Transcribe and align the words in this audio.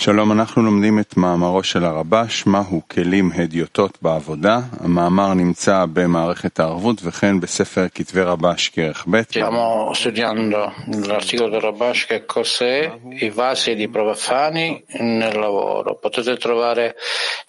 שלום, 0.00 0.32
אנחנו 0.32 0.62
לומדים 0.62 0.98
את 0.98 1.16
מאמרו 1.16 1.62
של 1.62 1.84
הרבש, 1.84 2.46
מהו 2.46 2.82
כלים 2.90 3.30
הדיוטות 3.34 3.98
בעבודה. 4.02 4.60
המאמר 4.80 5.34
נמצא 5.34 5.84
במערכת 5.92 6.60
הערבות 6.60 7.00
וכן 7.04 7.40
בספר 7.40 7.86
כתבי 7.94 8.22
רבש 8.22 8.68
כרך 8.68 9.04
ב'. 9.10 9.20
Stiamo 9.20 9.92
studiando 9.94 10.72
l'articolo 11.08 11.48
del 11.48 11.60
Rabash 11.60 12.06
che 12.06 12.24
cos'è 12.24 12.92
i 13.26 13.30
vasi 13.30 13.74
di 13.74 13.88
profani 13.88 14.84
nel 15.00 15.36
lavoro. 15.36 15.96
Potete 15.96 16.36
trovare 16.36 16.94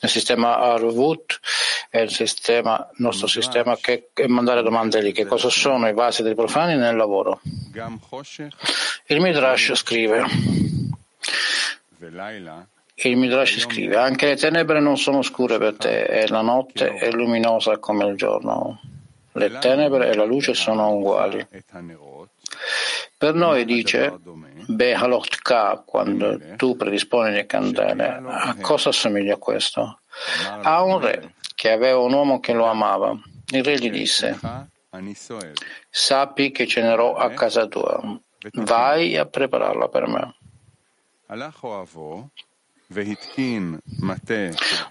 nel 0.02 0.12
sistema 0.12 0.58
Arvut 0.58 1.40
e 1.92 2.02
il 2.02 2.10
sistema, 2.10 2.74
nostro 2.98 3.28
sistema 3.28 3.78
che, 3.80 4.10
e 4.14 4.28
mandare 4.28 4.64
domande 4.64 5.02
lì. 5.04 5.12
Che 5.12 5.26
cosa 5.26 5.50
sono 5.50 5.88
i 5.88 5.94
vasi 5.94 6.24
dei 6.24 6.34
profani 6.34 6.76
nel 6.76 6.96
lavoro? 6.96 7.42
Il 9.06 9.22
Midrash 9.22 9.74
scrive 9.76 10.26
il 13.10 13.18
Midrash 13.18 13.60
scrive, 13.60 13.96
anche 13.96 14.26
le 14.26 14.36
tenebre 14.36 14.82
non 14.82 14.98
sono 14.98 15.21
scure 15.21 15.57
per 15.57 15.78
te 15.78 16.04
e 16.04 16.28
la 16.28 16.42
notte 16.42 16.96
è 16.96 17.12
luminosa 17.12 17.78
come 17.78 18.06
il 18.06 18.18
giorno. 18.18 18.82
Le 19.32 19.57
tenebre 19.60 20.10
e 20.10 20.16
la 20.16 20.26
luce 20.26 20.54
sono 20.54 20.92
uguali. 20.92 21.46
Per 23.18 23.34
noi 23.34 23.64
dice, 23.64 24.18
Behalotka, 24.68 25.84
quando 25.86 26.40
tu 26.57 26.76
predisponi 26.76 27.32
le 27.32 27.46
candele, 27.46 28.21
a 28.26 28.56
cosa 28.60 28.90
assomiglia 28.90 29.38
questo? 29.38 30.00
A 30.62 30.82
un 30.84 31.00
re 31.00 31.34
che 31.56 31.71
aveva 31.71 32.00
un 32.00 32.14
uomo 32.14 32.40
che 32.40 32.54
lo 32.54 32.66
amava. 32.66 33.18
Il 33.52 33.64
re 33.64 33.78
gli 33.78 33.90
disse, 33.90 34.38
sappi 35.90 36.52
che 36.52 36.68
cenerò 36.68 37.16
a 37.16 37.30
casa 37.31 37.68
tua, 37.68 38.20
vai 38.54 39.16
a 39.18 39.26
prepararla 39.26 39.88
per 39.88 40.08
me. 40.08 40.36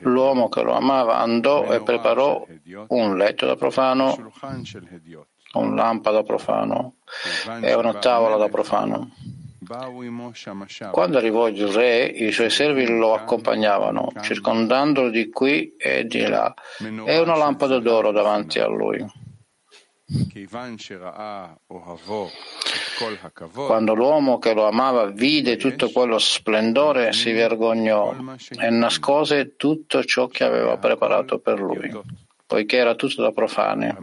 L'uomo 0.01 0.49
che 0.49 0.63
lo 0.63 0.73
amava 0.75 1.19
andò 1.19 1.65
e 1.73 1.83
preparò 1.83 2.47
un 2.89 3.17
letto 3.17 3.45
da 3.45 3.57
profano, 3.57 4.33
un 5.55 5.75
lampada 5.75 6.23
profano 6.23 6.95
e 7.61 7.75
una 7.75 7.95
tavola 7.95 8.37
da 8.37 8.49
profano. 8.49 9.11
Quando 10.93 11.19
arrivò 11.19 11.49
il 11.49 11.67
re, 11.67 12.05
i 12.05 12.31
suoi 12.31 12.51
servi 12.51 12.87
lo 12.87 13.15
accompagnavano, 13.15 14.13
circondandolo 14.23 15.11
di 15.11 15.29
qui 15.31 15.75
e 15.77 16.05
di 16.07 16.25
là, 16.25 16.55
e 17.05 17.19
una 17.19 17.37
lampada 17.37 17.81
d'oro 17.81 18.13
davanti 18.13 18.61
a 18.61 18.69
lui. 18.69 19.05
Quando 23.67 23.95
l'uomo 23.95 24.39
che 24.39 24.55
lo 24.55 24.67
amava 24.67 25.07
vide 25.07 25.57
tutto 25.57 25.91
quello 25.91 26.19
splendore, 26.19 27.13
si 27.13 27.33
vergognò 27.33 28.15
e 28.59 28.71
nascose 28.71 29.57
tutto 29.57 30.03
ciò 30.05 30.27
che 30.27 30.45
aveva 30.45 30.79
preparato 30.79 31.39
per 31.39 31.61
lui, 31.61 31.95
poiché 32.47 32.79
era 32.79 32.95
tutto 32.95 33.21
da 33.21 33.33
profani. 33.33 33.95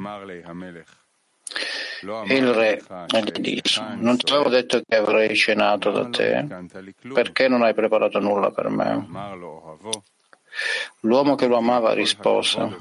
Il 2.27 2.53
re 2.53 2.83
gli 3.07 3.59
disse, 3.61 3.83
non 3.95 4.17
ti 4.17 4.31
avevo 4.31 4.49
detto 4.49 4.81
che 4.87 4.95
avrei 4.95 5.35
cenato 5.35 5.89
da 5.89 6.07
te, 6.07 6.45
perché 7.13 7.47
non 7.47 7.63
hai 7.63 7.73
preparato 7.73 8.19
nulla 8.19 8.51
per 8.51 8.69
me? 8.69 9.07
L'uomo 11.01 11.33
che 11.35 11.47
lo 11.47 11.57
amava 11.57 11.93
rispose, 11.93 12.77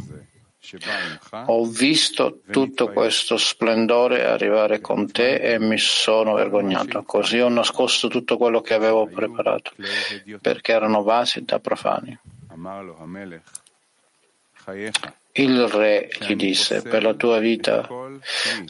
ho 1.46 1.64
visto 1.66 2.40
tutto 2.50 2.88
questo 2.88 3.36
splendore 3.36 4.24
arrivare 4.24 4.80
con 4.80 5.10
te 5.10 5.34
e 5.36 5.58
mi 5.58 5.78
sono 5.78 6.34
vergognato. 6.34 7.02
Così 7.02 7.38
ho 7.38 7.48
nascosto 7.48 8.08
tutto 8.08 8.36
quello 8.36 8.60
che 8.60 8.74
avevo 8.74 9.06
preparato, 9.06 9.72
perché 10.40 10.72
erano 10.72 11.02
vasi 11.02 11.44
da 11.44 11.58
profani. 11.58 12.18
Il 15.36 15.66
re 15.66 16.08
gli 16.20 16.36
disse, 16.36 16.82
per 16.82 17.02
la 17.02 17.14
tua 17.14 17.38
vita 17.38 17.88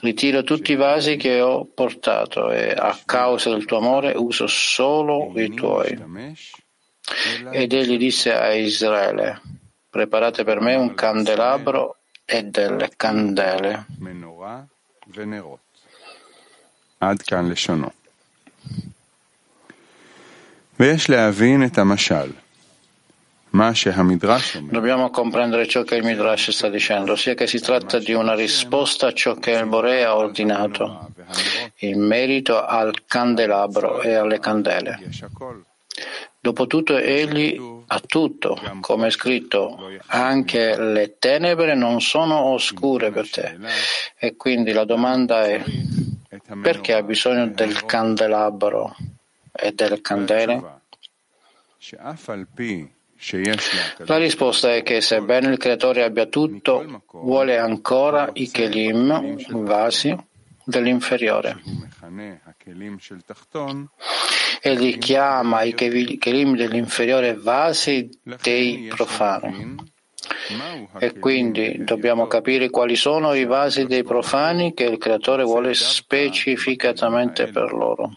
ritiro 0.00 0.43
tutti 0.43 0.72
i 0.72 0.76
vasi 0.76 1.16
che 1.16 1.41
ho 1.41 1.66
portato 1.66 2.50
e 2.50 2.71
a 2.71 2.99
causa 3.05 3.50
del 3.50 3.66
tuo 3.66 3.76
amore 3.76 4.15
uso 4.16 4.47
solo 4.47 5.31
i 5.37 5.53
tuoi. 5.53 6.32
Ed 7.53 7.72
egli 7.72 7.99
disse 7.99 8.32
a 8.32 8.55
Israele, 8.55 9.41
Preparate 9.94 10.43
per 10.43 10.59
me 10.60 10.75
un 10.75 10.93
candelabro 10.93 11.99
e 12.25 12.43
delle 12.43 12.91
candele. 12.97 13.87
Dobbiamo 24.69 25.10
comprendere 25.10 25.69
ciò 25.69 25.84
che 25.84 25.94
il 25.94 26.03
Midrash 26.03 26.50
sta 26.50 26.69
dicendo, 26.69 27.15
sia 27.15 27.34
che 27.34 27.47
si 27.47 27.61
tratta 27.61 28.00
di 28.00 28.15
una 28.15 28.34
risposta 28.34 29.06
a 29.06 29.12
ciò 29.12 29.37
che 29.37 29.53
il 29.53 29.66
Boré 29.66 30.03
ha 30.03 30.16
ordinato, 30.16 31.12
in 31.82 32.05
merito 32.05 32.61
al 32.65 33.05
candelabro 33.06 34.03
e 34.03 34.15
alle 34.15 34.41
candele. 34.41 34.99
Dopotutto 36.44 36.99
egli 36.99 37.59
ha 37.87 38.00
tutto, 38.00 38.60
come 38.82 39.06
è 39.06 39.10
scritto, 39.10 39.78
anche 40.09 40.77
le 40.77 41.16
tenebre 41.19 41.75
non 41.75 42.03
sono 42.03 42.38
oscure 42.38 43.10
per 43.10 43.31
te. 43.31 43.56
E 44.19 44.37
quindi 44.37 44.72
la 44.72 44.84
domanda 44.84 45.47
è 45.47 45.65
perché 46.60 46.93
ha 46.93 47.03
bisogno 47.03 47.47
del 47.47 47.87
candelabro 47.87 48.94
e 49.53 49.72
delle 49.72 50.03
candele? 50.03 50.82
La 54.05 54.19
risposta 54.19 54.75
è 54.75 54.82
che 54.82 55.00
sebbene 55.00 55.50
il 55.50 55.56
creatore 55.56 56.03
abbia 56.03 56.26
tutto, 56.26 57.05
vuole 57.11 57.56
ancora 57.56 58.28
i 58.34 58.50
kelim, 58.50 59.38
i 59.38 59.47
vasi, 59.49 60.15
dell'inferiore. 60.64 61.60
Egli 64.60 64.98
chiama 64.98 65.62
i 65.62 65.75
kelim 65.75 66.56
dell'inferiore 66.56 67.34
vasi 67.34 68.08
dei 68.42 68.88
profani. 68.94 69.92
E 70.98 71.19
quindi 71.19 71.84
dobbiamo 71.84 72.26
capire 72.26 72.70
quali 72.70 72.97
sono 72.97 73.34
i 73.34 73.44
vasi 73.44 73.84
dei 73.86 74.02
profani 74.02 74.75
che 74.75 74.84
il 74.84 74.98
creatore 74.98 75.42
vuole 75.42 75.75
specificatamente 75.75 77.46
per 77.46 77.72
loro. 77.72 78.10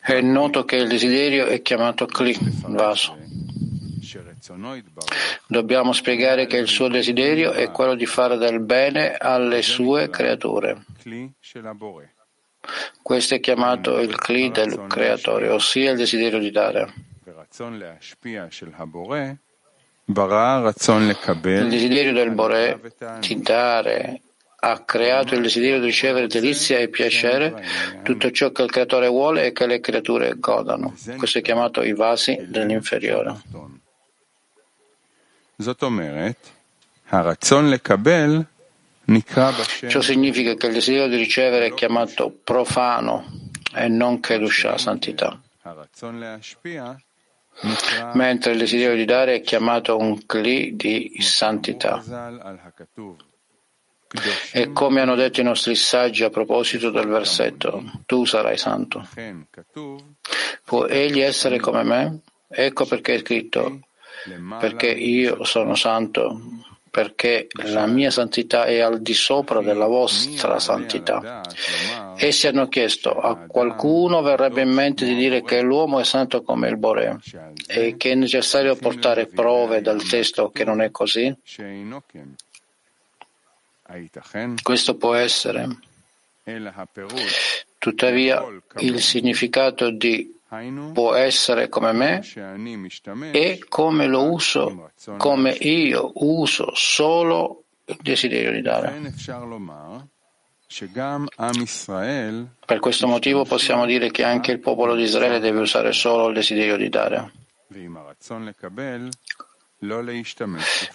È 0.00 0.20
noto 0.20 0.64
che 0.64 0.76
il 0.76 0.88
desiderio 0.88 1.46
è 1.46 1.60
chiamato 1.60 2.06
Kli, 2.06 2.36
vaso. 2.66 3.16
Dobbiamo 5.46 5.92
spiegare 5.92 6.46
che 6.46 6.56
il 6.56 6.68
suo 6.68 6.88
desiderio 6.88 7.52
è 7.52 7.70
quello 7.70 7.94
di 7.94 8.06
fare 8.06 8.36
del 8.36 8.60
bene 8.60 9.16
alle 9.16 9.62
sue 9.62 10.08
creature. 10.10 10.84
Questo 13.02 13.34
è 13.34 13.40
chiamato 13.40 13.98
il 13.98 14.14
Kli 14.16 14.50
del 14.50 14.84
creatore, 14.86 15.48
ossia 15.48 15.92
il 15.92 15.96
desiderio 15.96 16.38
di 16.38 16.50
dare. 16.50 16.92
Il 21.62 21.68
desiderio 21.68 22.12
del 22.12 22.30
Bore 22.30 22.80
di 23.20 23.40
dare 23.40 24.22
ha 24.60 24.84
creato 24.84 25.34
il 25.34 25.42
desiderio 25.42 25.78
di 25.78 25.86
ricevere 25.86 26.26
delizia 26.26 26.78
e 26.78 26.88
piacere, 26.88 27.62
tutto 28.02 28.30
ciò 28.30 28.50
che 28.50 28.62
il 28.62 28.70
creatore 28.70 29.06
vuole 29.08 29.46
e 29.46 29.52
che 29.52 29.66
le 29.66 29.80
creature 29.80 30.34
godano. 30.38 30.94
Questo 31.16 31.38
è 31.38 31.42
chiamato 31.42 31.82
i 31.82 31.94
vasi 31.94 32.46
dell'inferiore. 32.48 33.40
Ciò 39.88 40.00
significa 40.00 40.54
che 40.54 40.66
il 40.68 40.72
desiderio 40.72 41.08
di 41.08 41.16
ricevere 41.16 41.66
è 41.66 41.74
chiamato 41.74 42.30
profano 42.30 43.26
e 43.74 43.88
non 43.88 44.20
Kedusha, 44.20 44.78
santità. 44.78 45.40
Mentre 48.14 48.52
il 48.52 48.58
desiderio 48.58 48.94
di 48.94 49.04
dare 49.04 49.34
è 49.34 49.40
chiamato 49.40 49.96
un 49.96 50.24
Kli 50.26 50.76
di 50.76 51.16
santità. 51.18 52.04
E 54.52 54.72
come 54.72 55.00
hanno 55.00 55.16
detto 55.16 55.40
i 55.40 55.44
nostri 55.44 55.74
saggi 55.74 56.22
a 56.22 56.30
proposito 56.30 56.90
del 56.90 57.08
versetto, 57.08 57.82
tu 58.06 58.24
sarai 58.24 58.56
santo. 58.56 59.08
Può 60.64 60.86
egli 60.86 61.20
essere 61.20 61.58
come 61.58 61.82
me? 61.82 62.20
Ecco 62.46 62.86
perché 62.86 63.16
è 63.16 63.18
scritto, 63.18 63.87
perché 64.58 64.88
io 64.88 65.44
sono 65.44 65.74
santo, 65.74 66.40
perché 66.90 67.48
la 67.64 67.86
mia 67.86 68.10
santità 68.10 68.64
è 68.64 68.80
al 68.80 69.00
di 69.00 69.14
sopra 69.14 69.60
della 69.60 69.86
vostra 69.86 70.58
santità. 70.58 71.42
Essi 72.16 72.46
hanno 72.46 72.68
chiesto, 72.68 73.20
a 73.20 73.36
qualcuno 73.36 74.22
verrebbe 74.22 74.62
in 74.62 74.70
mente 74.70 75.04
di 75.04 75.14
dire 75.14 75.42
che 75.42 75.60
l'uomo 75.60 76.00
è 76.00 76.04
santo 76.04 76.42
come 76.42 76.68
il 76.68 76.76
Bore 76.76 77.18
e 77.66 77.96
che 77.96 78.12
è 78.12 78.14
necessario 78.14 78.74
portare 78.76 79.26
prove 79.26 79.80
dal 79.80 80.02
testo 80.02 80.50
che 80.50 80.64
non 80.64 80.80
è 80.80 80.90
così? 80.90 81.34
Questo 84.62 84.96
può 84.96 85.14
essere, 85.14 85.68
Tuttavia 87.78 88.44
il 88.78 89.00
significato 89.00 89.90
di 89.90 90.37
può 90.92 91.14
essere 91.14 91.68
come 91.68 91.92
me 91.92 92.22
e 93.32 93.64
come 93.68 94.06
lo 94.06 94.30
uso, 94.30 94.90
come 95.16 95.50
io 95.50 96.12
uso 96.14 96.70
solo 96.74 97.64
il 97.84 97.98
desiderio 98.00 98.52
di 98.52 98.62
dare. 98.62 99.12
Per 102.64 102.78
questo 102.78 103.06
motivo 103.06 103.44
possiamo 103.44 103.86
dire 103.86 104.10
che 104.10 104.24
anche 104.24 104.52
il 104.52 104.60
popolo 104.60 104.94
di 104.94 105.02
Israele 105.02 105.38
deve 105.38 105.60
usare 105.60 105.92
solo 105.92 106.28
il 106.28 106.34
desiderio 106.34 106.76
di 106.76 106.88
dare 106.88 107.32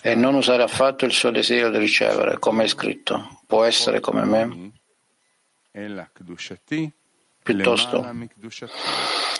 e 0.02 0.16
non 0.16 0.36
usare 0.36 0.64
affatto 0.64 1.06
il 1.06 1.12
suo 1.12 1.32
desiderio 1.32 1.70
di 1.70 1.78
ricevere, 1.78 2.40
come 2.40 2.64
è 2.64 2.68
scritto. 2.68 3.40
Può 3.48 3.64
essere 3.64 4.00
come 4.00 4.26
me. 4.26 4.72
Piuttosto, 7.43 8.03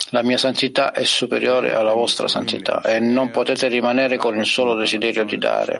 la 0.09 0.23
mia 0.23 0.37
santità 0.37 0.91
è 0.91 1.03
superiore 1.03 1.75
alla 1.75 1.93
vostra 1.93 2.27
santità 2.27 2.81
e 2.81 2.99
non 2.99 3.29
potete 3.29 3.67
rimanere 3.67 4.17
con 4.17 4.35
il 4.37 4.45
solo 4.45 4.73
desiderio 4.73 5.23
di 5.25 5.37
dare, 5.37 5.79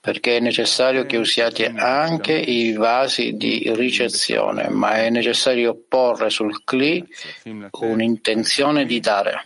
perché 0.00 0.36
è 0.36 0.40
necessario 0.40 1.06
che 1.06 1.16
usiate 1.16 1.72
anche 1.74 2.34
i 2.34 2.74
vasi 2.74 3.36
di 3.36 3.72
ricezione, 3.74 4.68
ma 4.68 4.96
è 4.96 5.08
necessario 5.08 5.82
porre 5.88 6.28
sul 6.28 6.62
cli 6.62 7.02
un'intenzione 7.70 8.84
di 8.84 9.00
dare. 9.00 9.42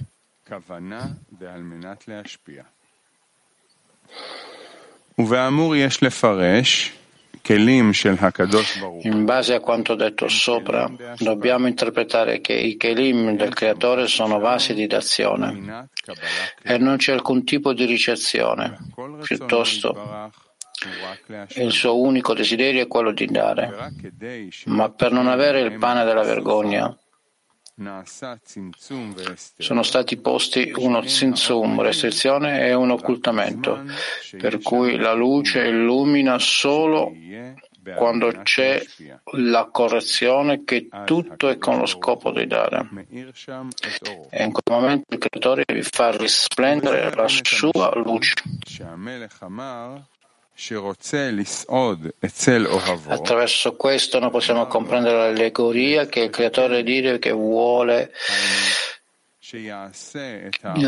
ובאמור 5.19 5.77
יש 5.77 6.03
לפרש 6.03 6.93
in 9.02 9.26
base 9.26 9.54
a 9.54 9.60
quanto 9.60 9.96
detto 9.96 10.30
sopra, 10.30 10.90
dobbiamo 11.18 11.68
interpretare 11.68 12.40
che 12.40 12.54
i 12.54 12.78
kelim 12.78 13.36
del 13.36 13.54
Creatore 13.54 14.08
sono 14.08 14.40
vasi 14.40 14.74
di 14.74 14.88
d'azione 14.88 15.90
e 16.64 16.78
non 16.78 16.96
c'è 16.96 17.12
alcun 17.12 17.44
tipo 17.44 17.74
di 17.74 17.84
ricezione. 17.84 18.78
Piuttosto, 19.22 20.32
il 21.56 21.72
suo 21.72 22.00
unico 22.00 22.34
desiderio 22.34 22.84
è 22.84 22.88
quello 22.88 23.12
di 23.12 23.26
dare. 23.26 23.92
Ma 24.66 24.90
per 24.92 25.12
non 25.12 25.28
avere 25.28 25.60
il 25.60 25.78
pane 25.78 26.06
della 26.06 26.24
vergogna, 26.24 26.98
sono 29.58 29.84
stati 29.84 30.18
posti 30.18 30.72
uno 30.76 31.02
zinzum, 31.08 31.82
restrizione 31.82 32.68
e 32.68 32.74
un 32.74 32.92
occultamento, 32.92 33.84
per 34.38 34.62
cui 34.62 34.98
la 34.98 35.14
luce 35.14 35.68
illumina 35.68 36.38
solo 36.38 37.12
quando 37.96 38.32
c'è 38.44 38.82
la 39.34 39.68
correzione 39.72 40.64
che 40.64 40.88
tutto 41.06 41.50
è 41.50 41.58
con 41.58 41.80
lo 41.80 41.86
scopo 41.86 42.32
di 42.32 42.48
dare. 42.48 42.88
E 44.30 44.44
in 44.44 44.52
quel 44.52 44.64
momento 44.70 45.14
il 45.14 45.20
creatore 45.20 45.66
vi 45.68 45.84
fa 45.84 46.16
risplendere 46.16 47.14
la 47.14 47.28
sua 47.28 47.92
luce. 47.96 48.36
Attraverso 53.12 53.76
questo 53.76 54.20
noi 54.20 54.30
possiamo 54.30 54.68
comprendere 54.68 55.18
l'allegoria 55.18 56.06
che 56.06 56.22
il 56.22 56.30
creatore 56.30 56.84
dice 56.84 57.18
che 57.20 57.32
vuole 57.32 58.12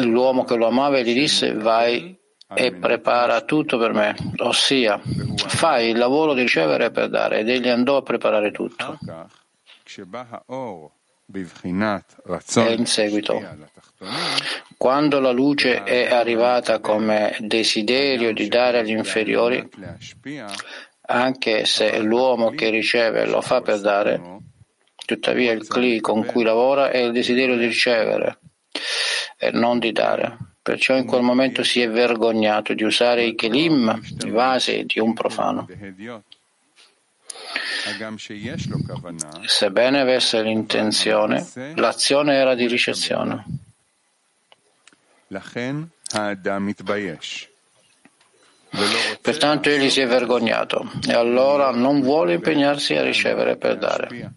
l'uomo 0.04 0.44
che 0.44 0.56
lo 0.56 0.68
amava 0.68 0.98
e 1.00 1.04
gli 1.04 1.14
disse 1.14 1.54
vai 1.54 2.16
e 2.54 2.74
prepara 2.74 3.42
tutto 3.42 3.78
per 3.78 3.92
me, 3.94 4.16
ossia 4.38 5.02
fai 5.48 5.90
il 5.90 5.98
lavoro 5.98 6.34
di 6.34 6.42
ricevere 6.42 6.92
per 6.92 7.10
dare 7.10 7.40
ed 7.40 7.50
egli 7.50 7.68
andò 7.68 7.98
a 7.98 8.02
preparare 8.02 8.52
tutto. 8.52 8.98
E 11.28 12.74
in 12.74 12.86
seguito, 12.86 13.42
quando 14.78 15.20
la 15.20 15.32
luce 15.32 15.84
è 15.84 16.14
arrivata 16.14 16.80
come 16.80 17.36
desiderio 17.40 18.32
di 18.32 18.48
dare 18.48 18.80
agli 18.80 18.92
inferiori, 18.92 19.68
anche 21.08 21.66
se 21.66 22.00
l'uomo 22.00 22.52
che 22.52 22.70
riceve 22.70 23.26
lo 23.26 23.42
fa 23.42 23.62
per 23.62 23.82
dare, 23.82 24.22
tuttavia 25.06 25.52
il 25.52 25.68
cli 25.68 26.00
con 26.00 26.26
cui 26.26 26.44
lavora 26.44 26.90
è 26.92 26.98
il 26.98 27.12
desiderio 27.12 27.58
di 27.58 27.66
ricevere 27.66 28.40
e 29.38 29.52
non 29.52 29.80
di 29.80 29.92
dare. 29.92 30.38
Perciò 30.62 30.96
in 30.96 31.06
quel 31.06 31.22
momento 31.22 31.64
si 31.64 31.82
è 31.82 31.90
vergognato 31.90 32.74
di 32.74 32.84
usare 32.84 33.24
i 33.24 33.36
kelim, 33.36 34.02
i 34.26 34.30
vasi 34.32 34.84
di 34.86 35.00
un 35.00 35.14
profano. 35.14 35.68
Sebbene 39.46 40.00
avesse 40.02 40.42
l'intenzione, 40.42 41.46
l'azione 41.76 42.36
era 42.36 42.56
di 42.56 42.68
ricezione. 42.68 43.46
Pertanto 49.22 49.70
egli 49.70 49.90
si 49.90 50.02
è 50.02 50.08
vergognato 50.08 50.92
e 51.08 51.14
allora 51.14 51.72
non 51.72 52.02
vuole 52.02 52.34
impegnarsi 52.34 52.94
a 52.96 53.04
ricevere 53.04 53.56
per 53.58 53.78
dare. 53.78 54.34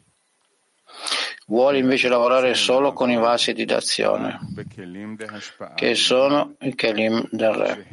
Vuole 1.47 1.79
invece 1.79 2.09
lavorare 2.09 2.55
solo 2.55 2.93
con 2.93 3.11
i 3.11 3.17
vasi 3.17 3.53
di 3.53 3.65
d'azione, 3.65 4.39
che 5.75 5.95
sono 5.95 6.55
i 6.61 6.75
kelim 6.75 7.27
del 7.31 7.53
re. 7.53 7.87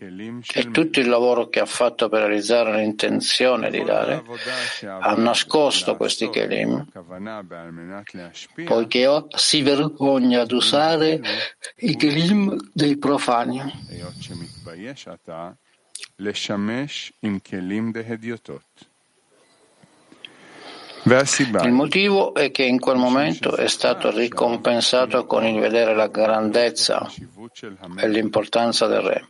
E 0.00 0.70
tutto 0.70 1.00
il 1.00 1.08
lavoro 1.08 1.48
che 1.48 1.58
ha 1.58 1.66
fatto 1.66 2.08
per 2.08 2.20
realizzare 2.20 2.76
l'intenzione 2.76 3.68
di 3.68 3.82
dare 3.82 4.22
ha 4.86 5.14
nascosto 5.14 5.96
questi 5.96 6.30
kelim, 6.30 6.86
poiché 8.64 9.24
si 9.34 9.62
vergogna 9.62 10.42
ad 10.42 10.52
usare 10.52 11.20
i 11.78 11.96
kelim 11.96 12.70
dei 12.72 12.96
profani. 12.96 13.60
Il 21.62 21.72
motivo 21.72 22.34
è 22.34 22.50
che 22.52 22.62
in 22.64 22.78
quel 22.78 22.96
momento 22.98 23.56
è 23.56 23.66
stato 23.66 24.10
ricompensato 24.10 25.26
con 25.26 25.44
il 25.44 25.58
vedere 25.58 25.94
la 25.94 26.06
grandezza 26.06 27.10
e 27.96 28.08
l'importanza 28.08 28.86
del 28.86 29.00
re. 29.00 29.28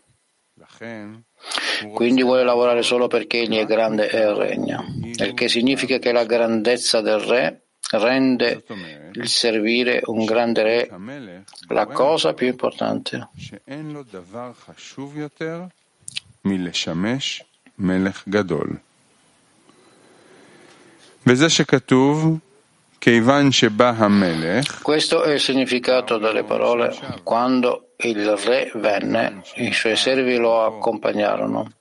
Quindi 1.92 2.22
vuole 2.22 2.44
lavorare 2.44 2.82
solo 2.82 3.06
perché 3.06 3.40
egli 3.40 3.56
è 3.56 3.64
grande 3.64 4.08
e 4.08 4.32
regna, 4.34 4.84
il 5.02 5.34
che 5.34 5.48
significa 5.48 5.98
che 5.98 6.12
la 6.12 6.24
grandezza 6.24 7.00
del 7.00 7.20
re 7.20 7.62
rende 7.90 8.64
il 9.12 9.28
servire 9.28 10.02
un 10.04 10.24
grande 10.24 10.62
re 10.62 10.90
la 11.68 11.86
cosa 11.86 12.34
più 12.34 12.46
importante. 12.46 13.28
Questo 24.82 25.22
è 25.22 25.32
il 25.32 25.40
significato 25.40 26.18
delle 26.18 26.42
parole 26.42 26.96
quando 27.22 27.87
il 28.00 28.36
re 28.36 28.70
venne, 28.74 29.42
i 29.56 29.72
suoi 29.72 29.96
servi 29.96 30.36
lo 30.36 30.64
accompagnarono 30.64 31.72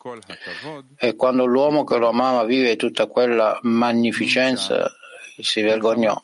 e 0.97 1.15
quando 1.15 1.45
l'uomo 1.45 1.83
che 1.83 1.97
lo 1.97 2.09
amava 2.09 2.43
vive 2.43 2.75
tutta 2.75 3.05
quella 3.05 3.59
magnificenza 3.61 4.91
si 5.39 5.61
vergognò. 5.61 6.19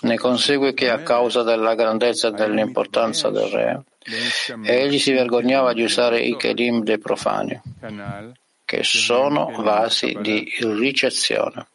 Ne 0.00 0.16
consegue 0.16 0.72
che 0.72 0.88
a 0.88 1.02
causa 1.02 1.42
della 1.42 1.74
grandezza 1.74 2.28
e 2.28 2.30
dell'importanza 2.30 3.28
del 3.28 3.48
re, 3.48 3.82
egli 4.62 4.98
si 4.98 5.12
vergognava 5.12 5.74
di 5.74 5.82
usare 5.82 6.20
i 6.20 6.34
kelim 6.36 6.82
dei 6.82 6.98
profani, 6.98 7.60
che 8.64 8.82
sono 8.84 9.52
vasi 9.58 10.16
di 10.18 10.50
ricezione. 10.60 11.66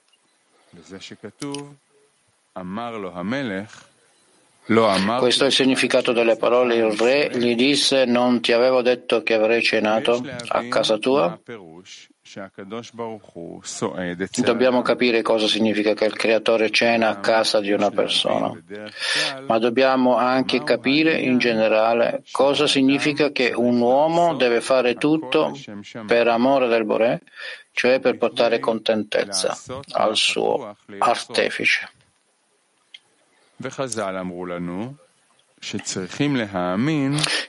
Questo 5.19 5.43
è 5.43 5.47
il 5.47 5.53
significato 5.53 6.11
delle 6.11 6.37
parole. 6.37 6.75
Il 6.75 6.91
re 6.97 7.29
gli 7.33 7.55
disse: 7.55 8.05
Non 8.05 8.41
ti 8.41 8.51
avevo 8.51 8.81
detto 8.81 9.23
che 9.23 9.33
avrei 9.33 9.61
cenato 9.61 10.23
a 10.47 10.67
casa 10.67 10.97
tua? 10.97 11.39
Dobbiamo 14.37 14.81
capire 14.81 15.21
cosa 15.21 15.47
significa 15.47 15.93
che 15.93 16.05
il 16.05 16.15
creatore 16.15 16.69
cena 16.69 17.09
a 17.09 17.19
casa 17.19 17.59
di 17.59 17.71
una 17.71 17.89
persona, 17.89 18.53
ma 19.47 19.57
dobbiamo 19.57 20.15
anche 20.15 20.63
capire 20.63 21.19
in 21.19 21.39
generale 21.39 22.23
cosa 22.31 22.67
significa 22.67 23.31
che 23.31 23.51
un 23.53 23.81
uomo 23.81 24.35
deve 24.35 24.61
fare 24.61 24.95
tutto 24.95 25.51
per 26.05 26.27
amore 26.29 26.67
del 26.69 26.85
Boré, 26.85 27.19
cioè 27.73 27.99
per 27.99 28.17
portare 28.17 28.59
contentezza 28.59 29.57
al 29.91 30.15
suo 30.15 30.77
artefice. 30.99 31.89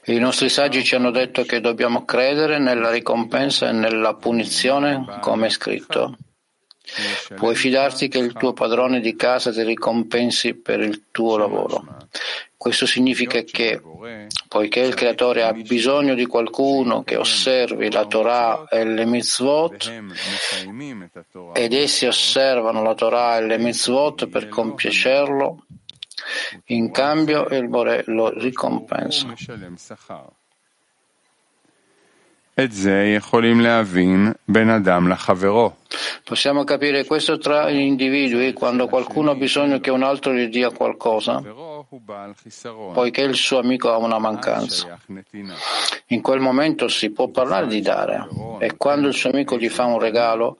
I 0.05 0.19
nostri 0.19 0.51
saggi 0.51 0.85
ci 0.85 0.95
hanno 0.95 1.11
detto 1.11 1.45
che 1.45 1.61
dobbiamo 1.61 2.05
credere 2.05 2.59
nella 2.59 2.91
ricompensa 2.91 3.71
e 3.71 3.73
nella 3.73 4.15
punizione, 4.15 5.19
come 5.21 5.47
è 5.47 5.51
scritto. 5.51 6.17
Puoi 7.37 7.55
fidarti 7.55 8.09
che 8.09 8.19
il 8.19 8.33
tuo 8.33 8.53
padrone 8.53 9.01
di 9.01 9.17
casa 9.17 9.51
ti 9.51 9.63
ricompensi 9.63 10.55
per 10.55 10.81
il 10.81 11.05
tuo 11.11 11.39
lavoro. 11.39 11.87
Questo 12.57 12.87
significa 12.87 13.41
che, 13.43 13.81
poiché 14.47 14.81
il 14.81 14.95
Creatore 14.95 15.43
ha 15.43 15.53
bisogno 15.53 16.15
di 16.15 16.27
qualcuno 16.27 17.03
che 17.03 17.17
osservi 17.17 17.91
la 17.91 18.05
Torah 18.07 18.67
e 18.69 18.85
le 18.85 19.07
mitzvot, 19.07 20.03
ed 21.55 21.73
essi 21.73 22.07
osservano 22.07 22.83
la 22.83 22.95
Torah 22.95 23.39
e 23.39 23.47
le 23.47 23.59
mitzvot 23.59 24.29
per 24.29 24.49
compiacerlo, 24.49 25.65
in 26.67 26.91
cambio 26.91 27.47
il 27.49 27.69
Bore 27.69 28.05
lo 28.07 28.31
ricompensa. 28.31 29.35
Possiamo 36.23 36.65
capire 36.65 37.07
questo 37.07 37.39
tra 37.39 37.71
gli 37.71 37.81
individui 37.81 38.53
quando 38.53 38.89
qualcuno 38.89 39.31
ha 39.31 39.35
bisogno 39.35 39.81
che 39.81 39.91
un 39.91 40.03
altro 40.03 40.35
gli 40.35 40.49
dia 40.49 40.71
qualcosa, 40.71 41.41
poiché 42.93 43.21
il 43.23 43.35
suo 43.35 43.59
amico 43.59 43.91
ha 43.93 43.99
una 43.99 44.19
mancanza. 44.19 44.99
In 46.07 46.23
quel 46.23 46.41
momento 46.41 46.89
si 46.89 47.11
può 47.11 47.29
parlare 47.29 47.67
di 47.67 47.81
dare. 47.81 48.29
E 48.59 48.77
quando 48.77 49.09
il 49.09 49.15
suo 49.15 49.31
amico 49.31 49.59
gli 49.59 49.69
fa 49.69 49.85
un 49.85 49.99
regalo 49.99 50.59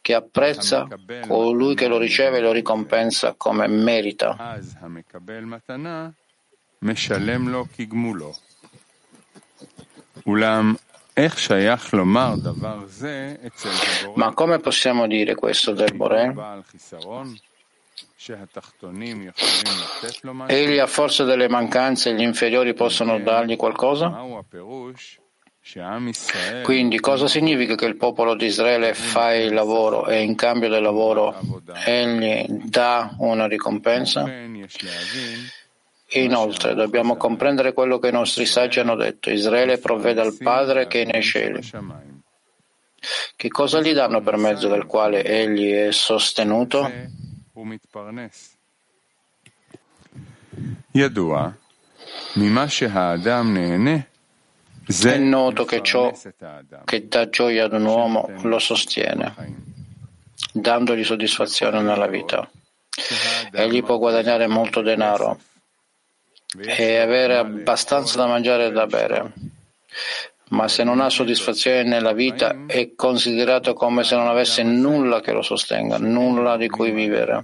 che 0.00 0.14
apprezza, 0.14 0.86
colui 1.26 1.74
che 1.74 1.88
lo 1.88 1.98
riceve 1.98 2.40
lo 2.40 2.52
ricompensa 2.52 3.34
come 3.36 3.66
merita. 3.66 4.58
Ma 14.14 14.32
come 14.32 14.58
possiamo 14.58 15.06
dire 15.08 15.34
questo 15.34 15.72
del 15.72 15.94
Boré? 15.94 16.32
Egli 20.46 20.78
ha 20.78 20.86
forza 20.86 21.24
delle 21.24 21.48
mancanze 21.48 22.12
gli 22.14 22.22
inferiori 22.22 22.74
possono 22.74 23.18
dargli 23.18 23.56
qualcosa? 23.56 24.08
Quindi 26.62 26.98
cosa 26.98 27.26
significa 27.26 27.74
che 27.74 27.84
il 27.84 27.96
popolo 27.96 28.34
di 28.34 28.46
Israele 28.46 28.94
fa 28.94 29.34
il 29.34 29.52
lavoro 29.52 30.06
e 30.06 30.22
in 30.22 30.34
cambio 30.34 30.70
del 30.70 30.82
lavoro 30.82 31.34
egli 31.84 32.46
dà 32.48 33.14
una 33.18 33.46
ricompensa? 33.46 34.24
Inoltre 36.12 36.74
dobbiamo 36.74 37.16
comprendere 37.16 37.74
quello 37.74 37.98
che 37.98 38.08
i 38.08 38.12
nostri 38.12 38.46
saggi 38.46 38.80
hanno 38.80 38.94
detto. 38.94 39.28
Israele 39.28 39.76
provvede 39.76 40.22
al 40.22 40.38
Padre 40.42 40.86
che 40.86 41.02
è 41.02 41.04
nei 41.04 41.22
cieli. 41.22 41.60
Che 43.36 43.48
cosa 43.48 43.80
gli 43.82 43.92
danno 43.92 44.22
per 44.22 44.36
mezzo 44.38 44.68
del 44.68 44.86
quale 44.86 45.22
egli 45.22 45.70
è 45.70 45.92
sostenuto? 45.92 46.90
È 54.86 55.18
noto 55.18 55.64
che 55.64 55.82
ciò 55.82 56.16
che 56.84 57.08
dà 57.08 57.28
gioia 57.28 57.64
ad 57.64 57.72
un 57.72 57.84
uomo 57.84 58.30
lo 58.42 58.58
sostiene, 58.58 59.34
dandogli 60.52 61.04
soddisfazione 61.04 61.82
nella 61.82 62.06
vita. 62.06 62.48
Egli 63.52 63.82
può 63.82 63.98
guadagnare 63.98 64.46
molto 64.46 64.80
denaro, 64.80 65.38
e 66.56 66.96
avere 66.96 67.36
abbastanza 67.36 68.16
da 68.16 68.26
mangiare 68.26 68.66
e 68.66 68.72
da 68.72 68.86
bere 68.86 69.32
Ma 70.49 70.67
se 70.67 70.83
non 70.83 70.99
ha 70.99 71.09
soddisfazione 71.09 71.83
nella 71.83 72.13
vita 72.13 72.65
è 72.67 72.93
considerato 72.95 73.73
come 73.73 74.03
se 74.03 74.15
non 74.15 74.27
avesse 74.27 74.61
nulla 74.61 75.19
che 75.19 75.31
lo 75.31 75.41
sostenga, 75.41 75.97
nulla 75.97 76.57
di 76.57 76.67
cui 76.67 76.91
vivere, 76.91 77.41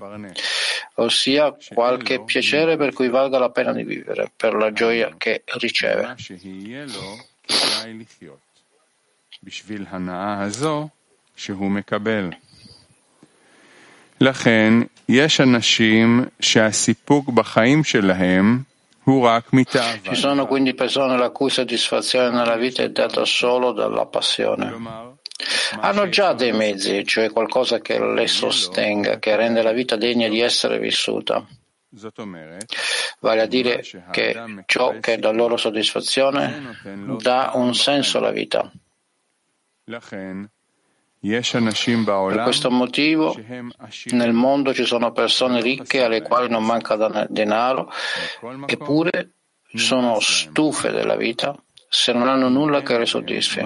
ossia 0.95 1.55
qualche 1.73 2.23
piacere 2.23 2.77
per 2.77 2.93
cui 2.93 3.09
valga 3.09 3.39
la 3.39 3.49
pena 3.49 3.73
di 3.73 3.83
vivere, 3.83 4.31
per 4.35 4.53
la 4.53 4.71
gioia 4.71 5.15
che 5.17 5.43
riceve. 5.57 6.15
לכן, 14.21 14.73
יש 15.09 15.41
אנשים 15.41 16.25
שהסיפוק 16.39 17.29
בחיים 17.29 17.83
שלהם 17.83 18.63
ci 20.02 20.14
sono 20.14 20.46
quindi 20.46 20.74
persone 20.74 21.16
la 21.16 21.30
cui 21.30 21.50
soddisfazione 21.50 22.30
nella 22.30 22.56
vita 22.56 22.82
è 22.82 22.90
data 22.90 23.24
solo 23.24 23.72
dalla 23.72 24.06
passione. 24.06 24.72
Hanno 25.80 26.08
già 26.08 26.32
dei 26.32 26.52
mezzi, 26.52 27.04
cioè 27.04 27.30
qualcosa 27.30 27.80
che 27.80 27.98
le 27.98 28.26
sostenga, 28.26 29.18
che 29.18 29.36
rende 29.36 29.62
la 29.62 29.72
vita 29.72 29.96
degna 29.96 30.28
di 30.28 30.40
essere 30.40 30.78
vissuta. 30.78 31.44
Vale 33.20 33.40
a 33.40 33.46
dire 33.46 33.84
che 34.10 34.64
ciò 34.66 34.98
che 35.00 35.18
dà 35.18 35.30
loro 35.30 35.56
soddisfazione 35.56 36.78
dà 37.20 37.52
un 37.54 37.74
senso 37.74 38.18
alla 38.18 38.30
vita. 38.30 38.70
Per 41.26 42.42
questo 42.42 42.70
motivo 42.70 43.34
nel 44.10 44.32
mondo 44.34 44.74
ci 44.74 44.84
sono 44.84 45.10
persone 45.12 45.62
ricche 45.62 46.02
alle 46.02 46.20
quali 46.20 46.50
non 46.50 46.64
manca 46.64 46.96
denaro, 47.28 47.90
eppure 48.66 49.30
sono 49.74 50.20
stufe 50.20 50.90
della 50.90 51.16
vita 51.16 51.56
se 51.88 52.12
non 52.12 52.28
hanno 52.28 52.50
nulla 52.50 52.82
che 52.82 52.98
le 52.98 53.06
soddisfi. 53.06 53.62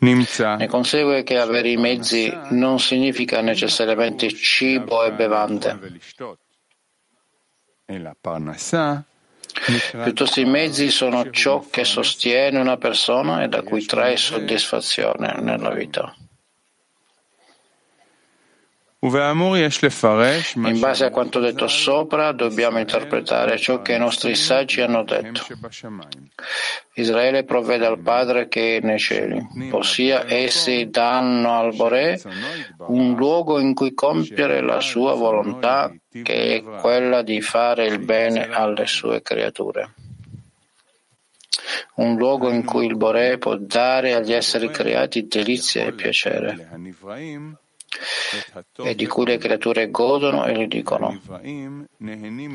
Ne 0.00 0.66
consegue 0.68 1.22
che 1.22 1.38
avere 1.38 1.68
i 1.68 1.76
mezzi 1.76 2.32
non 2.50 2.78
significa 2.78 3.42
necessariamente 3.42 4.30
cibo 4.32 5.04
e 5.04 5.12
bevande. 5.12 5.98
Piuttosto 10.02 10.40
i 10.40 10.44
mezzi 10.44 10.90
sono 10.90 11.30
ciò 11.30 11.64
che 11.70 11.84
sostiene 11.84 12.58
una 12.58 12.76
persona 12.76 13.42
e 13.42 13.48
da 13.48 13.62
cui 13.62 13.84
trae 13.84 14.16
soddisfazione 14.16 15.40
nella 15.40 15.70
vita. 15.70 16.14
In 20.54 20.80
base 20.80 21.04
a 21.04 21.10
quanto 21.10 21.38
detto 21.38 21.68
sopra, 21.68 22.32
dobbiamo 22.32 22.80
interpretare 22.80 23.56
ciò 23.56 23.80
che 23.80 23.94
i 23.94 23.98
nostri 23.98 24.34
saggi 24.34 24.80
hanno 24.80 25.04
detto. 25.04 25.42
Israele 26.94 27.44
provvede 27.44 27.86
al 27.86 28.00
Padre 28.00 28.48
che 28.48 28.78
è 28.78 28.80
nei 28.80 28.98
cieli, 28.98 29.70
ossia 29.70 30.24
essi 30.26 30.88
danno 30.90 31.60
al 31.60 31.76
Boré 31.76 32.20
un 32.88 33.14
luogo 33.14 33.60
in 33.60 33.72
cui 33.72 33.94
compiere 33.94 34.60
la 34.62 34.80
sua 34.80 35.14
volontà, 35.14 35.94
che 36.10 36.56
è 36.56 36.62
quella 36.64 37.22
di 37.22 37.40
fare 37.40 37.86
il 37.86 38.00
bene 38.00 38.48
alle 38.50 38.86
sue 38.86 39.22
creature. 39.22 39.94
Un 41.94 42.16
luogo 42.16 42.50
in 42.50 42.64
cui 42.64 42.86
il 42.86 42.96
Boré 42.96 43.38
può 43.38 43.54
dare 43.54 44.14
agli 44.14 44.32
esseri 44.32 44.70
creati 44.70 45.28
delizia 45.28 45.84
e 45.84 45.92
piacere 45.92 46.68
e 48.83 48.95
di 48.95 49.05
cui 49.05 49.25
le 49.25 49.37
creature 49.37 49.91
godono 49.91 50.45
e 50.45 50.57
gli 50.57 50.67
dicono 50.67 51.19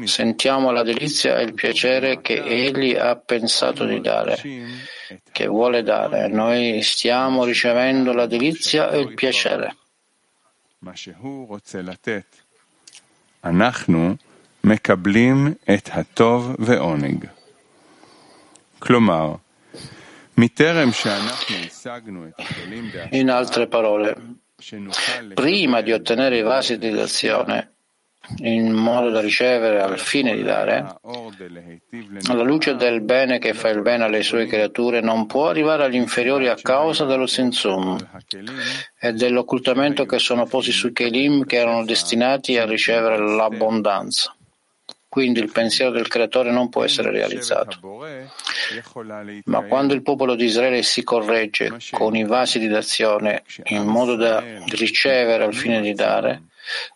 sentiamo 0.05 0.73
la 0.73 0.83
delizia 0.83 1.39
e 1.39 1.45
il 1.45 1.55
piacere 1.55 2.21
che 2.21 2.43
egli 2.43 2.95
ha 2.97 3.15
pensato 3.17 3.85
di 3.85 4.01
dare, 4.01 4.37
che 5.31 5.47
vuole 5.47 5.83
dare. 5.83 6.27
Noi 6.29 6.83
stiamo 6.83 7.45
ricevendo 7.45 8.13
la 8.13 8.27
delizia 8.27 8.91
e 8.91 9.01
il 9.01 9.15
piacere. 9.15 9.77
אנחנו 13.45 14.15
מקבלים 14.65 15.55
את 15.75 15.89
הטוב 15.93 16.57
ועונג. 16.59 17.27
כלומר, 18.79 19.35
מטרם 20.39 20.93
שאנחנו 20.93 21.57
השגנו 21.67 22.27
את 22.29 22.41
הכלים 22.41 22.91
In 23.13 23.31
altre 23.31 23.67
parole, 23.67 24.15
prima 25.34 25.82
di 25.82 25.92
ottenere 25.92 26.38
i 26.38 26.42
vasi 26.42 26.78
di 26.78 26.90
d'azione 26.92 27.74
in 28.38 28.72
modo 28.72 29.10
da 29.10 29.20
ricevere 29.20 29.82
al 29.82 30.00
fine 30.00 30.34
di 30.34 30.44
dare, 30.44 30.96
la 32.28 32.42
luce 32.42 32.76
del 32.76 33.02
bene 33.02 33.38
che 33.38 33.54
fa 33.54 33.68
il 33.68 33.82
bene 33.82 34.06
alle 34.06 34.24
sue 34.24 34.46
creature 34.46 35.02
non 35.02 35.26
può 35.26 35.50
arrivare 35.50 35.84
agli 35.84 35.96
inferiori 35.96 36.48
a 36.48 36.56
causa 36.56 37.04
dello 37.04 37.28
sinsum 37.28 37.98
e 38.98 39.12
dell'occultamento 39.12 40.06
che 40.06 40.20
sono 40.20 40.46
posti 40.46 40.72
sui 40.72 40.94
kelim 40.94 41.44
che 41.44 41.58
erano 41.58 41.84
destinati 41.84 42.58
a 42.58 42.66
ricevere 42.66 43.18
l'abbondanza 43.18 44.34
quindi 45.14 45.42
il 45.42 45.52
pensiero 45.52 45.92
del 45.92 46.08
creatore 46.08 46.50
non 46.50 46.70
può 46.70 46.84
essere 46.84 47.12
realizzato. 47.12 47.78
Ma 49.46 49.62
quando 49.62 49.94
il 49.94 50.02
popolo 50.02 50.34
di 50.34 50.46
Israele 50.46 50.82
si 50.82 51.04
corregge 51.04 51.78
con 51.92 52.16
i 52.16 52.26
vasi 52.26 52.58
di 52.58 52.68
d'azione 52.68 53.44
in 53.66 53.86
modo 53.86 54.16
da 54.16 54.44
ricevere 54.70 55.44
al 55.44 55.54
fine 55.54 55.82
di 55.82 55.94
dare, 55.94 56.46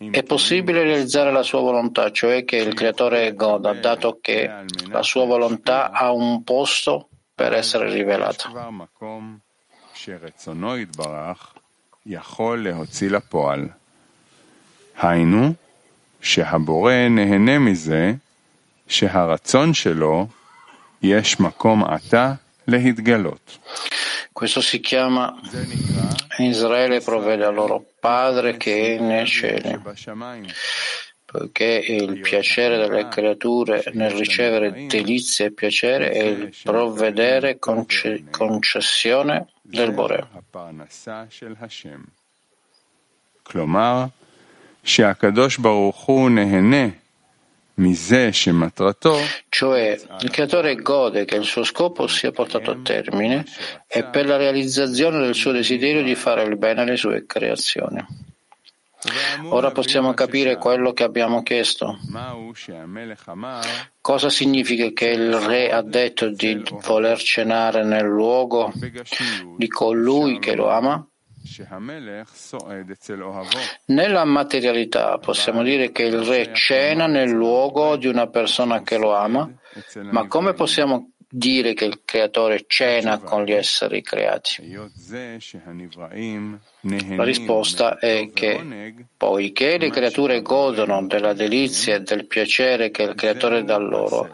è 0.09 0.23
possibile 0.23 0.81
realizzare 0.81 1.31
la 1.31 1.43
sua 1.43 1.59
volontà, 1.59 2.09
cioè 2.09 2.43
che 2.43 2.55
il 2.55 2.73
creatore 2.73 3.35
goda, 3.35 3.73
dato 3.73 4.17
che 4.19 4.51
la 4.89 5.03
sua 5.03 5.25
volontà 5.25 5.91
ha 5.91 6.11
un 6.11 6.41
posto 6.41 7.09
per 7.35 7.53
essere 7.53 7.87
rivelata. 7.87 8.49
Hainu 14.95 15.55
שהבורא 16.22 16.92
nehene 17.10 17.58
מזה 17.58 18.12
שהרצון 18.88 19.74
שלו 19.74 20.26
יש 21.02 21.40
מקום 21.40 21.84
עתה 21.84 22.34
להתגלות. 22.68 23.58
Questo 24.32 24.60
si 24.62 24.80
chiama 24.80 25.34
Israele 26.38 27.00
provvede 27.00 27.44
al 27.44 27.54
loro 27.54 27.84
Padre 28.00 28.56
che 28.56 28.96
è 28.96 28.98
nei 28.98 29.26
cieli, 29.26 29.78
poiché 31.24 31.84
il 31.86 32.20
piacere 32.20 32.76
delle 32.78 33.08
creature 33.08 33.84
nel 33.92 34.10
ricevere 34.10 34.86
delizie 34.86 35.46
e 35.46 35.52
piacere 35.52 36.10
è 36.10 36.22
il 36.22 36.54
provvedere 36.62 37.58
conce- 37.58 38.24
concessione 38.30 39.46
del 39.60 39.92
Bore. 39.92 40.28
כלומר, 44.86 45.12
שהקדוש 45.12 45.58
ברוך 45.58 45.96
הוא 45.96 46.30
נהנה 46.30 46.88
cioè, 49.48 49.98
il 50.20 50.30
creatore 50.30 50.74
gode 50.76 51.24
che 51.24 51.36
il 51.36 51.44
suo 51.44 51.64
scopo 51.64 52.06
sia 52.06 52.30
portato 52.30 52.70
a 52.70 52.78
termine 52.82 53.46
e 53.86 54.04
per 54.04 54.26
la 54.26 54.36
realizzazione 54.36 55.18
del 55.18 55.34
suo 55.34 55.52
desiderio 55.52 56.02
di 56.02 56.14
fare 56.14 56.42
il 56.42 56.58
bene 56.58 56.82
alle 56.82 56.96
sue 56.96 57.24
creazioni. 57.26 58.04
Ora 59.48 59.72
possiamo 59.72 60.14
capire 60.14 60.58
quello 60.58 60.92
che 60.92 61.02
abbiamo 61.02 61.42
chiesto. 61.42 61.98
Cosa 64.00 64.30
significa 64.30 64.88
che 64.92 65.06
il 65.06 65.34
re 65.34 65.72
ha 65.72 65.82
detto 65.82 66.28
di 66.28 66.62
voler 66.84 67.18
cenare 67.18 67.84
nel 67.84 68.04
luogo 68.04 68.72
di 69.56 69.66
colui 69.66 70.38
che 70.38 70.54
lo 70.54 70.70
ama? 70.70 71.04
Nella 73.85 74.25
materialità 74.25 75.17
possiamo 75.17 75.63
dire 75.63 75.91
che 75.91 76.03
il 76.03 76.19
re 76.19 76.53
cena 76.53 77.07
nel 77.07 77.29
luogo 77.29 77.95
di 77.95 78.07
una 78.07 78.27
persona 78.27 78.81
che 78.81 78.97
lo 78.97 79.15
ama, 79.15 79.49
ma 80.11 80.27
come 80.27 80.53
possiamo 80.53 81.11
dire 81.29 81.73
che 81.73 81.85
il 81.85 82.01
creatore 82.05 82.63
cena 82.67 83.19
con 83.19 83.43
gli 83.43 83.51
esseri 83.51 84.01
creati? 84.01 84.63
La 87.15 87.23
risposta 87.23 87.97
è 87.97 88.29
che 88.33 88.95
poiché 89.15 89.77
le 89.77 89.89
creature 89.89 90.41
godono 90.41 91.05
della 91.05 91.33
delizia 91.33 91.95
e 91.95 92.01
del 92.01 92.27
piacere 92.27 92.91
che 92.91 93.03
il 93.03 93.15
creatore 93.15 93.63
dà 93.63 93.77
loro, 93.77 94.29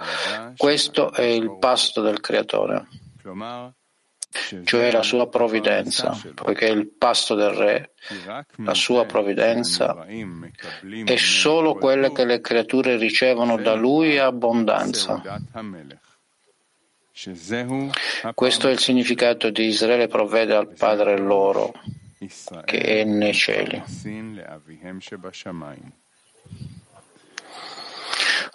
questo 0.58 1.12
è 1.14 1.24
il 1.24 1.58
pasto 1.60 2.02
del 2.02 2.20
creatore 2.20 2.88
cioè 4.64 4.92
la 4.92 5.04
sua 5.04 5.30
provvidenza, 5.30 6.20
poiché 6.34 6.66
il 6.66 6.88
pasto 6.88 7.36
del 7.36 7.52
re, 7.52 7.92
la 8.58 8.74
sua 8.74 9.06
provvidenza, 9.06 10.06
è 11.06 11.16
solo 11.18 11.76
quella 11.76 12.12
che 12.12 12.26
le 12.26 12.42
creature 12.42 12.98
ricevono 12.98 13.58
da 13.58 13.76
lui 13.76 14.18
a 14.18 14.26
abbondanza. 14.26 15.22
Questo 18.34 18.68
è 18.68 18.72
il 18.72 18.80
significato 18.80 19.52
di 19.52 19.66
Israele 19.66 20.08
provvede 20.08 20.56
al 20.56 20.74
Padre 20.74 21.18
loro, 21.18 21.72
che 22.66 22.80
è 22.80 23.04
nei 23.04 23.34
cieli. 23.34 23.84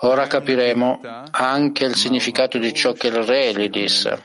Ora 0.03 0.27
capiremo 0.27 1.01
anche 1.31 1.85
il 1.85 1.95
significato 1.97 2.59
di 2.59 2.73
ciò 2.73 2.93
che 2.93 3.09
il 3.09 3.23
re 3.23 3.53
gli 3.53 3.69
disse. 3.69 4.21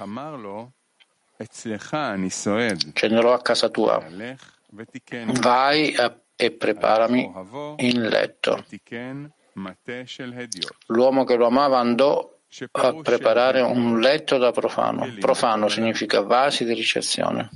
Scenderò 2.93 3.33
a 3.33 3.41
casa 3.41 3.69
tua. 3.69 4.03
Vai 5.41 5.95
e 6.35 6.51
preparami 6.51 7.31
il 7.77 8.01
letto. 8.01 8.65
L'uomo 10.87 11.23
che 11.25 11.35
lo 11.35 11.45
amava 11.47 11.79
andò 11.79 12.31
a 12.71 12.93
preparare 13.01 13.61
un 13.61 13.99
letto 13.99 14.37
da 14.37 14.51
profano. 14.51 15.05
Profano 15.19 15.67
significa 15.67 16.21
vasi 16.21 16.65
di 16.65 16.73
ricezione. 16.73 17.49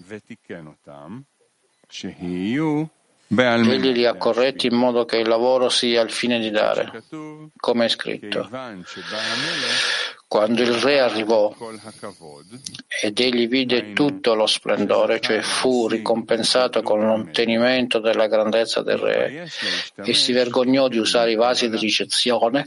Egli 3.73 3.91
li 3.91 4.05
ha 4.05 4.13
corretti 4.15 4.67
in 4.67 4.75
modo 4.75 5.03
che 5.05 5.17
il 5.17 5.27
lavoro 5.27 5.69
sia 5.69 6.01
al 6.01 6.09
fine 6.11 6.39
di 6.39 6.49
dare, 6.49 7.03
come 7.57 7.85
è 7.85 7.89
scritto. 7.89 8.47
Quando 10.27 10.61
il 10.61 10.73
re 10.73 10.99
arrivò 10.99 11.55
ed 13.01 13.19
egli 13.19 13.47
vide 13.47 13.93
tutto 13.93 14.33
lo 14.33 14.45
splendore, 14.45 15.21
cioè 15.21 15.41
fu 15.41 15.87
ricompensato 15.87 16.81
con 16.81 17.05
l'ottenimento 17.05 17.99
della 17.99 18.27
grandezza 18.27 18.81
del 18.81 18.97
re 18.97 19.49
e 19.95 20.13
si 20.13 20.33
vergognò 20.33 20.89
di 20.89 20.97
usare 20.97 21.31
i 21.31 21.35
vasi 21.35 21.69
di 21.69 21.77
ricezione 21.77 22.65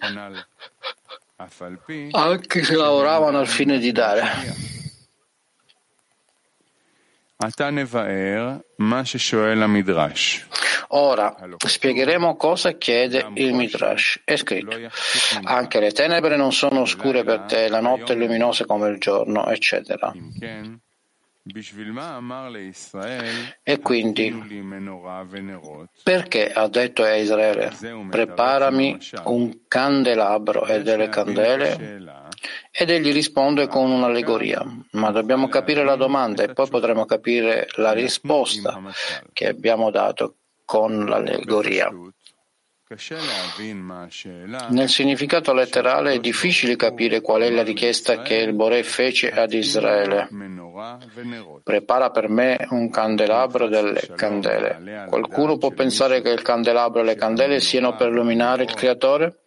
anche 2.11 2.64
se 2.64 2.77
lavoravano 2.77 3.38
al 3.38 3.46
fine 3.49 3.79
di 3.79 3.92
dare. 3.92 4.79
Ora 10.88 11.35
spiegheremo 11.57 12.37
cosa 12.37 12.72
chiede 12.72 13.29
il 13.35 13.55
Midrash. 13.55 14.20
È 14.24 14.37
scritto: 14.37 14.76
Anche 15.44 15.81
le 15.81 15.92
tenebre 15.92 16.37
non 16.37 16.53
sono 16.53 16.81
oscure 16.81 17.24
per 17.24 17.40
te, 17.40 17.68
la 17.68 17.81
notte 17.81 18.12
è 18.12 18.16
luminosa 18.16 18.66
come 18.66 18.88
il 18.88 18.98
giorno, 18.98 19.46
eccetera. 19.48 20.12
E 23.63 23.79
quindi, 23.81 24.31
perché 26.03 26.53
ha 26.53 26.69
detto 26.69 27.03
a 27.03 27.15
Israele, 27.17 27.73
preparami 28.11 28.99
un 29.25 29.61
candelabro 29.67 30.67
e 30.67 30.83
delle 30.83 31.09
candele? 31.09 31.99
Ed 32.71 32.91
egli 32.91 33.13
risponde 33.13 33.67
con 33.67 33.91
un'allegoria. 33.91 34.65
Ma 34.93 35.11
dobbiamo 35.11 35.49
capire 35.49 35.85
la 35.85 35.97
domanda 35.97 36.43
e 36.43 36.53
poi 36.53 36.69
potremo 36.69 37.05
capire 37.05 37.67
la 37.77 37.93
risposta 37.93 38.81
che 39.33 39.49
abbiamo 39.49 39.91
dato 39.91 40.37
con 40.65 41.05
l'allegoria. 41.07 41.91
Nel 44.70 44.88
significato 44.88 45.53
letterale 45.53 46.14
è 46.14 46.18
difficile 46.18 46.74
capire 46.74 47.20
qual 47.20 47.42
è 47.42 47.50
la 47.50 47.62
richiesta 47.62 48.20
che 48.22 48.35
il 48.35 48.53
Boré 48.53 48.83
fece 48.83 49.31
ad 49.31 49.53
Israele. 49.53 50.29
Prepara 51.62 52.11
per 52.11 52.29
me 52.29 52.66
un 52.70 52.90
candelabro 52.90 53.68
delle 53.68 54.09
candele. 54.16 55.07
Qualcuno 55.07 55.57
può 55.57 55.70
pensare 55.70 56.20
che 56.20 56.31
il 56.31 56.42
candelabro 56.42 57.03
e 57.03 57.05
le 57.05 57.14
candele 57.14 57.61
siano 57.61 57.94
per 57.94 58.09
illuminare 58.09 58.64
il 58.64 58.74
Creatore? 58.74 59.42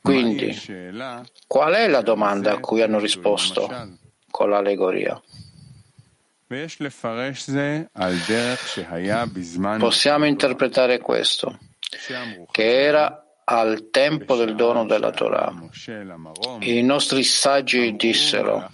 Quindi, 0.00 0.56
qual 1.46 1.74
è 1.74 1.88
la 1.88 2.00
domanda 2.00 2.52
a 2.52 2.58
cui 2.58 2.80
hanno 2.80 3.00
risposto 3.00 3.68
con 4.30 4.48
l'allegoria? 4.48 5.20
Possiamo 9.78 10.26
interpretare 10.26 10.98
questo, 11.00 11.58
che 12.52 12.82
era 12.82 13.26
al 13.42 13.88
tempo 13.90 14.36
del 14.36 14.54
dono 14.54 14.86
della 14.86 15.10
Torah. 15.10 15.52
I 16.60 16.82
nostri 16.82 17.24
saggi 17.24 17.96
dissero, 17.96 18.70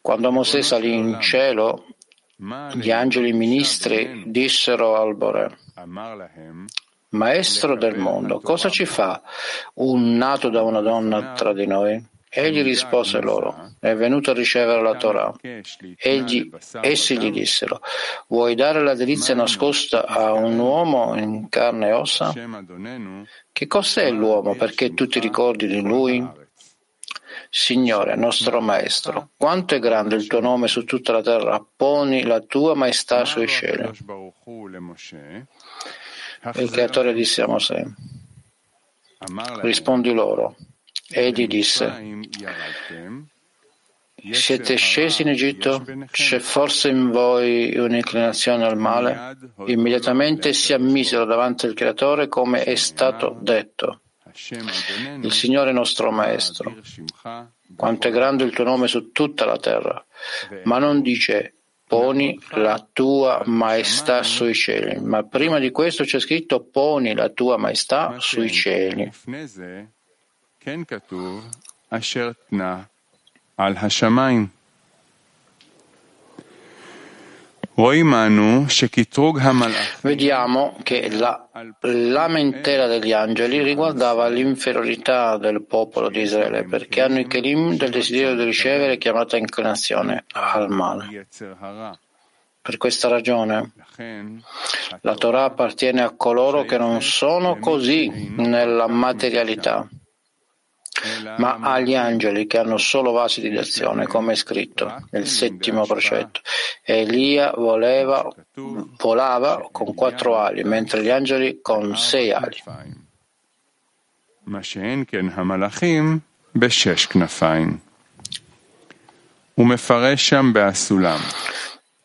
quando 0.00 0.32
Mosè 0.32 0.62
salì 0.62 0.94
in 0.94 1.20
cielo, 1.20 1.86
gli 2.74 2.90
angeli 2.90 3.32
ministri 3.32 4.24
dissero 4.26 4.96
al 4.96 5.14
Bore, 5.14 5.58
Maestro 7.10 7.76
del 7.76 7.98
mondo, 7.98 8.40
cosa 8.40 8.68
ci 8.68 8.84
fa 8.84 9.20
un 9.74 10.16
nato 10.16 10.48
da 10.48 10.62
una 10.62 10.80
donna 10.80 11.32
tra 11.34 11.52
di 11.52 11.66
noi? 11.66 12.09
Egli 12.32 12.62
rispose 12.62 13.20
loro, 13.20 13.72
è 13.80 13.92
venuto 13.96 14.30
a 14.30 14.34
ricevere 14.34 14.80
la 14.80 14.94
Torah. 14.94 15.34
Egli, 15.96 16.48
essi 16.80 17.18
gli 17.18 17.32
dissero, 17.32 17.80
vuoi 18.28 18.54
dare 18.54 18.80
la 18.84 18.94
delizia 18.94 19.34
nascosta 19.34 20.06
a 20.06 20.32
un 20.32 20.56
uomo 20.56 21.18
in 21.18 21.48
carne 21.48 21.88
e 21.88 21.92
ossa? 21.92 22.32
Che 23.52 23.66
cos'è 23.66 24.08
l'uomo 24.12 24.54
perché 24.54 24.94
tu 24.94 25.08
ti 25.08 25.18
ricordi 25.18 25.66
di 25.66 25.80
lui? 25.80 26.24
Signore, 27.52 28.14
nostro 28.14 28.60
Maestro, 28.60 29.30
quanto 29.36 29.74
è 29.74 29.80
grande 29.80 30.14
il 30.14 30.28
tuo 30.28 30.38
nome 30.38 30.68
su 30.68 30.84
tutta 30.84 31.10
la 31.10 31.22
terra, 31.22 31.60
poni 31.76 32.22
la 32.22 32.38
tua 32.38 32.76
maestà 32.76 33.24
sui 33.24 33.48
cieli. 33.48 33.90
Il 36.54 36.70
creatore 36.70 37.12
disse 37.12 37.42
a 37.42 37.48
Mosè, 37.48 37.84
rispondi 39.62 40.12
loro, 40.12 40.54
Egli 41.12 41.46
disse, 41.46 42.18
siete 44.30 44.76
scesi 44.76 45.22
in 45.22 45.28
Egitto? 45.28 45.84
C'è 46.10 46.38
forse 46.38 46.88
in 46.88 47.10
voi 47.10 47.76
un'inclinazione 47.76 48.64
al 48.64 48.76
male? 48.76 49.36
Immediatamente 49.66 50.52
si 50.52 50.72
ammisero 50.72 51.24
davanti 51.24 51.66
al 51.66 51.74
Creatore 51.74 52.28
come 52.28 52.64
è 52.64 52.74
stato 52.74 53.36
detto. 53.40 54.00
Il 55.22 55.32
Signore 55.32 55.72
nostro 55.72 56.12
Maestro, 56.12 56.76
quanto 57.76 58.08
è 58.08 58.10
grande 58.10 58.44
il 58.44 58.52
tuo 58.52 58.64
nome 58.64 58.86
su 58.86 59.10
tutta 59.10 59.44
la 59.44 59.58
terra, 59.58 60.04
ma 60.64 60.78
non 60.78 61.02
dice 61.02 61.54
poni 61.90 62.38
la 62.50 62.86
tua 62.92 63.42
maestà 63.46 64.22
sui 64.22 64.54
cieli, 64.54 65.00
ma 65.00 65.24
prima 65.24 65.58
di 65.58 65.72
questo 65.72 66.04
c'è 66.04 66.20
scritto 66.20 66.62
poni 66.62 67.14
la 67.14 67.30
tua 67.30 67.56
maestà 67.56 68.14
sui 68.20 68.48
cieli. 68.52 69.10
Vediamo 80.02 80.76
che 80.82 81.08
la 81.10 81.48
lamentela 81.80 82.86
degli 82.86 83.12
angeli 83.12 83.62
riguardava 83.62 84.28
l'inferiorità 84.28 85.38
del 85.38 85.62
popolo 85.62 86.10
di 86.10 86.20
Israele 86.20 86.64
perché 86.64 87.00
hanno 87.00 87.20
i 87.20 87.26
kelim 87.26 87.78
del 87.78 87.88
desiderio 87.88 88.36
di 88.36 88.44
ricevere 88.44 88.98
chiamata 88.98 89.38
inclinazione 89.38 90.26
al 90.32 90.68
male. 90.68 91.26
Per 92.60 92.76
questa 92.76 93.08
ragione 93.08 93.72
la 95.00 95.14
Torah 95.14 95.44
appartiene 95.44 96.02
a 96.02 96.12
coloro 96.14 96.64
che 96.64 96.76
non 96.76 97.00
sono 97.00 97.58
così 97.58 98.34
nella 98.36 98.88
materialità 98.88 99.88
ma 101.38 101.58
agli 101.60 101.94
angeli 101.94 102.46
che 102.46 102.58
hanno 102.58 102.76
solo 102.76 103.12
vasi 103.12 103.40
di 103.40 103.50
d'azione, 103.50 104.06
come 104.06 104.32
è 104.32 104.36
scritto 104.36 105.06
nel 105.10 105.26
settimo 105.26 105.86
precetto. 105.86 106.40
Elia 106.82 107.52
voleva, 107.56 108.28
volava 108.98 109.68
con 109.70 109.94
quattro 109.94 110.36
ali, 110.38 110.62
mentre 110.64 111.02
gli 111.02 111.10
angeli 111.10 111.60
con 111.62 111.96
sei 111.96 112.32
ali. 112.32 112.62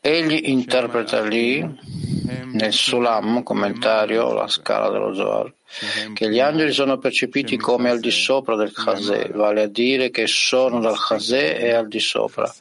Egli 0.02 0.50
interpreta 0.50 1.24
lì 1.24 2.05
nel 2.44 2.74
Sulam, 2.74 3.44
commentario, 3.44 4.34
la 4.34 4.48
scala 4.48 4.90
dello 4.90 5.14
Zohar, 5.14 5.54
che 6.14 6.30
gli 6.30 6.40
angeli 6.40 6.72
sono 6.72 6.98
percepiti 6.98 7.58
come 7.58 7.90
al 7.90 8.00
di 8.00 8.12
sopra 8.12 8.56
del 8.56 8.72
Chazé, 8.72 9.30
vale 9.34 9.64
a 9.64 9.68
dire 9.68 10.10
che 10.10 10.28
sono 10.28 10.80
dal 10.80 10.98
Chazé 10.98 11.58
e 11.58 11.72
al 11.74 11.88
di 11.88 12.00
sopra, 12.00 12.54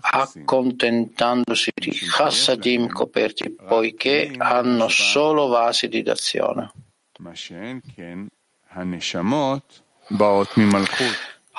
accontentandosi 0.00 1.70
di 1.74 1.90
chassadim 1.90 2.88
coperti, 2.88 3.50
poiché 3.50 4.32
hanno 4.36 4.88
solo 4.88 5.48
vasi 5.48 5.88
di 5.88 6.02
d'azione. 6.02 6.72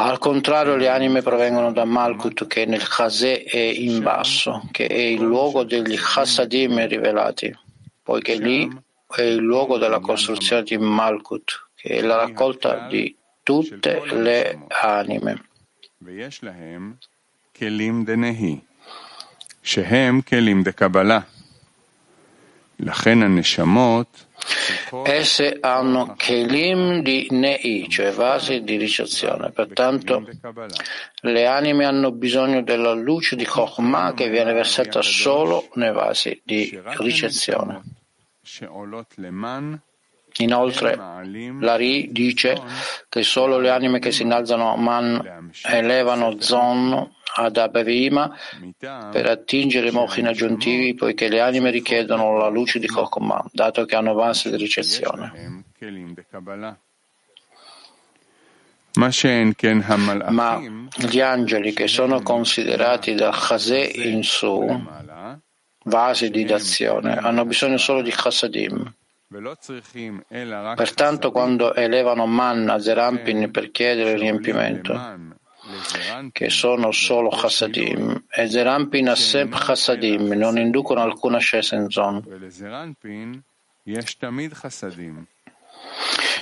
Al 0.00 0.18
contrario, 0.18 0.76
le 0.76 0.88
anime 0.88 1.22
provengono 1.22 1.72
da 1.72 1.84
Malkut, 1.84 2.46
che 2.46 2.66
nel 2.66 2.86
Chazé 2.86 3.42
è 3.42 3.58
in 3.58 4.00
basso, 4.00 4.68
che 4.70 4.86
è 4.86 4.94
il 4.94 5.20
luogo 5.20 5.64
degli 5.64 5.96
Chassadim 5.98 6.86
rivelati, 6.86 7.52
poiché 8.02 8.36
lì 8.36 8.70
è 9.08 9.22
il 9.22 9.36
luogo 9.36 9.76
della 9.76 9.98
costruzione 9.98 10.62
di 10.62 10.78
Malkut, 10.78 11.70
che 11.74 11.96
è 11.96 12.00
la 12.02 12.16
raccolta 12.16 12.86
di 12.88 13.14
tutte 13.42 14.02
le 14.06 14.58
anime. 14.68 15.42
לכן 22.80 23.22
הנשמות 23.22 24.24
Esse 25.03 25.57
hanno 25.59 26.13
kelim 26.17 27.01
di 27.01 27.27
nei, 27.31 27.87
cioè 27.89 28.11
vasi 28.11 28.63
di 28.63 28.77
ricezione. 28.77 29.51
Pertanto 29.51 30.25
le 31.21 31.45
anime 31.45 31.85
hanno 31.85 32.11
bisogno 32.11 32.61
della 32.61 32.93
luce 32.93 33.35
di 33.35 33.45
Chokhmah 33.45 34.13
che 34.13 34.29
viene 34.29 34.53
versata 34.53 35.01
solo 35.01 35.69
nei 35.73 35.91
vasi 35.91 36.41
di 36.43 36.79
ricezione. 36.97 37.81
Inoltre, 40.37 40.95
Lari 41.59 42.11
dice 42.11 42.59
che 43.07 43.21
solo 43.21 43.59
le 43.59 43.69
anime 43.69 43.99
che 43.99 44.11
si 44.11 44.23
innalzano 44.23 44.73
a 44.73 44.77
Man 44.77 45.51
elevano 45.63 46.39
Zon 46.39 47.11
ad 47.35 47.57
Abevima 47.57 48.35
per 48.79 49.25
attingere 49.27 49.87
i 49.87 49.91
mochin 49.91 50.27
aggiuntivi, 50.27 50.93
poiché 50.93 51.29
le 51.29 51.41
anime 51.41 51.71
richiedono 51.71 52.37
la 52.37 52.49
luce 52.49 52.79
di 52.79 52.87
Kokoma, 52.87 53.43
dato 53.51 53.85
che 53.85 53.95
hanno 53.95 54.13
base 54.13 54.49
di 54.49 54.57
ricezione. 54.57 55.63
Ma 58.95 59.09
gli 60.95 61.19
angeli 61.19 61.73
che 61.73 61.87
sono 61.87 62.21
considerati 62.21 63.15
da 63.15 63.31
Chazé 63.31 63.79
in 63.95 64.23
su, 64.23 64.63
vasi 65.85 66.29
di 66.29 66.45
d'azione, 66.45 67.15
hanno 67.15 67.45
bisogno 67.45 67.77
solo 67.77 68.01
di 68.01 68.11
Chassadim. 68.11 68.93
Pertanto, 70.75 71.31
quando 71.31 71.73
elevano 71.73 72.27
Man 72.27 72.69
a 72.69 72.79
Zerampin 72.79 73.49
per 73.49 73.71
chiedere 73.71 74.11
il 74.11 74.19
riempimento, 74.19 74.93
che 76.31 76.49
sono 76.49 76.91
solo 76.91 77.29
chassadim, 77.29 78.25
e 78.29 78.47
Zerampin 78.47 79.13
sempre 79.15 79.59
chassadim, 79.59 80.33
non 80.33 80.57
inducono 80.57 81.01
alcuna 81.01 81.37
ascesa 81.37 81.75
in 81.75 81.89
zon. 81.89 82.23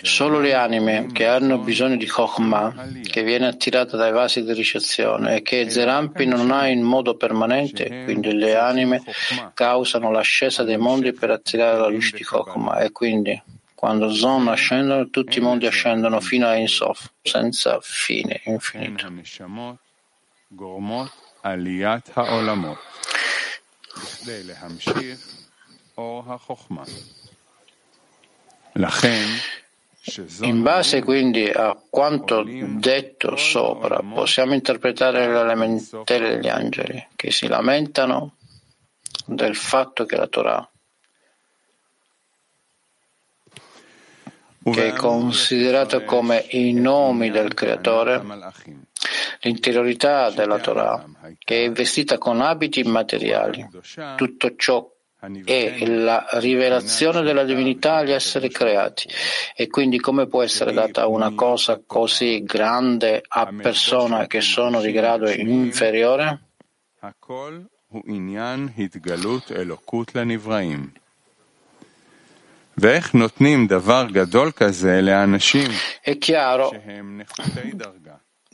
Solo 0.03 0.39
le 0.39 0.53
anime 0.55 1.09
che 1.11 1.27
hanno 1.27 1.59
bisogno 1.59 1.95
di 1.95 2.07
Chokhmah, 2.07 2.87
che 3.03 3.23
viene 3.23 3.47
attirata 3.47 3.97
dai 3.97 4.11
vasi 4.11 4.43
di 4.43 4.53
ricezione 4.53 5.35
e 5.37 5.41
che 5.43 5.69
Zerampi 5.69 6.25
non 6.25 6.49
ha 6.51 6.67
in 6.67 6.81
modo 6.81 7.15
permanente, 7.15 8.03
quindi 8.03 8.33
le 8.33 8.55
anime 8.55 9.03
causano 9.53 10.11
l'ascesa 10.11 10.63
dei 10.63 10.77
mondi 10.77 11.13
per 11.13 11.29
attirare 11.29 11.77
la 11.77 11.87
luce 11.87 12.15
di 12.15 12.23
Chokhmah 12.23 12.79
e 12.79 12.91
quindi 12.91 13.41
quando 13.81 14.13
Zon 14.13 14.47
ascendono, 14.47 15.09
tutti 15.09 15.39
i 15.39 15.41
mondi 15.41 15.65
ascendono 15.65 16.19
fino 16.19 16.45
a 16.45 16.53
Insof, 16.53 17.13
senza 17.23 17.79
fine, 17.81 18.39
infinito. 18.43 19.07
In 30.41 30.61
base 30.61 31.01
quindi 31.01 31.49
a 31.49 31.75
quanto 31.89 32.43
detto 32.45 33.35
sopra, 33.35 33.99
possiamo 34.03 34.53
interpretare 34.53 35.25
le 35.25 35.43
lamentele 35.43 36.35
degli 36.35 36.49
angeli 36.49 37.07
che 37.15 37.31
si 37.31 37.47
lamentano 37.47 38.35
del 39.25 39.55
fatto 39.55 40.05
che 40.05 40.17
la 40.17 40.27
Torah 40.27 40.70
che 44.63 44.87
è 44.87 44.93
considerato 44.93 46.03
come 46.03 46.45
i 46.49 46.73
nomi 46.73 47.31
del 47.31 47.53
Creatore, 47.53 48.21
l'interiorità 49.41 50.29
della 50.29 50.59
Torah, 50.59 51.03
che 51.39 51.65
è 51.65 51.71
vestita 51.71 52.17
con 52.17 52.41
abiti 52.41 52.79
immateriali. 52.81 53.67
Tutto 54.15 54.55
ciò 54.55 54.87
è 55.45 55.85
la 55.85 56.27
rivelazione 56.33 57.21
della 57.21 57.43
divinità 57.43 57.97
agli 57.97 58.11
esseri 58.11 58.49
creati. 58.49 59.07
E 59.55 59.67
quindi 59.67 59.99
come 59.99 60.27
può 60.27 60.41
essere 60.41 60.73
data 60.73 61.07
una 61.07 61.33
cosa 61.33 61.81
così 61.85 62.43
grande 62.43 63.23
a 63.27 63.51
persone 63.55 64.27
che 64.27 64.41
sono 64.41 64.81
di 64.81 64.91
grado 64.91 65.29
inferiore? 65.29 66.39
È 76.01 76.17
chiaro 76.17 76.71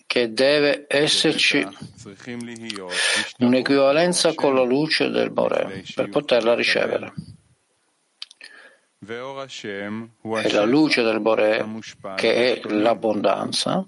che 0.05 0.33
deve 0.33 0.85
esserci 0.87 1.67
un'equivalenza 3.39 4.33
con 4.33 4.55
la 4.55 4.63
luce 4.63 5.09
del 5.09 5.29
Bore 5.31 5.83
per 5.93 6.09
poterla 6.09 6.55
ricevere. 6.55 7.13
E 8.99 10.51
la 10.51 10.65
luce 10.65 11.03
del 11.03 11.19
Bore, 11.19 11.65
che 12.15 12.61
è 12.61 12.67
l'abbondanza, 12.69 13.85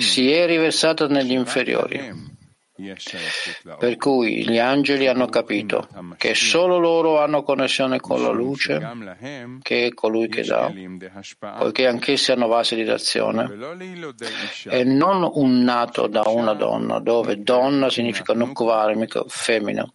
si 0.00 0.30
è 0.32 0.46
riversata 0.46 1.06
negli 1.06 1.32
inferiori 1.32 2.38
per 3.78 3.96
cui 3.96 4.48
gli 4.48 4.58
angeli 4.58 5.06
hanno 5.06 5.26
capito 5.26 5.88
che 6.16 6.34
solo 6.34 6.78
loro 6.78 7.20
hanno 7.20 7.42
connessione 7.42 8.00
con 8.00 8.22
la 8.22 8.30
luce, 8.30 8.80
che 9.62 9.86
è 9.86 9.94
colui 9.94 10.28
che 10.28 10.42
dà, 10.42 10.72
poiché 11.58 11.86
anch'essi 11.86 12.32
hanno 12.32 12.48
base 12.48 12.76
di 12.76 12.84
d'azione, 12.84 13.48
e 14.68 14.84
non 14.84 15.28
un 15.34 15.62
nato 15.62 16.06
da 16.06 16.22
una 16.26 16.54
donna, 16.54 16.98
dove 16.98 17.42
donna 17.42 17.90
significa 17.90 18.34
nukvarmika, 18.34 19.24
femmina, 19.26 19.90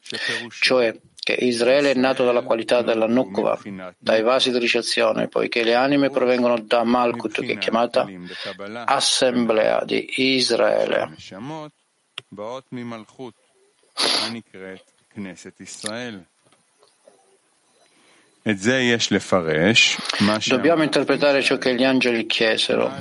cioè 0.60 0.94
che 1.26 1.34
Israele 1.34 1.90
è 1.90 1.96
nato 1.96 2.24
dalla 2.24 2.44
qualità 2.44 2.84
della 2.84 3.08
Nukva, 3.08 3.60
dai 3.98 4.22
vasi 4.22 4.52
di 4.52 4.60
ricezione, 4.60 5.28
poiché 5.28 5.64
le 5.64 5.74
anime 5.74 6.12
provengono 6.12 6.60
da 6.60 6.84
Malkut, 6.84 7.42
che 7.42 7.54
è 7.54 7.58
chiamata 7.58 8.08
Assemblea 8.86 9.84
di 9.84 10.08
Israele. 10.18 11.16
Dobbiamo 20.46 20.84
interpretare 20.84 21.42
ciò 21.42 21.58
che 21.58 21.74
gli 21.74 21.84
angeli 21.84 22.28
chiesero. 22.28 22.94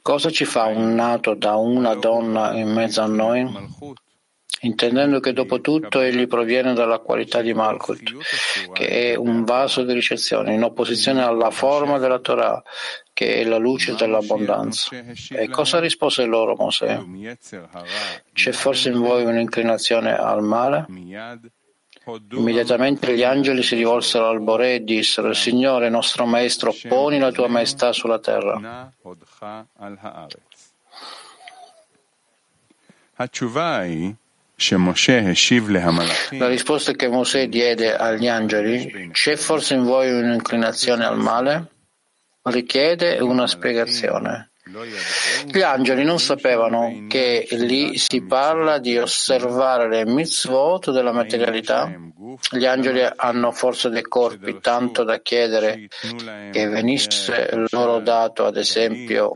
Cosa 0.00 0.30
ci 0.30 0.44
fa 0.46 0.64
un 0.64 0.94
nato 0.94 1.34
da 1.34 1.56
una 1.56 1.94
donna 1.94 2.54
in 2.54 2.72
mezzo 2.72 3.02
a 3.02 3.06
noi? 3.06 3.44
Intendendo 4.62 5.20
che 5.20 5.32
dopo 5.32 5.60
tutto 5.60 6.00
egli 6.00 6.26
proviene 6.26 6.74
dalla 6.74 6.98
qualità 6.98 7.40
di 7.42 7.54
Malkut, 7.54 8.16
che 8.72 9.12
è 9.12 9.14
un 9.14 9.44
vaso 9.44 9.84
di 9.84 9.92
ricezione, 9.92 10.54
in 10.54 10.62
opposizione 10.62 11.22
alla 11.22 11.50
forma 11.50 11.98
della 11.98 12.18
Torah, 12.18 12.62
che 13.12 13.36
è 13.36 13.44
la 13.44 13.58
luce 13.58 13.94
dell'abbondanza. 13.94 14.90
E 15.30 15.48
cosa 15.48 15.78
rispose 15.78 16.24
loro 16.24 16.56
Mosè? 16.56 17.00
C'è 18.32 18.52
forse 18.52 18.88
in 18.90 19.00
voi 19.00 19.24
un'inclinazione 19.24 20.16
al 20.16 20.42
male? 20.42 20.86
Immediatamente 22.30 23.14
gli 23.14 23.22
angeli 23.22 23.62
si 23.62 23.74
rivolsero 23.74 24.28
al 24.28 24.40
Bore 24.40 24.76
e 24.76 24.84
dissero, 24.84 25.34
Signore 25.34 25.90
nostro 25.90 26.24
Maestro, 26.24 26.74
poni 26.88 27.18
la 27.18 27.30
tua 27.30 27.48
maestà 27.48 27.92
sulla 27.92 28.18
terra. 28.18 28.90
La 33.16 33.28
risposta 36.48 36.92
che 36.92 37.06
Mosè 37.08 37.48
diede 37.48 37.94
agli 37.94 38.26
angeli, 38.26 39.10
c'è 39.12 39.36
forse 39.36 39.74
in 39.74 39.84
voi 39.84 40.10
un'inclinazione 40.10 41.04
al 41.04 41.16
male? 41.16 41.70
Richiede 42.42 43.18
una 43.20 43.46
spiegazione. 43.46 44.47
Gli 45.46 45.62
angeli 45.62 46.04
non 46.04 46.18
sapevano 46.18 47.06
che 47.08 47.46
lì 47.52 47.96
si 47.96 48.22
parla 48.22 48.78
di 48.78 48.98
osservare 48.98 49.88
le 49.88 50.04
mitzvot 50.04 50.90
della 50.90 51.12
materialità. 51.12 51.90
Gli 52.50 52.66
angeli 52.66 53.06
hanno 53.16 53.50
forse 53.52 53.88
dei 53.88 54.02
corpi 54.02 54.58
tanto 54.60 55.02
da 55.04 55.20
chiedere 55.20 55.88
che 56.50 56.68
venisse 56.68 57.48
loro 57.70 58.00
dato, 58.00 58.44
ad 58.44 58.56
esempio, 58.56 59.32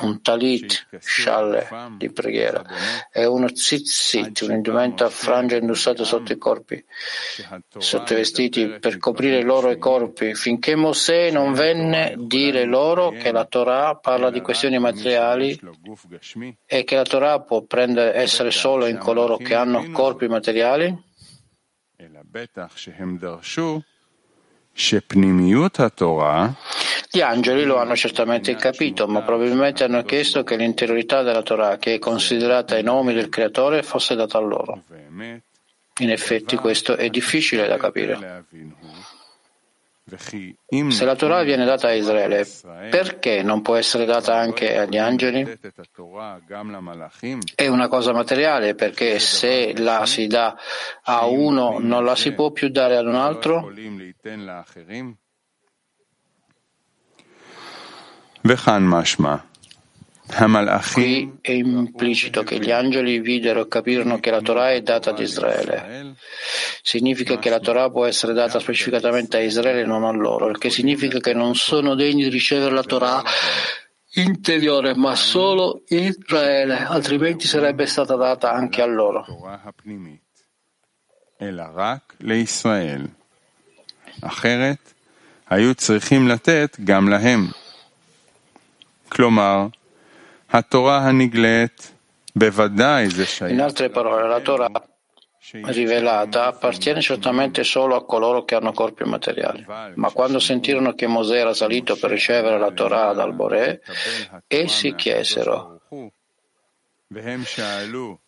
un 0.00 0.20
talit, 0.20 0.88
scialle 0.98 1.68
di 1.96 2.10
preghiera 2.10 2.64
e 3.12 3.26
uno 3.26 3.46
tzitzit, 3.46 4.40
un 4.42 4.52
indumento 4.52 5.04
a 5.04 5.08
frangia 5.08 5.56
indossato 5.56 6.04
sotto 6.04 6.32
i 6.32 6.38
corpi, 6.38 6.84
sotto 7.78 8.12
i 8.12 8.16
vestiti, 8.16 8.78
per 8.80 8.98
coprire 8.98 9.38
i 9.38 9.44
loro 9.44 9.76
corpi, 9.78 10.34
finché 10.34 10.74
Mosè 10.74 11.30
non 11.30 11.52
venne 11.52 12.14
dire 12.18 12.64
loro 12.64 13.10
che 13.10 13.30
la 13.30 13.44
Torah 13.44 13.94
parla 13.94 14.30
di 14.30 14.39
di 14.40 14.44
questioni 14.44 14.78
materiali 14.78 15.58
e 16.66 16.84
che 16.84 16.96
la 16.96 17.04
Torah 17.04 17.40
può 17.40 17.62
prendere, 17.62 18.14
essere 18.14 18.50
solo 18.50 18.86
in 18.86 18.98
coloro 18.98 19.36
che 19.36 19.54
hanno 19.54 19.90
corpi 19.90 20.26
materiali? 20.26 21.08
Gli 27.10 27.20
angeli 27.20 27.64
lo 27.64 27.76
hanno 27.78 27.96
certamente 27.96 28.54
capito, 28.54 29.06
ma 29.06 29.22
probabilmente 29.22 29.84
hanno 29.84 30.02
chiesto 30.02 30.44
che 30.44 30.56
l'interiorità 30.56 31.22
della 31.22 31.42
Torah, 31.42 31.76
che 31.76 31.94
è 31.94 31.98
considerata 31.98 32.78
i 32.78 32.82
nomi 32.82 33.12
del 33.12 33.28
Creatore, 33.28 33.82
fosse 33.82 34.14
data 34.14 34.38
a 34.38 34.40
loro. 34.40 34.84
In 35.98 36.10
effetti 36.10 36.56
questo 36.56 36.96
è 36.96 37.10
difficile 37.10 37.66
da 37.66 37.76
capire. 37.76 38.46
Se 40.09 41.03
la 41.03 41.15
Torah 41.15 41.41
viene 41.41 41.65
data 41.65 41.87
a 41.87 41.93
Israele, 41.93 42.47
perché 42.91 43.41
non 43.41 43.63
può 43.63 43.75
essere 43.75 44.05
data 44.05 44.35
anche 44.35 44.77
agli 44.77 44.97
angeli? 44.97 45.57
È 47.55 47.67
una 47.67 47.87
cosa 47.87 48.13
materiale, 48.13 48.75
perché 48.75 49.17
se 49.17 49.73
la 49.75 50.05
si 50.05 50.27
dà 50.27 50.55
a 51.03 51.25
uno 51.25 51.79
non 51.79 52.05
la 52.05 52.15
si 52.15 52.33
può 52.33 52.51
più 52.51 52.69
dare 52.69 52.97
ad 52.97 53.07
un 53.07 53.15
altro? 53.15 53.71
וכאן 58.45 58.87
משמע 58.87 59.35
Qui 60.93 61.37
è 61.39 61.51
implicito 61.51 62.41
che 62.41 62.57
gli 62.59 62.71
angeli 62.71 63.19
videro 63.19 63.61
e 63.61 63.67
capirono 63.67 64.19
che 64.19 64.31
la 64.31 64.41
Torah 64.41 64.71
è 64.71 64.81
data 64.81 65.11
ad 65.11 65.19
Israele. 65.19 66.15
Significa 66.81 67.37
che 67.37 67.51
la 67.51 67.59
Torah 67.59 67.91
può 67.91 68.05
essere 68.05 68.33
data 68.33 68.59
specificatamente 68.59 69.37
a 69.37 69.41
Israele 69.41 69.81
e 69.81 69.85
non 69.85 70.03
a 70.03 70.11
loro, 70.11 70.49
il 70.49 70.57
che 70.57 70.71
significa 70.71 71.19
che 71.19 71.33
non 71.33 71.53
sono 71.55 71.93
degni 71.93 72.23
di 72.23 72.29
ricevere 72.29 72.73
la 72.73 72.81
Torah 72.81 73.21
interiore, 74.15 74.95
ma 74.95 75.15
solo 75.15 75.83
Israele, 75.87 76.85
altrimenti 76.85 77.45
sarebbe 77.45 77.85
stata 77.85 78.15
data 78.15 78.51
anche 78.51 78.81
a 78.81 78.85
loro. 78.85 79.25
אחרת 84.21 84.93
היו 85.49 85.73
צריכים 85.73 86.27
לתת 86.27 86.77
גם 86.83 87.09
להם. 87.09 87.47
כלומר, 89.09 89.67
in 93.48 93.60
altre 93.60 93.88
parole, 93.90 94.28
la 94.28 94.40
Torah 94.40 94.70
rivelata 95.64 96.46
appartiene 96.46 97.00
certamente 97.00 97.64
solo 97.64 97.96
a 97.96 98.04
coloro 98.04 98.44
che 98.44 98.54
hanno 98.54 98.72
corpi 98.72 99.04
materiali. 99.04 99.64
Ma 99.94 100.10
quando 100.10 100.38
sentirono 100.38 100.94
che 100.94 101.06
Mosè 101.06 101.38
era 101.38 101.54
salito 101.54 101.96
per 101.96 102.10
ricevere 102.10 102.58
la 102.58 102.70
Torah 102.70 103.12
dal 103.12 103.34
Boré, 103.34 103.80
essi 104.46 104.94
chiesero 104.94 105.80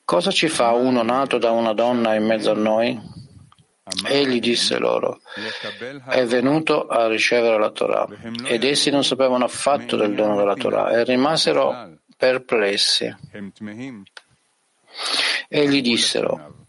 Cosa 0.04 0.30
ci 0.32 0.48
fa 0.48 0.72
uno 0.72 1.02
nato 1.02 1.38
da 1.38 1.52
una 1.52 1.72
donna 1.72 2.14
in 2.14 2.26
mezzo 2.26 2.50
a 2.50 2.54
noi? 2.54 3.00
Egli 4.08 4.40
disse 4.40 4.78
loro, 4.78 5.20
è 6.08 6.24
venuto 6.24 6.86
a 6.86 7.08
ricevere 7.08 7.58
la 7.58 7.70
Torah. 7.70 8.06
Ed 8.44 8.64
essi 8.64 8.90
non 8.90 9.04
sapevano 9.04 9.44
affatto 9.44 9.96
del 9.96 10.14
dono 10.14 10.36
della 10.36 10.54
Torah 10.54 10.90
e 10.90 11.04
rimasero 11.04 12.00
perplessi. 12.22 13.12
E 15.48 15.68
gli 15.68 15.82
dissero, 15.82 16.66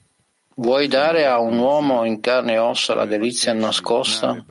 vuoi 0.55 0.87
dare 0.87 1.27
a 1.27 1.37
un 1.37 1.59
uomo 1.59 2.05
in 2.05 2.19
carne 2.21 2.53
e 2.53 2.57
ossa 2.57 2.95
la 2.95 3.05
delizia 3.05 3.53
nascosta? 3.53 4.43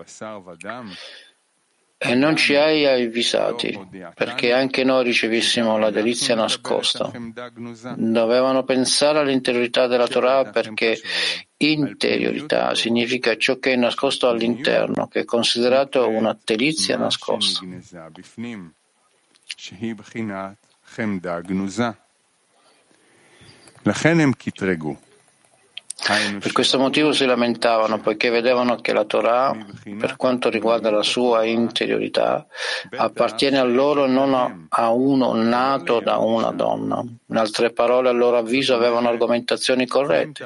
E 1.98 2.14
non 2.14 2.36
ci 2.36 2.54
hai 2.54 2.86
avvisati, 2.86 3.76
perché 4.14 4.52
anche 4.52 4.84
noi 4.84 5.02
ricevissimo 5.02 5.76
la 5.76 5.90
delizia 5.90 6.36
nascosta. 6.36 7.10
Dovevano 7.96 8.62
pensare 8.62 9.18
all'interiorità 9.18 9.88
della 9.88 10.06
Torah 10.06 10.50
perché 10.50 11.00
interiorità 11.56 12.76
significa 12.76 13.36
ciò 13.36 13.58
che 13.58 13.72
è 13.72 13.76
nascosto 13.76 14.28
all'interno, 14.28 15.08
che 15.08 15.20
è 15.20 15.24
considerato 15.24 16.08
una 16.08 16.36
delizia 16.44 16.96
nascosta. 16.96 17.60
Per 26.40 26.50
questo 26.52 26.78
motivo 26.78 27.12
si 27.12 27.24
lamentavano, 27.24 28.00
poiché 28.00 28.28
vedevano 28.28 28.74
che 28.80 28.92
la 28.92 29.04
Torah, 29.04 29.56
per 29.98 30.16
quanto 30.16 30.50
riguarda 30.50 30.90
la 30.90 31.04
sua 31.04 31.44
interiorità, 31.44 32.44
appartiene 32.96 33.58
a 33.58 33.62
loro 33.62 34.06
e 34.06 34.08
non 34.08 34.66
a 34.68 34.90
uno 34.90 35.32
nato 35.34 36.00
da 36.00 36.16
una 36.16 36.50
donna. 36.50 37.00
In 37.26 37.36
altre 37.36 37.70
parole, 37.70 38.08
a 38.08 38.12
loro 38.12 38.36
avviso, 38.36 38.74
avevano 38.74 39.08
argomentazioni 39.08 39.86
corrette, 39.86 40.44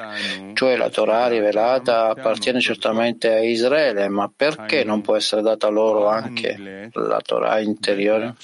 cioè 0.53 0.75
la 0.77 0.89
Torah 0.89 1.27
rivelata 1.27 2.09
appartiene 2.09 2.59
certamente 2.61 3.33
a 3.33 3.39
Israele, 3.43 4.09
ma 4.09 4.31
perché 4.33 4.83
non 4.83 5.01
può 5.01 5.15
essere 5.15 5.41
data 5.41 5.69
loro 5.69 6.07
anche 6.07 6.91
la 6.93 7.19
Torah 7.21 7.59
interiore? 7.59 8.35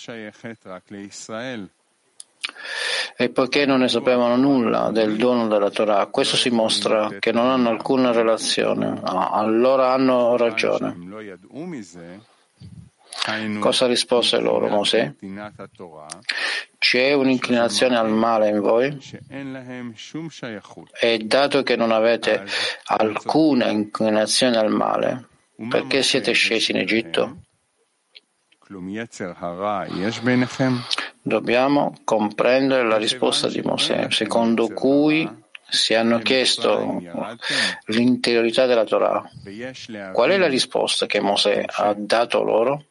E 3.15 3.29
poiché 3.29 3.65
non 3.65 3.79
ne 3.79 3.87
sapevano 3.87 4.35
nulla 4.35 4.89
del 4.91 5.15
dono 5.17 5.47
della 5.47 5.69
Torah, 5.69 6.07
questo 6.07 6.35
si 6.35 6.49
mostra 6.49 7.09
che 7.19 7.31
non 7.31 7.47
hanno 7.47 7.69
alcuna 7.69 8.11
relazione. 8.11 8.99
allora 9.03 9.93
hanno 9.93 10.35
ragione. 10.37 10.95
Cosa 13.59 13.85
rispose 13.87 14.39
loro 14.39 14.67
Mosè? 14.67 15.13
C'è 16.77 17.13
un'inclinazione 17.13 17.95
al 17.97 18.09
male 18.09 18.49
in 18.49 18.59
voi? 18.59 18.97
E 20.99 21.19
dato 21.19 21.63
che 21.63 21.75
non 21.77 21.91
avete 21.91 22.43
alcuna 22.85 23.69
inclinazione 23.69 24.57
al 24.57 24.69
male, 24.69 25.27
perché 25.69 26.03
siete 26.03 26.33
scesi 26.33 26.71
in 26.71 26.77
Egitto? 26.79 27.37
Dobbiamo 31.25 31.95
comprendere 32.03 32.85
la 32.85 32.97
risposta 32.97 33.47
di 33.47 33.61
Mosè, 33.61 34.07
secondo 34.09 34.67
cui 34.67 35.27
si 35.69 35.93
hanno 35.93 36.19
chiesto 36.19 37.01
l'interiorità 37.85 38.65
della 38.65 38.83
Torah. 38.83 39.23
Qual 40.11 40.29
è 40.29 40.37
la 40.37 40.47
risposta 40.47 41.05
che 41.05 41.21
Mosè 41.21 41.63
ha 41.65 41.93
dato 41.97 42.43
loro? 42.43 42.85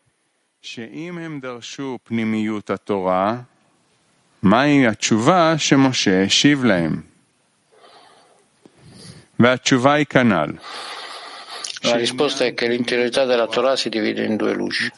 La 11.82 11.96
risposta 11.96 12.44
è 12.44 12.54
che 12.54 12.68
l'interiorità 12.68 13.24
della 13.24 13.46
Torah 13.46 13.76
si 13.76 13.88
divide 13.88 14.24
in 14.24 14.36
due 14.36 14.54
luci 14.54 14.90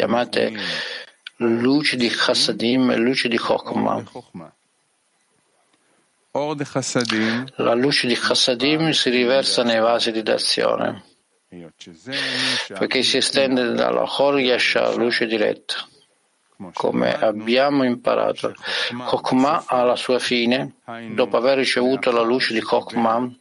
chiamate 0.00 0.52
luci 1.36 1.96
di 1.96 2.08
Chassadim 2.08 2.90
e 2.90 2.96
luci 2.96 3.28
di 3.28 3.36
Chokmah. 3.36 4.02
La 7.56 7.74
luce 7.74 8.06
di 8.06 8.14
Chassadim 8.14 8.90
si 8.92 9.10
riversa 9.10 9.62
nei 9.62 9.80
vasi 9.80 10.10
di 10.10 10.22
d'azione, 10.22 11.04
poiché 12.78 13.02
si 13.02 13.18
estende 13.18 13.72
dalla 13.72 14.06
Chor 14.06 14.38
Yasha, 14.38 14.94
luce 14.94 15.26
diretta 15.26 15.89
come 16.73 17.13
abbiamo 17.13 17.83
imparato. 17.83 18.53
Chokmah 19.03 19.65
ha 19.67 19.83
la 19.83 19.95
sua 19.95 20.19
fine 20.19 20.75
dopo 21.11 21.37
aver 21.37 21.57
ricevuto 21.57 22.11
la 22.11 22.21
luce 22.21 22.53
di 22.53 22.61
Chokmah, 22.61 23.31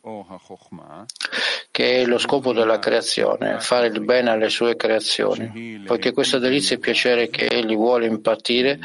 che 1.70 2.03
è 2.03 2.05
lo 2.05 2.18
scopo 2.18 2.53
della 2.53 2.79
creazione, 2.79 3.61
fare 3.61 3.87
il 3.88 4.01
bene 4.01 4.31
alle 4.31 4.49
sue 4.49 4.77
creazioni. 4.77 5.83
Poiché 5.87 6.12
questa 6.12 6.38
delizia 6.38 6.77
e 6.77 6.81
piacere 6.81 7.29
che 7.29 7.47
egli 7.47 7.77
vuole 7.77 8.07
impartire 8.07 8.79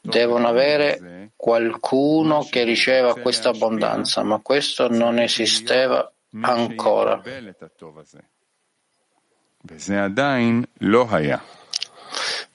devono 0.00 0.48
avere 0.48 1.32
qualcuno 1.36 2.46
che 2.50 2.64
riceva 2.64 3.14
questa 3.14 3.50
abbondanza, 3.50 4.22
ma 4.22 4.40
questo 4.40 4.88
non 4.88 5.18
esisteva 5.18 6.10
ancora. 6.40 7.22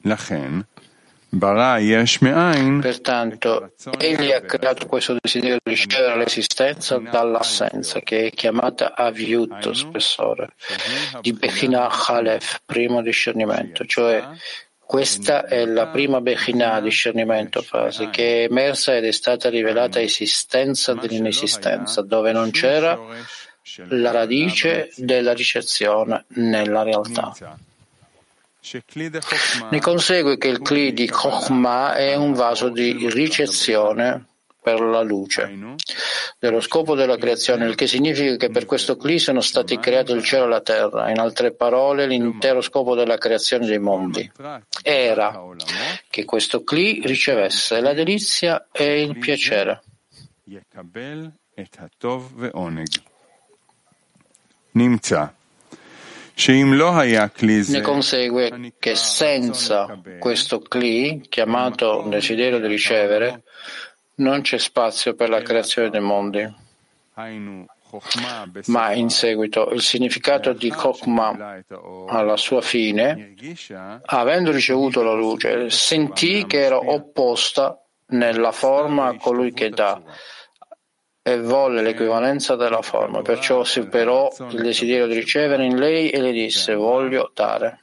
לכן, 0.04 0.66
Pertanto, 2.81 3.73
egli 3.99 4.31
ha 4.33 4.41
creato 4.41 4.87
questo 4.87 5.17
desiderio 5.21 5.59
di 5.63 5.71
ricevere 5.73 6.17
l'esistenza 6.17 6.99
dall'assenza, 6.99 8.01
che 8.01 8.27
è 8.27 8.31
chiamata 8.31 8.95
aviut, 8.95 9.71
spessore, 9.73 10.55
di 11.21 11.33
Bechina 11.33 11.89
Khalef, 11.89 12.61
primo 12.65 13.03
discernimento, 13.03 13.85
cioè 13.85 14.25
questa 14.79 15.47
è 15.47 15.65
la 15.65 15.89
prima 15.89 16.21
Bechina, 16.21 16.81
discernimento, 16.81 17.61
fase, 17.61 18.09
che 18.11 18.45
è 18.45 18.49
emersa 18.49 18.97
ed 18.97 19.05
è 19.05 19.11
stata 19.11 19.49
rivelata 19.49 20.01
esistenza 20.01 20.95
dell'inesistenza, 20.95 22.03
dove 22.03 22.31
non 22.31 22.53
c'era 22.53 22.97
la 23.89 24.11
radice 24.13 24.93
della 24.95 25.33
ricezione 25.35 26.25
nella 26.29 26.85
realtà. 26.85 27.35
Ne 29.71 29.81
consegue 29.81 30.39
che 30.39 30.49
il 30.49 30.61
Kli 30.61 30.93
di 30.93 31.09
Chokhmah 31.09 31.95
è 31.95 32.17
un 32.17 32.33
vaso 32.33 32.69
di 32.69 33.09
ricezione 33.11 34.27
per 34.61 34.81
la 34.81 35.03
luce. 35.03 35.77
Dello 36.41 36.61
scopo 36.61 36.97
della 36.97 37.17
creazione, 37.17 37.67
il 37.67 37.77
che 37.77 37.87
significa 37.87 38.35
che 38.35 38.51
per 38.51 38.67
questo 38.67 38.97
Kli 38.97 39.21
sono 39.21 39.41
stati 39.41 39.79
creati 39.79 40.11
il 40.11 40.25
cielo 40.25 40.47
e 40.47 40.49
la 40.49 40.61
terra, 40.61 41.11
in 41.11 41.21
altre 41.21 41.55
parole 41.55 42.09
l'intero 42.09 42.61
scopo 42.61 42.97
della 42.97 43.17
creazione 43.19 43.67
dei 43.67 43.79
mondi. 43.79 44.29
Era 44.83 45.41
che 46.11 46.25
questo 46.25 46.65
Kli 46.65 47.03
ricevesse 47.05 47.81
la 47.81 47.93
delizia 47.93 48.67
e 48.73 49.03
il 49.03 49.17
piacere. 49.19 49.83
Nimza 54.73 55.36
ne 57.73 57.81
consegue 57.81 58.75
che 58.79 58.95
senza 58.95 59.99
questo 60.19 60.61
Kli, 60.61 61.23
chiamato 61.29 62.05
desiderio 62.09 62.61
di 62.61 62.67
ricevere, 62.67 63.43
non 64.17 64.43
c'è 64.43 64.59
spazio 64.59 65.15
per 65.15 65.31
la 65.31 65.41
creazione 65.41 65.89
dei 65.89 66.01
mondi. 66.01 66.55
Ma 68.67 68.93
in 68.93 69.09
seguito 69.09 69.71
il 69.71 69.81
significato 69.81 70.53
di 70.53 70.69
Chokmah 70.69 71.63
alla 72.09 72.37
sua 72.37 72.61
fine, 72.61 73.35
avendo 74.05 74.51
ricevuto 74.51 75.03
la 75.03 75.15
luce, 75.15 75.71
sentì 75.71 76.45
che 76.47 76.61
era 76.61 76.77
opposta 76.77 77.81
nella 78.09 78.53
forma 78.53 79.07
a 79.07 79.17
colui 79.17 79.55
che 79.55 79.71
dà 79.71 80.03
e 81.27 81.41
volle 81.41 81.83
l'equivalenza 81.83 82.55
della 82.55 82.83
forma, 82.83 83.21
perciò 83.21 83.65
superò 83.65 84.33
il 84.51 84.63
desiderio 84.63 85.09
di 85.09 85.15
ricevere 85.15 85.65
in 85.65 85.77
lei 85.77 86.09
e 86.09 86.21
le 86.21 86.31
disse 86.31 86.73
voglio 86.77 87.33
dare. 87.35 87.81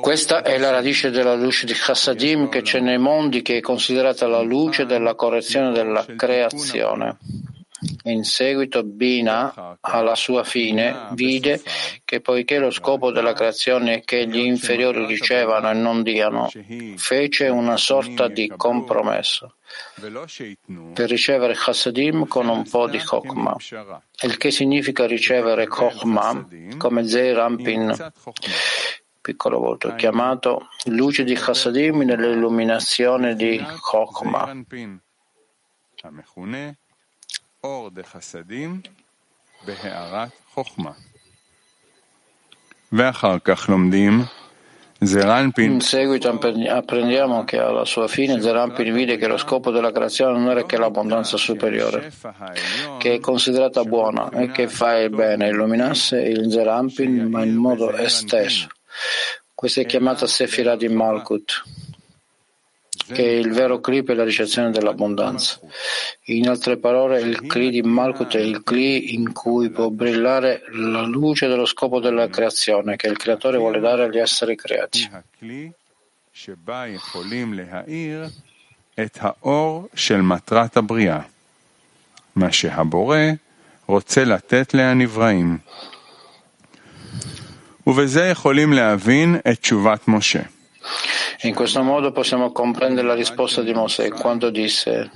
Questa 0.00 0.42
è 0.42 0.58
la 0.58 0.70
radice 0.70 1.10
della 1.10 1.34
luce 1.34 1.66
di 1.66 1.72
Chassadim 1.74 2.48
che 2.48 2.62
c'è 2.62 2.78
nei 2.78 2.98
mondi 2.98 3.42
che 3.42 3.56
è 3.56 3.60
considerata 3.60 4.28
la 4.28 4.40
luce 4.40 4.86
della 4.86 5.16
correzione 5.16 5.72
della 5.72 6.06
creazione. 6.16 7.16
In 8.04 8.24
seguito 8.24 8.82
Bina, 8.82 9.78
alla 9.80 10.14
sua 10.14 10.44
fine, 10.44 11.08
vide 11.12 11.62
che 12.04 12.20
poiché 12.20 12.58
lo 12.58 12.70
scopo 12.70 13.10
della 13.10 13.32
creazione 13.32 13.94
è 13.96 14.04
che 14.04 14.26
gli 14.26 14.38
inferiori 14.38 15.06
ricevano 15.06 15.70
e 15.70 15.74
non 15.74 16.02
diano, 16.02 16.50
fece 16.96 17.48
una 17.48 17.76
sorta 17.76 18.28
di 18.28 18.52
compromesso 18.56 19.56
per 20.92 21.08
ricevere 21.08 21.54
Chassadim 21.56 22.26
con 22.26 22.48
un 22.48 22.68
po' 22.68 22.88
di 22.88 22.98
Chokmah, 22.98 23.56
il 24.22 24.36
che 24.36 24.50
significa 24.50 25.06
ricevere 25.06 25.66
Chokmah 25.66 26.48
come 26.78 27.06
Zeir 27.06 27.38
Ampin, 27.38 28.12
piccolo 29.20 29.58
volto, 29.58 29.94
chiamato 29.94 30.68
luce 30.86 31.24
di 31.24 31.34
Chassadim 31.34 32.02
nell'illuminazione 32.02 33.34
di 33.34 33.60
Chokmah. 33.80 34.64
Or 37.64 37.90
de 37.90 38.02
Chassadim 38.02 38.82
Behearat 39.64 40.30
Chochma. 40.52 40.94
In 45.00 45.80
seguito 45.80 46.28
apprendiamo 46.28 47.44
che 47.44 47.58
alla 47.58 47.86
sua 47.86 48.06
fine 48.06 48.40
Zerampin 48.40 48.92
vide 48.92 49.16
che 49.16 49.26
lo 49.26 49.38
scopo 49.38 49.70
della 49.70 49.92
creazione 49.92 50.38
non 50.38 50.50
era 50.50 50.66
che 50.66 50.76
l'abbondanza 50.76 51.38
superiore, 51.38 52.12
che 52.98 53.14
è 53.14 53.20
considerata 53.20 53.82
buona 53.84 54.28
e 54.28 54.50
che 54.50 54.68
fa 54.68 54.98
il 54.98 55.08
bene, 55.08 55.48
illuminasse 55.48 56.20
il 56.20 56.50
Zerampin 56.50 57.28
ma 57.30 57.42
in 57.44 57.54
modo 57.54 57.90
esteso. 57.96 58.68
Questa 59.54 59.80
è 59.80 59.86
chiamata 59.86 60.26
Sefirah 60.26 60.76
di 60.76 60.88
Malkut 60.88 61.62
che 63.13 63.23
è 63.23 63.31
il 63.43 63.51
vero 63.51 63.79
Kli 63.79 64.03
per 64.03 64.17
la 64.17 64.23
ricezione 64.23 64.71
dell'abbondanza. 64.71 65.59
In 66.25 66.47
altre 66.47 66.77
parole, 66.77 67.21
il 67.21 67.41
Kli 67.47 67.69
di 67.69 67.81
Malkut 67.81 68.35
è 68.35 68.39
il 68.39 68.63
Kli 68.63 69.13
in 69.13 69.33
cui 69.33 69.69
può 69.69 69.89
brillare 69.89 70.63
la 70.71 71.01
luce 71.01 71.47
dello 71.47 71.65
scopo 71.65 71.99
della 71.99 72.27
creazione 72.27 72.95
che 72.95 73.07
il 73.07 73.17
creatore 73.17 73.57
vuole 73.57 73.79
dare 73.79 74.03
agli 74.03 74.19
esseri 74.19 74.55
creati. 74.55 75.09
את 78.99 79.17
האור 79.21 79.87
של 79.95 80.21
מטרת 80.21 80.77
הבריאה, 80.77 81.19
מה 82.35 82.51
שהבורא 82.51 83.17
רוצה 83.85 84.23
לתת 84.23 84.73
לנבראים. 84.73 85.57
ובזה 87.87 88.25
יכולים 88.25 88.73
להבין 88.73 89.35
את 89.51 89.59
תשובת 89.59 90.07
משה. 90.07 90.41
In 91.44 91.54
questo 91.54 91.82
modo 91.82 92.10
possiamo 92.10 92.52
comprendere 92.52 93.06
la 93.06 93.14
risposta 93.14 93.60
di 93.60 93.74
Mosè 93.74 94.08
quando 94.08 94.48
disse 94.48 95.10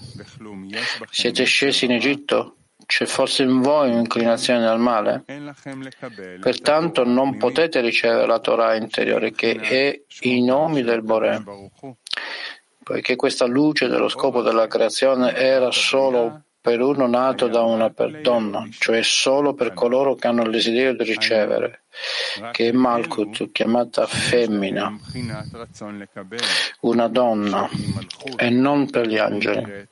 Siete 1.11 1.44
scesi 1.44 1.87
in 1.87 1.92
Egitto? 1.92 2.57
C'è 2.85 3.07
forse 3.07 3.42
in 3.44 3.61
voi 3.61 3.90
un'inclinazione 3.90 4.67
al 4.67 4.79
male? 4.79 5.25
Pertanto 6.40 7.05
non 7.05 7.38
potete 7.38 7.81
ricevere 7.81 8.27
la 8.27 8.38
Torah 8.40 8.75
interiore 8.77 9.33
che 9.33 9.52
è 9.55 10.00
i 10.21 10.42
nomi 10.42 10.83
del 10.83 11.02
Boré, 11.02 11.42
poiché 12.83 13.17
questa 13.17 13.46
luce 13.46 13.88
dello 13.88 14.09
scopo 14.09 14.42
della 14.42 14.67
creazione 14.67 15.35
era 15.35 15.71
solo 15.71 16.42
per 16.61 16.81
uno 16.81 17.07
nato 17.07 17.48
da 17.48 17.63
una 17.63 17.92
donna, 18.21 18.67
cioè 18.79 19.02
solo 19.02 19.55
per 19.55 19.73
coloro 19.73 20.15
che 20.15 20.27
hanno 20.27 20.42
il 20.42 20.50
desiderio 20.50 20.94
di 20.94 21.05
ricevere, 21.05 21.85
che 22.53 22.69
è 22.69 22.73
Malkut, 22.73 23.51
chiamata 23.53 24.07
femmina, 24.07 24.96
una 26.81 27.09
donna, 27.09 27.69
e 28.37 28.51
non 28.51 28.88
per 28.90 29.07
gli 29.07 29.19
angeli. 29.19 29.87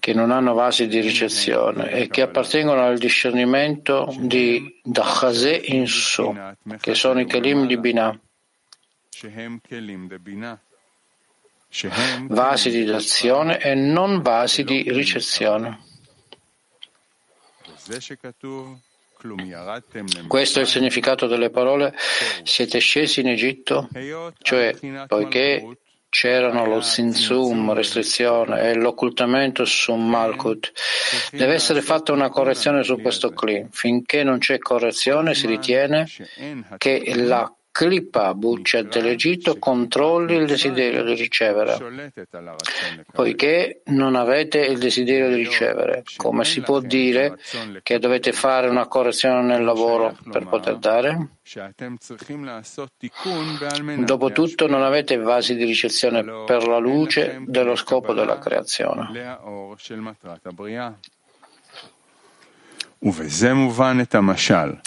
che 0.00 0.14
non 0.14 0.30
hanno 0.30 0.54
vasi 0.54 0.86
di 0.86 1.00
ricezione 1.00 1.90
e 1.90 2.08
che 2.08 2.22
appartengono 2.22 2.80
al 2.82 2.96
discernimento 2.96 4.14
di 4.18 4.80
Dachazé 4.82 5.54
in 5.64 5.86
su, 5.86 6.34
che 6.80 6.94
sono 6.94 7.20
i 7.20 7.26
Kelim 7.26 7.66
di 7.66 7.76
Binah, 7.76 8.18
vasi 12.28 12.70
di 12.70 12.84
d'azione 12.84 13.58
e 13.58 13.74
non 13.74 14.22
vasi 14.22 14.64
di 14.64 14.82
ricezione. 14.90 15.92
Questo 20.26 20.58
è 20.58 20.62
il 20.62 20.68
significato 20.68 21.26
delle 21.26 21.50
parole 21.50 21.94
siete 22.42 22.78
scesi 22.78 23.20
in 23.20 23.28
Egitto, 23.28 23.88
cioè 24.42 24.76
poiché 25.06 25.78
c'erano 26.14 26.66
lo 26.66 26.80
Sinsum, 26.80 27.72
restrizione, 27.72 28.70
e 28.70 28.74
l'occultamento 28.74 29.64
su 29.64 29.94
Malkut. 29.94 30.72
Deve 31.32 31.54
essere 31.54 31.82
fatta 31.82 32.12
una 32.12 32.28
correzione 32.28 32.84
su 32.84 33.00
questo 33.00 33.30
Kli. 33.30 33.66
Finché 33.70 34.22
non 34.22 34.38
c'è 34.38 34.58
correzione 34.58 35.34
si 35.34 35.48
ritiene 35.48 36.06
che 36.78 37.12
la 37.16 37.52
Klippa, 37.74 38.34
buccia 38.34 38.82
dell'Egitto, 38.82 39.58
controlli 39.58 40.36
il 40.36 40.46
desiderio 40.46 41.02
di 41.02 41.14
ricevere, 41.14 41.76
poiché 43.10 43.80
non 43.86 44.14
avete 44.14 44.60
il 44.60 44.78
desiderio 44.78 45.28
di 45.28 45.34
ricevere. 45.34 46.04
Come 46.16 46.44
si 46.44 46.60
può 46.60 46.78
dire 46.78 47.36
che 47.82 47.98
dovete 47.98 48.30
fare 48.30 48.68
una 48.68 48.86
correzione 48.86 49.42
nel 49.42 49.64
lavoro 49.64 50.16
per 50.30 50.46
poter 50.46 50.76
dare? 50.76 51.30
Dopotutto 54.04 54.68
non 54.68 54.82
avete 54.84 55.16
vasi 55.16 55.56
di 55.56 55.64
ricezione 55.64 56.44
per 56.46 56.68
la 56.68 56.78
luce 56.78 57.42
dello 57.44 57.74
scopo 57.74 58.12
della 58.12 58.38
creazione. 58.38 59.36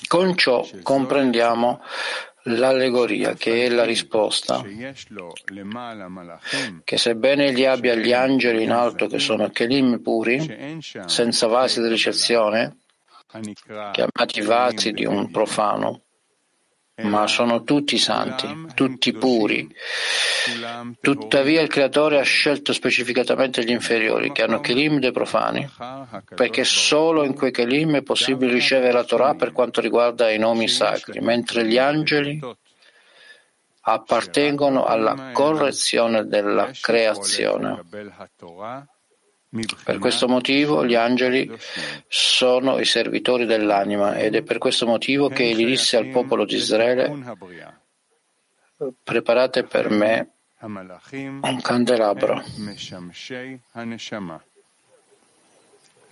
Con 0.08 0.38
ciò 0.38 0.66
comprendiamo 0.82 1.82
l'allegoria, 2.56 3.34
che 3.34 3.66
è 3.66 3.70
la 3.70 3.84
risposta, 3.84 4.64
che 6.84 6.98
sebbene 6.98 7.48
egli 7.48 7.66
abbia 7.66 7.95
gli 7.95 8.14
angeli 8.14 8.64
in 8.64 8.72
alto 8.72 9.08
che 9.08 9.20
sono 9.20 9.50
Kelim 9.50 10.02
puri, 10.02 10.80
senza 11.06 11.48
vasi 11.48 11.82
di 11.82 11.88
ricezione, 11.88 12.78
chiamati 13.91 14.41
vasi 14.41 14.91
di 14.91 15.06
un 15.06 15.30
profano, 15.32 16.07
ma 17.04 17.28
sono 17.28 17.64
tutti 17.64 17.98
santi, 17.98 18.68
tutti 18.74 19.14
puri. 19.14 19.70
Tuttavia 21.00 21.62
il 21.62 21.68
Creatore 21.68 22.20
ha 22.20 22.24
scelto 22.24 22.74
specificatamente 22.74 23.64
gli 23.64 23.70
inferiori, 23.70 24.32
che 24.32 24.43
hanno 24.43 24.60
Kelim 24.60 25.00
dei 25.00 25.12
profani, 25.12 25.70
perché 26.34 26.64
solo 26.64 27.24
in 27.24 27.36
quei 27.36 27.52
Kelim 27.52 27.98
è 27.98 28.02
possibile 28.02 28.52
ricevere 28.52 28.93
la 28.93 29.04
Torah 29.04 29.36
per 29.36 29.52
quanto 29.52 29.82
riguarda 29.82 30.32
i 30.32 30.39
nomi 30.39 30.68
sacri, 30.68 31.20
mentre 31.20 31.66
gli 31.66 31.78
angeli 31.78 32.39
appartengono 33.82 34.86
alla 34.86 35.30
correzione 35.34 36.26
della 36.26 36.72
creazione. 36.82 37.84
Per 39.85 39.99
questo 39.99 40.29
motivo 40.29 40.87
gli 40.87 40.95
angeli 40.95 41.51
sono 42.09 42.79
i 42.79 42.87
servitori 42.87 43.45
dell'anima 43.45 44.16
ed 44.16 44.35
è 44.35 44.43
per 44.43 44.57
questo 44.57 44.87
motivo 44.87 45.29
che 45.29 45.43
egli 45.43 45.66
disse 45.66 45.99
al 45.99 46.09
popolo 46.09 46.47
di 46.47 46.55
Israele 46.57 47.12
preparate 49.05 49.64
per 49.64 49.91
me 49.91 50.29
un 51.43 51.61
candelabro. 51.62 52.43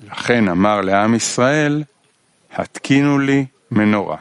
לכן 0.03 0.49
אמר 0.49 0.81
לעם 0.81 1.15
ישראל, 1.15 1.83
התקינו 2.53 3.19
לי 3.19 3.47
מנורה. 3.71 4.17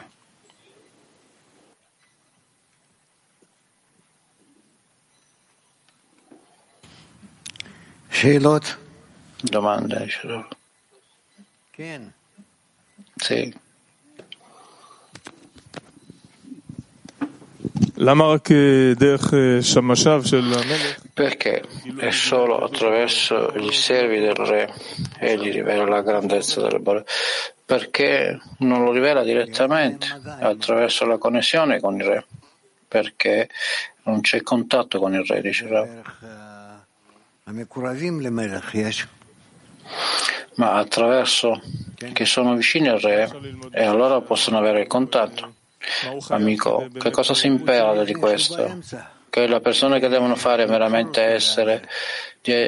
שאלות? 8.10 8.76
Domande. 9.41 10.07
Sì. 13.15 13.53
Perché 21.13 21.63
è 21.97 22.11
solo 22.11 22.59
attraverso 22.59 23.53
gli 23.57 23.71
servi 23.71 24.19
del 24.19 24.35
re 24.35 24.73
egli 25.19 25.51
rivela 25.51 25.85
la 25.85 26.01
grandezza 26.01 26.61
del 26.61 26.81
Bore. 26.81 27.05
Perché 27.65 28.39
non 28.59 28.83
lo 28.83 28.91
rivela 28.91 29.23
direttamente 29.23 30.07
attraverso 30.39 31.05
la 31.05 31.17
connessione 31.17 31.79
con 31.79 31.95
il 31.95 32.03
re? 32.03 32.25
Perché 32.87 33.49
non 34.03 34.21
c'è 34.21 34.41
contatto 34.43 34.99
con 34.99 35.13
il 35.13 35.25
re, 35.25 35.41
dice 35.41 35.67
Rav 35.67 36.03
ma 40.55 40.73
attraverso 40.73 41.61
che 42.13 42.25
sono 42.25 42.55
vicini 42.55 42.87
al 42.87 42.99
re 42.99 43.29
e 43.71 43.83
allora 43.83 44.21
possono 44.21 44.57
avere 44.57 44.81
il 44.81 44.87
contatto. 44.87 45.53
Amico, 46.29 46.87
che 46.97 47.11
cosa 47.11 47.33
si 47.33 47.47
impara 47.47 48.03
di 48.03 48.13
questo? 48.13 48.79
Che 49.29 49.47
le 49.47 49.59
persone 49.59 49.99
che 49.99 50.07
devono 50.07 50.35
fare 50.35 50.65
veramente 50.65 51.21
essere. 51.21 51.87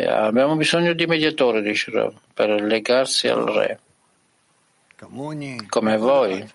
Abbiamo 0.07 0.55
bisogno 0.55 0.93
di 0.93 1.05
mediatori, 1.05 1.61
dice 1.61 1.91
Rav, 1.91 2.13
per 2.33 2.61
legarsi 2.61 3.27
al 3.27 3.43
re. 3.43 3.79
Come 5.69 5.97
voi. 5.97 6.47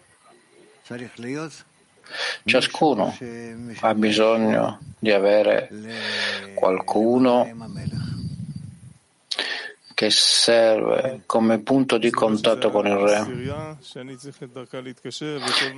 Ciascuno 2.44 3.16
ha 3.80 3.94
bisogno 3.94 4.80
di 4.98 5.12
avere 5.12 5.70
qualcuno 6.54 7.48
che 10.02 10.10
serve 10.10 11.20
come 11.26 11.60
punto 11.60 11.96
di 11.96 12.10
contatto 12.10 12.70
con 12.70 12.88
il 12.88 12.96
Re. 12.96 13.78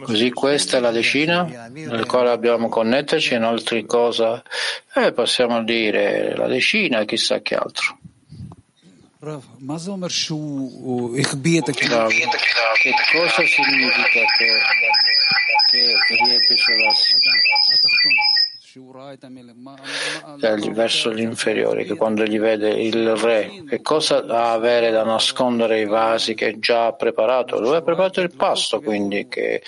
Così 0.02 0.30
questa 0.30 0.78
è 0.78 0.80
la 0.80 0.90
decina 0.90 1.68
nel 1.68 2.06
quale 2.06 2.30
dobbiamo 2.30 2.70
connetterci, 2.70 3.34
inoltre 3.34 3.84
cosa 3.84 4.42
eh, 4.94 5.12
possiamo 5.12 5.62
dire 5.62 6.34
la 6.36 6.46
decina 6.46 7.00
e 7.00 7.04
chissà 7.04 7.40
che 7.40 7.54
altro. 7.54 7.98
Che 12.80 12.94
cosa 13.12 13.42
significa 13.46 14.04
che, 14.08 14.24
che 15.70 15.96
riempie 16.24 16.56
sulla 16.56 16.94
verso 20.72 21.10
l'inferiore, 21.10 21.84
che 21.84 21.94
quando 21.94 22.24
gli 22.24 22.38
vede 22.38 22.70
il 22.70 23.14
re, 23.16 23.62
che 23.68 23.80
cosa 23.82 24.24
ha 24.26 24.52
avere 24.52 24.90
da 24.90 25.04
nascondere 25.04 25.80
i 25.80 25.86
vasi 25.86 26.34
che 26.34 26.58
già 26.58 26.86
ha 26.86 26.92
preparato? 26.92 27.60
Dove 27.60 27.76
ha 27.76 27.82
preparato 27.82 28.20
il 28.20 28.34
pasto, 28.34 28.80
quindi, 28.80 29.28
che, 29.28 29.62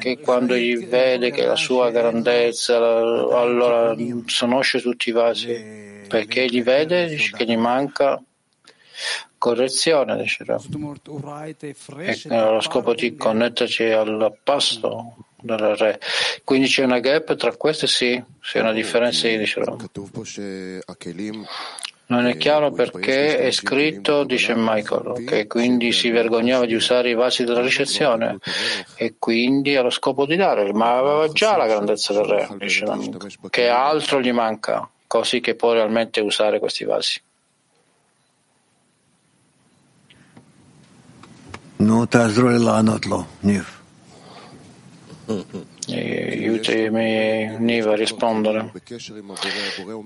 che 0.00 0.18
quando 0.18 0.56
gli 0.56 0.86
vede 0.86 1.30
che 1.30 1.44
la 1.44 1.56
sua 1.56 1.90
grandezza, 1.90 2.76
allora 2.76 3.94
conosce 4.38 4.80
tutti 4.80 5.10
i 5.10 5.12
vasi, 5.12 6.04
perché 6.08 6.46
gli 6.46 6.62
vede, 6.62 7.16
che 7.16 7.44
gli 7.44 7.56
manca 7.56 8.20
correzione, 9.38 10.16
dice, 10.16 10.44
e 10.44 12.16
lo 12.28 12.60
scopo 12.60 12.94
di 12.94 13.16
connetterci 13.16 13.84
al 13.84 14.36
pasto 14.42 15.14
del 15.40 15.76
re. 15.76 16.00
Quindi 16.44 16.66
c'è 16.68 16.84
una 16.84 16.98
gap 16.98 17.36
tra 17.36 17.54
queste, 17.56 17.86
sì, 17.86 18.22
c'è 18.40 18.60
una 18.60 18.72
differenza 18.72 19.28
dicevo. 19.28 19.78
Non 22.10 22.26
è 22.26 22.38
chiaro 22.38 22.72
perché 22.72 23.36
è 23.36 23.50
scritto, 23.50 24.24
dice 24.24 24.54
Michael, 24.56 25.24
che 25.26 25.46
quindi 25.46 25.92
si 25.92 26.08
vergognava 26.08 26.64
di 26.64 26.74
usare 26.74 27.10
i 27.10 27.14
vasi 27.14 27.44
della 27.44 27.60
ricezione 27.60 28.38
e 28.96 29.16
quindi 29.18 29.76
ha 29.76 29.82
lo 29.82 29.90
scopo 29.90 30.24
di 30.24 30.36
dare, 30.36 30.72
ma 30.72 30.96
aveva 30.96 31.28
già 31.28 31.58
la 31.58 31.66
grandezza 31.66 32.14
del 32.14 32.24
re, 32.24 32.48
dice 32.56 32.86
l'amico. 32.86 33.18
Che 33.50 33.68
altro 33.68 34.22
gli 34.22 34.32
manca, 34.32 34.88
così 35.06 35.40
che 35.40 35.54
può 35.54 35.72
realmente 35.74 36.20
usare 36.20 36.58
questi 36.58 36.84
vasi. 36.84 37.20
Aiutami 45.90 47.56
Niv 47.58 47.86
a 47.86 47.94
rispondere. 47.94 48.72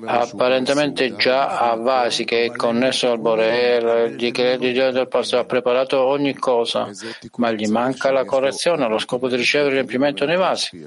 Apparentemente 0.05 1.17
già 1.17 1.59
Avasi, 1.71 2.25
che 2.25 2.45
è 2.45 2.53
connesso 2.53 3.11
al 3.11 3.19
Borel, 3.19 4.17
che 4.17 4.31
credi 4.33 4.73
Dio 4.73 4.91
del 4.91 5.09
passato, 5.09 5.43
ha 5.43 5.45
preparato 5.45 5.99
ogni 6.01 6.35
cosa, 6.35 6.91
ma 7.37 7.51
gli 7.53 7.67
manca 7.67 8.11
la 8.11 8.25
correzione 8.25 8.85
allo 8.85 8.99
scopo 8.99 9.29
di 9.29 9.37
ricevere 9.37 9.71
il 9.71 9.75
riempimento 9.77 10.25
nei 10.25 10.37
vasi. 10.37 10.87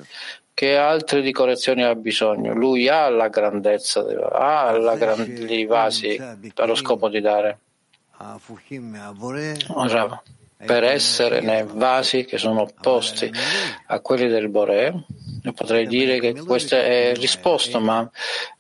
Che 0.54 0.78
altri 0.78 1.22
di 1.22 1.32
correzioni 1.32 1.84
ha 1.84 1.96
bisogno? 1.96 2.54
Lui 2.54 2.88
ha 2.88 3.10
la 3.10 3.28
grandezza, 3.28 4.06
ha 4.32 4.72
la 4.78 4.96
gran- 4.96 5.46
i 5.50 5.66
vasi 5.66 6.18
allo 6.56 6.76
scopo 6.76 7.10
di 7.10 7.20
dare. 7.22 7.58
Bravo 9.88 10.22
per 10.58 10.84
essere 10.84 11.41
nei 11.41 11.66
vasi 11.68 12.26
che 12.26 12.38
sono 12.38 12.62
opposti 12.62 13.32
a 13.88 13.99
quelli 13.99 14.28
del 14.28 14.49
Bore, 14.49 15.06
potrei 15.53 15.86
dire 15.86 16.20
che 16.20 16.34
questa 16.34 16.78
è 16.78 17.14
risposta, 17.16 17.80
ma 17.80 18.10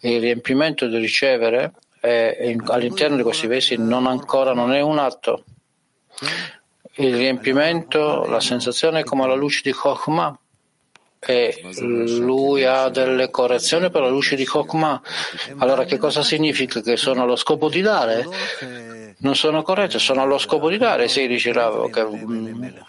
il 0.01 0.19
riempimento 0.19 0.87
di 0.87 0.97
ricevere 0.97 1.73
è, 1.99 2.55
all'interno 2.67 3.15
di 3.15 3.23
questi 3.23 3.47
vasi 3.47 3.75
non 3.77 4.07
ancora 4.07 4.53
non 4.53 4.73
è 4.73 4.81
un 4.81 4.99
atto. 4.99 5.43
Il 6.97 7.15
riempimento, 7.15 8.25
la 8.25 8.39
sensazione 8.39 9.01
è 9.01 9.03
come 9.03 9.27
la 9.27 9.35
luce 9.35 9.61
di 9.63 9.71
Chokhmah 9.71 10.39
e 11.19 11.59
lui 12.19 12.63
ha 12.65 12.89
delle 12.89 13.31
correzioni 13.31 13.89
per 13.89 14.01
la 14.01 14.09
luce 14.09 14.35
di 14.35 14.45
Chokhmah. 14.45 15.01
Allora 15.57 15.85
che 15.85 15.97
cosa 15.97 16.21
significa? 16.21 16.81
Che 16.81 16.97
sono 16.97 17.23
allo 17.23 17.35
scopo 17.35 17.67
di 17.67 17.81
dare? 17.81 18.25
Non 19.17 19.35
sono 19.35 19.61
corrette, 19.63 19.99
sono 19.99 20.21
allo 20.21 20.37
scopo 20.37 20.69
di 20.69 20.77
dare, 20.77 21.07
sì, 21.07 21.27
dice 21.27 21.51
Rav, 21.53 21.89
che, 21.89 22.03
mh, 22.03 22.83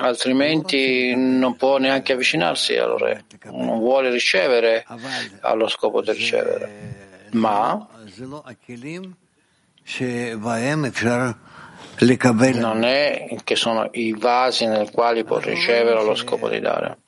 altrimenti 0.00 1.14
non 1.16 1.56
può 1.56 1.78
neanche 1.78 2.12
avvicinarsi 2.12 2.76
al 2.76 2.96
re, 2.98 3.24
non 3.44 3.78
vuole 3.78 4.10
ricevere 4.10 4.84
allo 5.40 5.68
scopo 5.68 6.00
di 6.02 6.12
ricevere, 6.12 7.28
ma 7.32 7.86
non 12.60 12.84
è 12.84 13.36
che 13.42 13.56
sono 13.56 13.88
i 13.92 14.12
vasi 14.12 14.66
nel 14.66 14.90
quali 14.90 15.24
può 15.24 15.38
ricevere 15.38 15.98
allo 15.98 16.14
scopo 16.14 16.48
di 16.48 16.60
dare. 16.60 16.98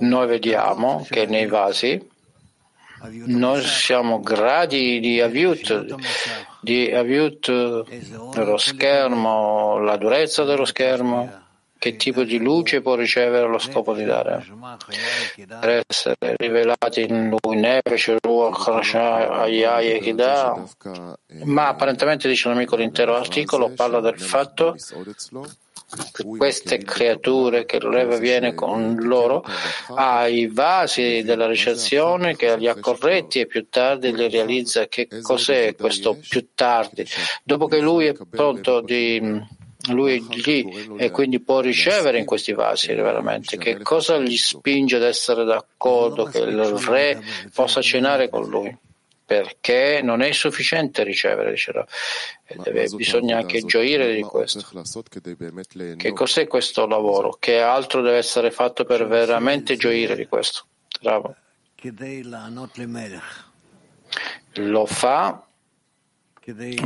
Noi 0.00 0.26
vediamo 0.26 1.06
che 1.08 1.26
nei 1.26 1.46
vasi 1.46 2.10
noi 3.26 3.62
siamo 3.62 4.20
gradi 4.20 5.00
di 5.00 5.20
aviut, 5.20 5.96
di 6.60 6.90
aviut 6.90 7.84
dello 8.32 8.56
schermo, 8.56 9.78
la 9.78 9.96
durezza 9.96 10.44
dello 10.44 10.64
schermo, 10.64 11.42
che 11.78 11.96
tipo 11.96 12.22
di 12.22 12.38
luce 12.38 12.80
può 12.80 12.94
ricevere 12.94 13.46
lo 13.46 13.58
scopo 13.58 13.92
di 13.92 14.04
dare. 14.04 14.42
Per 15.60 15.82
essere 15.86 16.34
rivelati 16.36 17.02
in 17.02 17.28
lui 17.28 17.56
Nefesh, 17.56 18.16
Ruach, 18.22 18.94
Ayai 18.94 19.98
e. 19.98 20.14
Ma 21.44 21.68
apparentemente, 21.68 22.26
dice 22.26 22.48
l'amico, 22.48 22.76
l'intero 22.76 23.14
articolo 23.16 23.72
parla 23.74 24.00
del 24.00 24.18
fatto 24.18 24.76
queste 26.36 26.78
creature 26.78 27.64
che 27.64 27.76
il 27.76 27.82
Reva 27.82 28.16
viene 28.16 28.54
con 28.54 28.96
loro 29.00 29.44
ai 29.94 30.46
vasi 30.46 31.22
della 31.22 31.46
ricezione 31.46 32.36
che 32.36 32.56
li 32.56 32.68
ha 32.68 32.78
corretti 32.78 33.40
e 33.40 33.46
più 33.46 33.68
tardi 33.68 34.14
li 34.14 34.28
realizza. 34.28 34.86
Che 34.86 35.08
cos'è 35.22 35.74
questo 35.74 36.18
più 36.28 36.48
tardi? 36.54 37.06
Dopo 37.42 37.66
che 37.66 37.80
lui 37.80 38.06
è 38.06 38.14
pronto 38.28 38.80
di 38.80 39.62
lui 39.88 40.16
è 40.16 40.34
lì 40.44 40.96
e 40.96 41.10
quindi 41.10 41.40
può 41.40 41.60
ricevere 41.60 42.18
in 42.18 42.24
questi 42.24 42.52
vasi 42.52 42.94
veramente. 42.94 43.58
Che 43.58 43.82
cosa 43.82 44.18
gli 44.18 44.36
spinge 44.36 44.96
ad 44.96 45.02
essere 45.02 45.44
d'accordo 45.44 46.24
che 46.24 46.38
il 46.38 46.58
re 46.58 47.22
possa 47.52 47.82
cenare 47.82 48.28
con 48.28 48.48
lui 48.48 48.76
perché 49.24 50.00
non 50.02 50.20
è 50.20 50.32
sufficiente 50.32 51.02
ricevere, 51.02 51.50
dicerà. 51.50 51.86
Deve, 52.62 52.88
bisogna 52.88 53.38
anche 53.38 53.62
gioire 53.62 54.14
di 54.14 54.22
questo. 54.22 54.60
Che 55.96 56.12
cos'è 56.12 56.46
questo 56.46 56.86
lavoro? 56.86 57.36
Che 57.38 57.60
altro 57.60 58.02
deve 58.02 58.18
essere 58.18 58.50
fatto 58.50 58.84
per 58.84 59.06
veramente 59.06 59.76
gioire 59.76 60.14
di 60.14 60.26
questo? 60.26 60.66
Bravo. 61.00 61.34
Lo 64.54 64.86
fa 64.86 65.46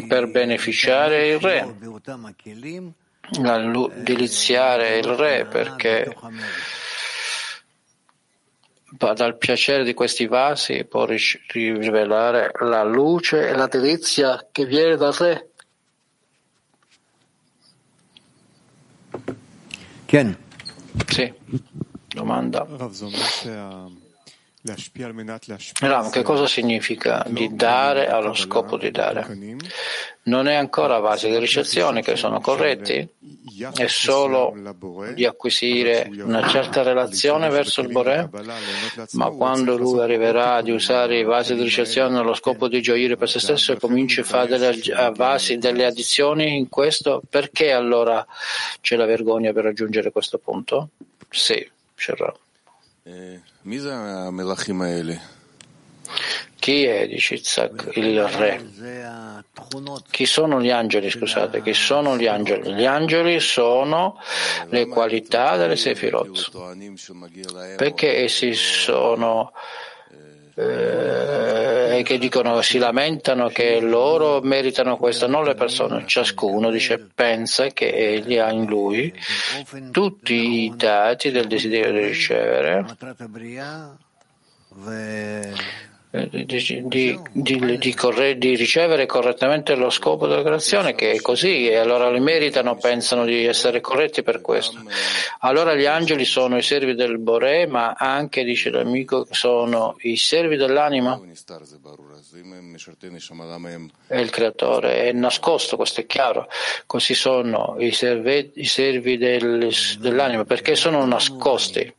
per 0.07 0.31
beneficiare 0.31 1.29
il 1.29 1.41
re, 1.41 1.77
deliziare 3.95 4.99
il 4.99 5.05
re 5.05 5.45
perché 5.47 6.17
dal 8.91 9.37
piacere 9.37 9.85
di 9.85 9.93
questi 9.93 10.27
vasi 10.27 10.85
può 10.85 11.05
rivelare 11.05 12.51
la 12.61 12.83
luce 12.85 13.49
e 13.49 13.55
la 13.55 13.67
delizia 13.67 14.47
che 14.51 14.65
viene 14.65 14.97
da 14.97 15.13
te. 15.13 15.51
Ken. 20.07 20.37
Sì, 21.07 21.33
domanda. 22.09 22.67
Ram, 25.81 26.11
che 26.11 26.23
cosa 26.23 26.47
significa 26.47 27.25
di 27.29 27.55
dare 27.55 28.09
allo 28.09 28.35
scopo 28.35 28.77
di 28.77 28.91
dare? 28.91 29.27
Non 30.25 30.47
è 30.47 30.55
ancora 30.55 31.01
base 31.01 31.29
di 31.31 31.39
ricezione 31.39 32.03
che 32.03 32.17
sono 32.17 32.41
corretti, 32.41 33.09
è 33.75 33.87
solo 33.87 34.55
di 35.15 35.25
acquisire 35.25 36.11
una 36.13 36.47
certa 36.49 36.83
relazione 36.83 37.49
verso 37.49 37.81
il 37.81 37.89
Bore, 37.89 38.29
ma 39.13 39.31
quando 39.31 39.77
lui 39.77 40.01
arriverà 40.01 40.61
di 40.61 40.71
usare 40.71 41.19
i 41.19 41.25
vasi 41.25 41.55
di 41.55 41.63
ricezione 41.63 42.19
allo 42.19 42.35
scopo 42.35 42.69
di 42.69 42.83
gioire 42.83 43.17
per 43.17 43.29
se 43.29 43.41
stesso 43.41 43.73
e 43.73 43.79
comincia 43.79 44.21
a 44.21 44.25
fare 44.25 44.59
delle, 44.59 45.13
vasi, 45.15 45.57
delle 45.57 45.87
addizioni 45.87 46.57
in 46.57 46.69
questo, 46.69 47.23
perché 47.29 47.73
allora 47.73 48.25
c'è 48.81 48.97
la 48.97 49.07
vergogna 49.07 49.53
per 49.53 49.65
raggiungere 49.65 50.13
questo 50.13 50.39
punto? 50.39 50.91
Sì, 51.31 51.67
Sherrah. 51.95 52.35
Chi 56.59 56.85
è, 56.85 57.07
dice 57.07 57.35
Isaac, 57.35 57.91
il 57.97 58.23
re? 58.27 58.67
Chi 60.11 60.25
sono 60.25 60.61
gli 60.61 60.71
angeli, 60.71 61.11
scusate, 61.11 61.63
chi 61.63 61.75
sono 61.75 62.17
gli 62.17 62.27
angeli? 62.27 62.73
Gli 62.73 62.87
angeli 62.87 63.41
sono 63.41 64.19
le 64.71 64.87
qualità 64.87 65.57
delle 65.57 65.77
Sefirot, 65.77 66.51
perché 67.77 68.23
essi 68.23 68.55
sono 68.55 69.53
eh, 70.59 72.03
che 72.05 72.19
dicono, 72.19 72.61
si 72.63 72.79
lamentano 72.79 73.49
che 73.49 73.81
loro 73.81 74.41
meritano 74.43 74.97
questo, 74.97 75.29
non 75.29 75.45
le 75.45 75.55
persone. 75.55 76.05
Ciascuno 76.07 76.71
dice, 76.71 76.99
pensa 77.15 77.69
che 77.69 77.91
egli 77.91 78.39
ha 78.39 78.51
in 78.51 78.65
lui 78.67 79.15
tutti 79.93 80.65
i 80.65 80.73
dati 80.75 81.31
del 81.31 81.47
desiderio 81.47 81.93
di 81.93 82.07
ricevere 82.07 82.85
di, 86.11 87.21
di, 87.33 87.79
di, 87.79 87.95
corre, 87.95 88.39
di, 88.39 88.57
ricevere 88.57 89.05
correttamente 89.05 89.75
lo 89.75 89.91
scopo 89.91 90.27
della 90.27 90.43
creazione, 90.43 90.95
che 90.95 91.13
è 91.13 91.21
così, 91.21 91.69
e 91.69 91.77
allora 91.77 92.11
li 92.11 92.21
meritano, 92.21 92.77
pensano 92.77 93.27
di 93.27 93.45
essere 93.45 93.83
corretti 93.83 94.23
per 94.23 94.41
questo. 94.41 94.81
Allora 95.41 95.75
gli 95.75 95.85
angeli 95.85 96.25
sono 96.25 96.57
i 96.57 96.63
servi 96.63 96.95
del 96.95 97.19
Bore, 97.19 97.67
ma 97.67 97.93
anche, 97.93 98.43
dice 98.43 98.71
l'amico, 98.71 99.27
sono 99.31 99.97
i 100.01 100.17
servi 100.17 100.57
dell'anima. 100.57 101.21
È 104.07 104.17
il 104.17 104.31
creatore, 104.31 105.03
è 105.03 105.13
nascosto, 105.13 105.77
questo 105.77 106.01
è 106.01 106.07
chiaro. 106.07 106.49
Così 106.87 107.13
sono 107.13 107.77
i, 107.79 107.93
servi, 107.93 108.53
i 108.55 108.65
servi 108.65 109.19
del, 109.19 109.71
dell'anima, 109.99 110.45
perché 110.45 110.75
sono 110.75 111.05
nascosti. 111.05 111.95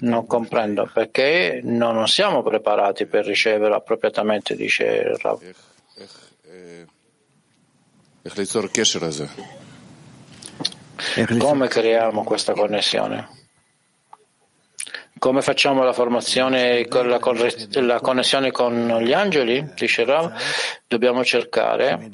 Non 0.00 0.26
comprendo 0.26 0.90
perché 0.92 1.60
non 1.62 2.06
siamo 2.06 2.42
preparati 2.42 3.06
per 3.06 3.24
ricevere 3.24 3.74
appropriatamente, 3.74 4.54
dice 4.54 5.16
Rav. 5.16 5.40
Come 11.38 11.68
creiamo 11.68 12.24
questa 12.24 12.52
connessione? 12.52 13.36
Come 15.18 15.40
facciamo 15.40 15.82
la 15.82 15.94
formazione, 15.94 16.86
la, 16.86 17.18
la 17.80 18.00
connessione 18.00 18.50
con 18.50 18.98
gli 19.00 19.14
angeli? 19.14 19.72
Dice 19.74 20.04
Rav. 20.04 20.30
Dobbiamo 20.86 21.24
cercare 21.24 22.10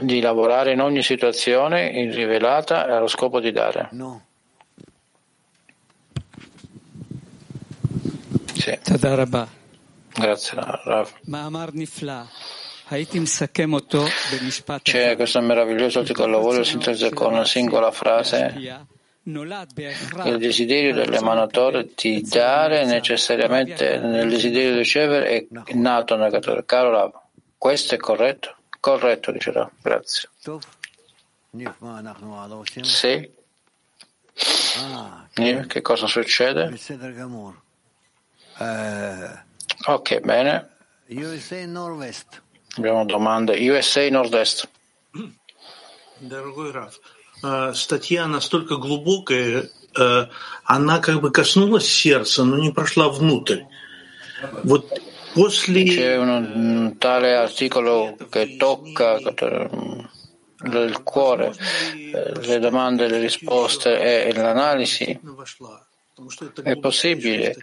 di 0.00 0.20
lavorare 0.20 0.72
in 0.72 0.80
ogni 0.80 1.02
situazione 1.02 1.86
in 1.88 2.12
rivelata 2.12 2.86
allo 2.86 3.06
scopo 3.06 3.40
di 3.40 3.52
dare. 3.52 3.88
No. 3.92 4.24
Sì. 8.54 8.78
Grazie, 10.14 10.58
Rav. 10.84 11.10
C'è 14.82 15.14
questo 15.16 15.40
meraviglioso 15.40 16.00
articolo, 16.00 16.62
sintetizzare 16.64 17.14
con 17.14 17.32
una 17.32 17.44
singola 17.44 17.90
frase. 17.90 18.54
Il 19.24 20.38
desiderio 20.38 20.94
dell'emanatore 20.94 21.90
di 21.94 22.22
dare 22.22 22.86
necessariamente 22.86 23.98
nel 23.98 24.28
desiderio 24.28 24.72
di 24.72 24.78
ricevere 24.78 25.28
è 25.28 25.46
nato 25.74 26.16
nel 26.16 26.30
creatore. 26.30 26.64
Caro 26.64 26.90
Rav, 26.90 27.12
questo 27.58 27.94
è 27.94 27.98
corretto? 27.98 28.56
Corretto, 28.80 29.32
Rav. 29.32 29.70
Grazie. 29.82 30.28
Sì. 32.82 33.30
Che 35.66 35.82
cosa 35.82 36.06
succede? 36.06 36.78
Ok, 39.86 40.20
bene. 40.20 40.68
Abbiamo 42.76 43.04
domande. 43.04 43.70
USA 43.70 44.08
Nord-Est. 44.10 44.68
Дорогой 46.20 46.72
Раф, 46.72 46.98
статья 47.74 48.26
настолько 48.26 48.76
глубокая, 48.76 49.70
она 50.64 50.98
как 50.98 51.20
бы 51.20 51.30
коснулась 51.30 51.86
сердца, 51.86 52.42
но 52.44 52.56
не 52.58 52.72
прошла 52.72 53.08
внутрь. 53.08 53.62
Вот. 54.64 55.00
C'è 55.84 56.16
un 56.16 56.96
tale 56.98 57.36
articolo 57.36 58.16
che 58.28 58.56
tocca 58.56 59.18
il 60.64 61.00
cuore, 61.04 61.52
le 62.40 62.58
domande, 62.58 63.06
le 63.06 63.18
risposte 63.18 64.24
e 64.26 64.32
l'analisi. 64.32 65.20
È 66.62 66.76
possibile 66.78 67.54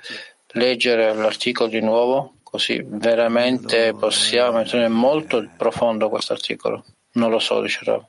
leggere 0.54 1.14
l'articolo 1.14 1.70
di 1.70 1.82
nuovo? 1.82 2.36
Così 2.44 2.82
veramente 2.88 3.94
possiamo 3.94 4.60
entrare 4.60 4.88
molto 4.88 5.46
profondo 5.58 6.08
questo 6.08 6.32
articolo. 6.32 6.86
Non 7.14 7.30
lo 7.30 7.40
so, 7.40 7.62
dice 7.62 7.80
Rav. 7.84 8.06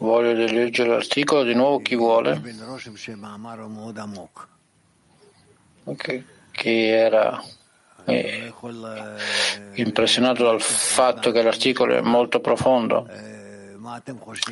Voglio 0.00 0.32
leggere 0.32 0.88
l'articolo 0.88 1.42
di 1.42 1.54
nuovo, 1.54 1.80
chi 1.80 1.94
vuole? 1.94 2.40
Okay. 5.84 6.24
Chi 6.52 6.86
era 6.86 7.42
eh, 8.06 8.50
impressionato 9.74 10.42
dal 10.44 10.60
fatto 10.62 11.30
che 11.32 11.42
l'articolo 11.42 11.96
è 11.96 12.00
molto 12.00 12.40
profondo 12.40 13.06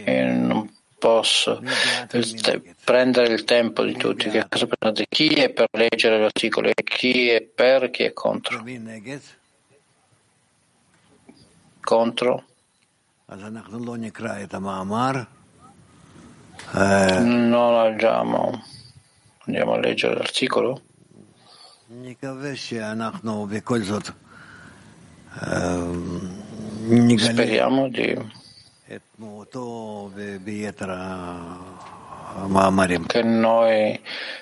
e 0.04 0.24
non 0.24 0.70
posso 0.98 1.62
prendere 2.84 3.32
il 3.32 3.44
tempo 3.44 3.84
di 3.84 3.96
tutti. 3.96 4.28
Che 4.28 4.46
cosa 4.50 4.66
pensate? 4.66 5.06
Chi 5.08 5.28
è 5.28 5.48
per 5.48 5.68
leggere 5.70 6.18
l'articolo 6.18 6.68
e 6.68 6.82
chi 6.84 7.30
è 7.30 7.40
per, 7.40 7.88
chi 7.90 8.02
è 8.02 8.12
contro? 8.12 8.62
Contro? 11.80 12.44
Non 16.72 17.82
leggiamo. 17.82 18.62
Andiamo 19.46 19.72
a 19.72 19.78
leggere 19.78 20.14
l'articolo? 20.14 20.82
Speriamo 27.16 27.88
di 27.88 28.16
che 33.06 33.22
noi 33.22 34.00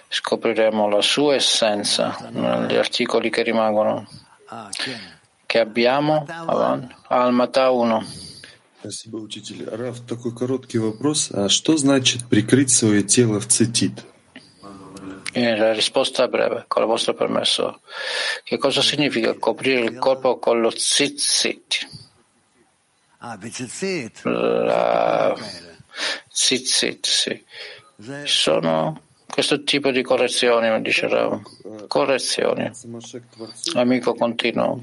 scopriremo 0.08 0.88
la 0.88 1.02
sua 1.02 1.34
essenza 1.34 2.16
negli 2.30 2.76
articoli 2.76 3.30
che 3.30 3.42
rimangono. 3.42 4.06
Che 5.46 5.58
abbiamo 5.60 6.24
Al-Mata 7.08 7.70
1. 7.70 8.04
Спасибо, 8.85 9.17
учитель. 9.17 9.69
Раф, 9.69 9.99
такой 10.01 10.33
короткий 10.33 10.79
вопрос. 10.79 11.29
А 11.31 11.49
что 11.49 11.77
значит 11.77 12.27
прикрыть 12.27 12.71
свое 12.71 13.03
тело 13.03 13.39
в 13.39 13.47
цитит? 13.47 14.03
La 15.33 15.71
risposta 15.71 16.25
è 16.25 16.27
breve, 16.27 16.65
con 16.67 16.81
il 16.81 16.89
vostro 16.89 17.13
permesso. 17.13 17.79
Che 18.43 18.57
cosa 18.57 18.81
significa 18.81 19.33
coprire 19.35 19.79
il 19.85 19.97
corpo 19.97 20.39
con 20.39 20.59
lo 20.59 20.71
tzitzit? 20.71 21.87
La 23.19 23.37
tzitzit, 26.29 27.05
sì. 27.05 27.45
Sono 28.25 29.03
questo 29.25 29.63
tipo 29.63 29.91
di 29.91 30.01
correzioni, 30.01 30.69
mi 30.69 30.81
dice 30.81 31.07
Rav. 31.07 31.41
Correzioni. 31.86 32.70
Amico 33.74 34.14
continuo. 34.14 34.80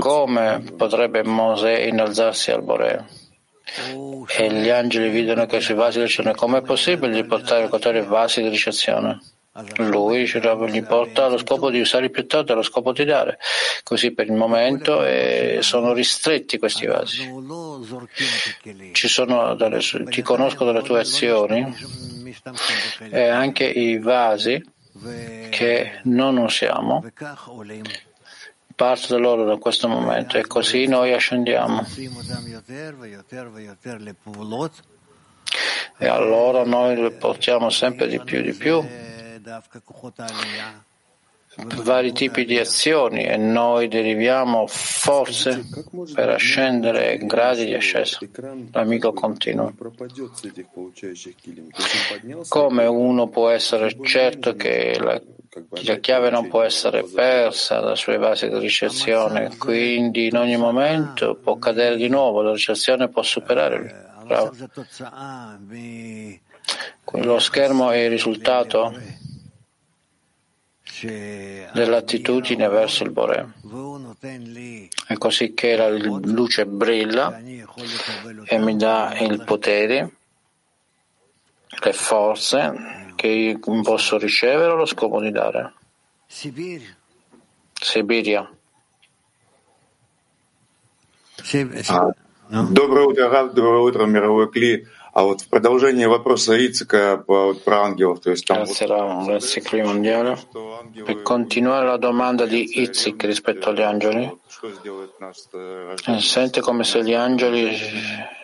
Come 0.00 0.64
potrebbe 0.76 1.22
Mosè 1.24 1.78
innalzarsi 1.80 2.50
al 2.50 2.62
Borea? 2.62 3.06
E 4.38 4.52
gli 4.52 4.68
angeli 4.68 5.10
vedono 5.10 5.46
che 5.46 5.60
sui 5.60 5.74
vasi 5.74 5.98
di 5.98 6.04
ricezione. 6.04 6.36
Com'è 6.36 6.62
possibile 6.62 7.14
di 7.14 7.24
portare 7.24 7.98
a 7.98 8.04
vasi 8.04 8.42
di 8.42 8.48
ricezione? 8.48 9.20
Lui 9.76 10.24
gli 10.24 10.82
porta 10.82 11.26
allo 11.26 11.36
scopo 11.36 11.70
di 11.70 11.78
usare 11.78 12.08
più 12.08 12.26
tardi, 12.26 12.52
allo 12.52 12.62
scopo 12.62 12.92
di 12.92 13.04
dare. 13.04 13.38
Così 13.82 14.12
per 14.12 14.26
il 14.26 14.32
momento 14.32 15.04
eh, 15.04 15.58
sono 15.60 15.92
ristretti 15.92 16.58
questi 16.58 16.86
vasi. 16.86 17.30
Ci 18.92 19.08
sono 19.08 19.54
delle, 19.54 19.80
ti 20.08 20.22
conosco 20.22 20.64
delle 20.64 20.80
tue 20.80 21.00
azioni 21.00 21.76
e 23.10 23.28
anche 23.28 23.64
i 23.64 23.98
vasi 23.98 24.64
che 25.50 26.00
non 26.04 26.38
usiamo 26.38 27.04
parte 28.74 29.08
da 29.08 29.18
loro 29.18 29.44
da 29.44 29.56
questo 29.58 29.86
momento 29.86 30.38
e 30.38 30.46
così 30.46 30.86
noi 30.86 31.12
ascendiamo. 31.12 31.84
E 35.98 36.06
allora 36.06 36.64
noi 36.64 36.96
le 36.96 37.10
portiamo 37.10 37.68
sempre 37.68 38.08
di 38.08 38.18
più 38.18 38.40
di 38.40 38.54
più 38.54 38.82
vari 41.82 42.12
tipi 42.12 42.44
di 42.44 42.58
azioni 42.58 43.24
e 43.24 43.36
noi 43.36 43.88
deriviamo 43.88 44.66
forze 44.66 45.64
per 46.14 46.30
ascendere 46.30 47.18
gradi 47.18 47.66
di 47.66 47.74
ascesa. 47.74 48.18
L'amico 48.72 49.12
continua. 49.12 49.72
Come 52.48 52.86
uno 52.86 53.28
può 53.28 53.50
essere 53.50 53.94
certo 54.02 54.54
che 54.54 54.96
la, 54.98 55.20
la 55.84 55.96
chiave 55.96 56.30
non 56.30 56.48
può 56.48 56.62
essere 56.62 57.04
persa 57.04 57.80
dai 57.80 57.96
suoi 57.96 58.16
vasi 58.16 58.48
di 58.48 58.58
ricezione, 58.58 59.56
quindi 59.58 60.28
in 60.28 60.36
ogni 60.36 60.56
momento 60.56 61.34
può 61.34 61.58
cadere 61.58 61.96
di 61.96 62.08
nuovo, 62.08 62.40
la 62.40 62.52
ricezione 62.52 63.08
può 63.08 63.22
superare. 63.22 64.10
Bravo. 64.24 64.52
Lo 67.14 67.38
schermo 67.40 67.90
è 67.90 67.98
il 67.98 68.10
risultato 68.10 69.20
dell'attitudine 71.73 72.67
verso 72.67 73.03
il 73.03 73.11
Bore. 73.11 73.53
È 75.07 75.17
così 75.17 75.53
che 75.53 75.75
la 75.75 75.89
luce 75.89 76.65
brilla 76.65 77.39
e 78.45 78.57
mi 78.57 78.75
dà 78.75 79.15
il 79.19 79.43
potere, 79.43 80.11
le 81.67 81.93
forze 81.93 83.13
che 83.15 83.27
io 83.27 83.59
posso 83.81 84.17
ricevere 84.17 84.71
o 84.71 84.75
lo 84.75 84.85
scopo 84.85 85.19
di 85.21 85.31
dare. 85.31 85.73
Siberia. 87.79 88.49
Доброе 92.49 93.05
утро, 93.05 93.29
Рав, 93.29 93.53
доброе 93.53 93.81
утро, 93.81 94.05
мировой 94.05 94.49
Кли. 94.51 94.87
А 95.13 95.23
вот 95.23 95.41
в 95.41 95.49
продолжение 95.49 96.07
вопроса 96.07 96.55
Ицика 96.55 97.17
про 97.65 97.83
ангелов, 97.83 98.19
то 98.19 98.29
есть 98.29 98.45
там... 98.45 98.63
Grazie, 98.63 98.85
Rav, 98.85 99.25
grazie 99.25 99.61
Cli 99.63 99.81
Mondiale. 99.81 100.37
Per 101.05 101.23
continuare 101.23 101.87
la 101.87 101.97
domanda 101.97 102.45
di 102.45 102.81
Itzik 102.83 103.23
rispetto 103.23 103.69
agli 103.69 103.81
angeli, 103.81 104.31
sente 106.19 106.61
come 106.61 106.83
se 106.83 107.03
gli 107.03 107.15
angeli 107.15 107.75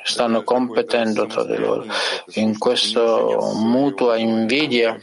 stanno 0.03 0.43
competendo 0.43 1.27
tra 1.27 1.43
di 1.43 1.57
loro 1.57 1.85
in 2.35 2.57
questa 2.57 3.01
mutua 3.53 4.17
invidia 4.17 4.97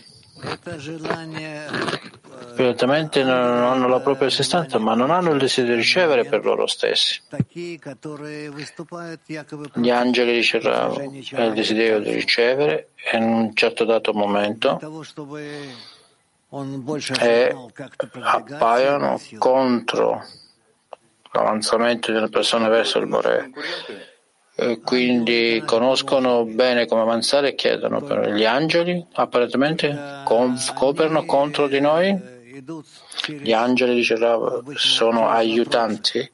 Evidentemente 2.57 3.21
non 3.21 3.33
hanno 3.33 3.89
la 3.89 3.99
propria 3.99 4.29
esistenza, 4.29 4.79
ma 4.79 4.95
non 4.95 5.11
hanno 5.11 5.31
il 5.31 5.39
desiderio 5.39 5.75
di 5.75 5.81
ricevere 5.81 6.23
per 6.23 6.45
loro 6.45 6.67
stessi. 6.67 7.21
Gli 9.73 9.89
angeli 9.89 10.31
riceveranno 10.31 11.01
il 11.01 11.53
desiderio 11.53 11.99
di 11.99 12.11
ricevere 12.11 12.91
in 13.11 13.23
un 13.23 13.53
certo 13.53 13.83
dato 13.83 14.13
momento 14.13 14.79
e 17.19 17.55
appaiono 18.21 19.19
contro 19.37 20.23
l'avanzamento 21.31 22.11
di 22.11 22.17
una 22.17 22.29
persona 22.29 22.69
verso 22.69 22.99
il 22.99 23.07
Bore 23.07 23.51
eh, 24.57 24.79
quindi 24.79 25.61
conoscono 25.65 26.45
bene 26.45 26.85
come 26.85 27.01
avanzare 27.01 27.49
e 27.49 27.55
chiedono 27.55 28.01
per 28.01 28.31
gli 28.31 28.45
angeli 28.45 29.05
apparentemente 29.15 30.23
coprono 30.23 31.25
contro 31.25 31.67
di 31.67 31.81
noi 31.81 32.33
gli 33.27 33.51
angeli 33.51 33.95
dice 33.95 34.17
sono 34.75 35.29
aiutanti 35.29 36.31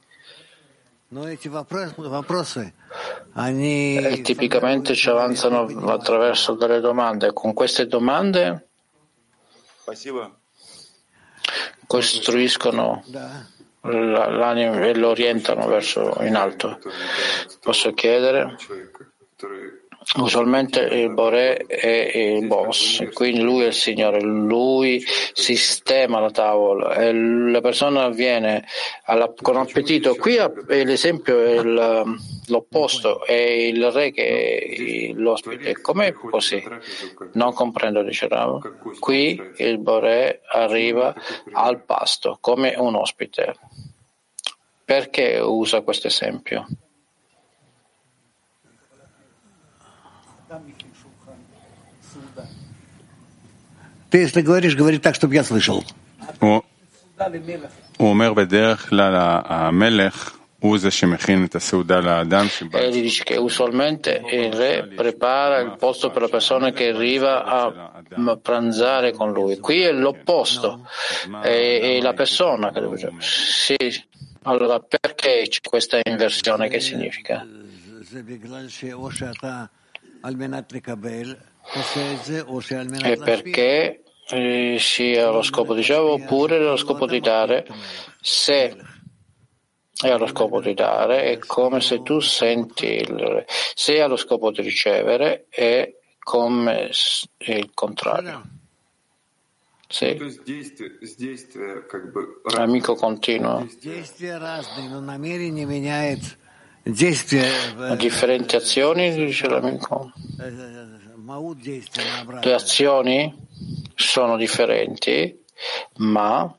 e 3.96 4.20
tipicamente 4.22 4.94
ci 4.94 5.08
avanzano 5.08 5.64
attraverso 5.90 6.54
delle 6.54 6.80
domande 6.80 7.32
con 7.32 7.52
queste 7.52 7.86
domande 7.86 8.68
costruiscono 11.86 13.04
l'anima 13.82 14.80
e 14.86 14.94
lo 14.94 15.08
orientano 15.08 15.66
verso 15.66 16.16
in 16.20 16.36
alto. 16.36 16.78
Posso 17.60 17.92
chiedere? 17.92 18.56
Usualmente 20.16 20.80
il 20.80 21.12
Boré 21.12 21.56
è 21.56 22.16
il 22.16 22.46
boss, 22.46 23.08
quindi 23.12 23.40
lui 23.40 23.62
è 23.64 23.68
il 23.68 23.72
Signore, 23.72 24.20
lui 24.20 25.02
sistema 25.32 26.20
la 26.20 26.30
tavola 26.30 26.94
e 26.94 27.12
la 27.12 27.60
persona 27.60 28.08
viene 28.08 28.66
alla, 29.04 29.32
con 29.34 29.56
appetito. 29.56 30.14
Qui 30.16 30.36
l'esempio 30.66 31.42
è 31.42 31.50
il, 31.52 32.18
l'opposto, 32.48 33.24
è 33.24 33.32
il 33.32 33.90
re 33.90 34.10
che 34.10 34.58
è 34.58 35.12
l'ospite. 35.14 35.80
Com'è 35.80 36.12
così? 36.12 36.62
Non 37.32 37.54
comprendo, 37.54 38.02
dice 38.02 38.28
Rav. 38.28 38.98
Qui 38.98 39.40
il 39.58 39.78
Boré 39.78 40.40
arriva 40.50 41.14
al 41.52 41.84
pasto 41.84 42.38
come 42.40 42.74
un 42.76 42.96
ospite. 42.96 43.54
Perché 44.84 45.38
usa 45.38 45.80
questo 45.80 46.08
esempio? 46.08 46.66
Ты, 54.11 54.19
если 54.19 54.41
говоришь, 54.41 54.75
говори 54.75 54.97
так, 54.99 55.15
чтобы 55.15 55.35
я 55.35 55.43
слышал. 55.43 55.83
הוא 57.97 58.09
אומר 58.09 58.33
בדרך 58.33 58.89
כלל 58.89 59.13
המלך 59.45 60.37
הוא 60.59 60.77
זה 60.77 60.91
שמכין 60.91 61.45
את 61.45 61.55
הסעודה 61.55 61.99
לאדם 61.99 62.47
שבא... 62.47 62.79
Egli 62.79 63.01
dice 63.01 63.23
che 63.23 63.37
usualmente 63.37 64.21
il 64.31 64.51
re 64.51 64.87
prepara 64.95 65.59
il 65.59 65.75
posto 65.77 66.09
per 66.09 66.21
la 66.21 66.27
persona 66.27 66.71
che 66.71 66.87
arriva 66.89 67.43
a 67.43 68.37
pranzare 68.41 69.13
con 69.13 69.31
lui. 69.31 69.57
Qui 69.59 69.81
è 69.81 69.91
l'opposto, 69.91 70.87
è, 71.41 71.97
è 71.97 72.01
la 72.01 72.13
persona 72.13 72.71
che 72.71 72.79
deve... 72.81 73.13
Sì, 73.19 73.77
allora 74.43 74.79
perché 74.79 75.45
c'è 75.47 75.59
questa 75.61 75.99
inversione? 76.03 76.69
Che 76.69 76.79
significa? 76.79 77.45
È 83.00 83.16
perché 83.18 84.02
eh, 84.28 84.76
sia 84.78 85.30
lo 85.30 85.42
scopo 85.42 85.74
di 85.74 85.80
ricevere 85.80 86.22
oppure 86.22 86.58
lo 86.58 86.76
scopo 86.76 87.06
di 87.06 87.20
dare. 87.20 87.66
Se 88.20 88.76
è 90.00 90.10
allo 90.10 90.26
scopo 90.26 90.60
di 90.60 90.74
dare, 90.74 91.24
è 91.24 91.38
come 91.38 91.80
se 91.80 92.02
tu 92.02 92.18
senti 92.20 92.86
il, 92.86 93.44
se 93.46 93.94
è 93.94 94.00
allo 94.00 94.16
scopo 94.16 94.50
di 94.50 94.62
ricevere, 94.62 95.46
è 95.48 95.94
come 96.18 96.90
il 97.38 97.70
contrario. 97.74 98.42
Sì. 99.88 100.18
Amico 102.56 102.94
continuo. 102.94 103.68
Differenti 107.96 108.56
azioni, 108.56 109.14
dice 109.14 109.48
l'amico. 109.48 110.12
Le 111.24 112.52
azioni 112.52 113.48
sono 113.94 114.36
differenti, 114.36 115.44
ma 115.98 116.52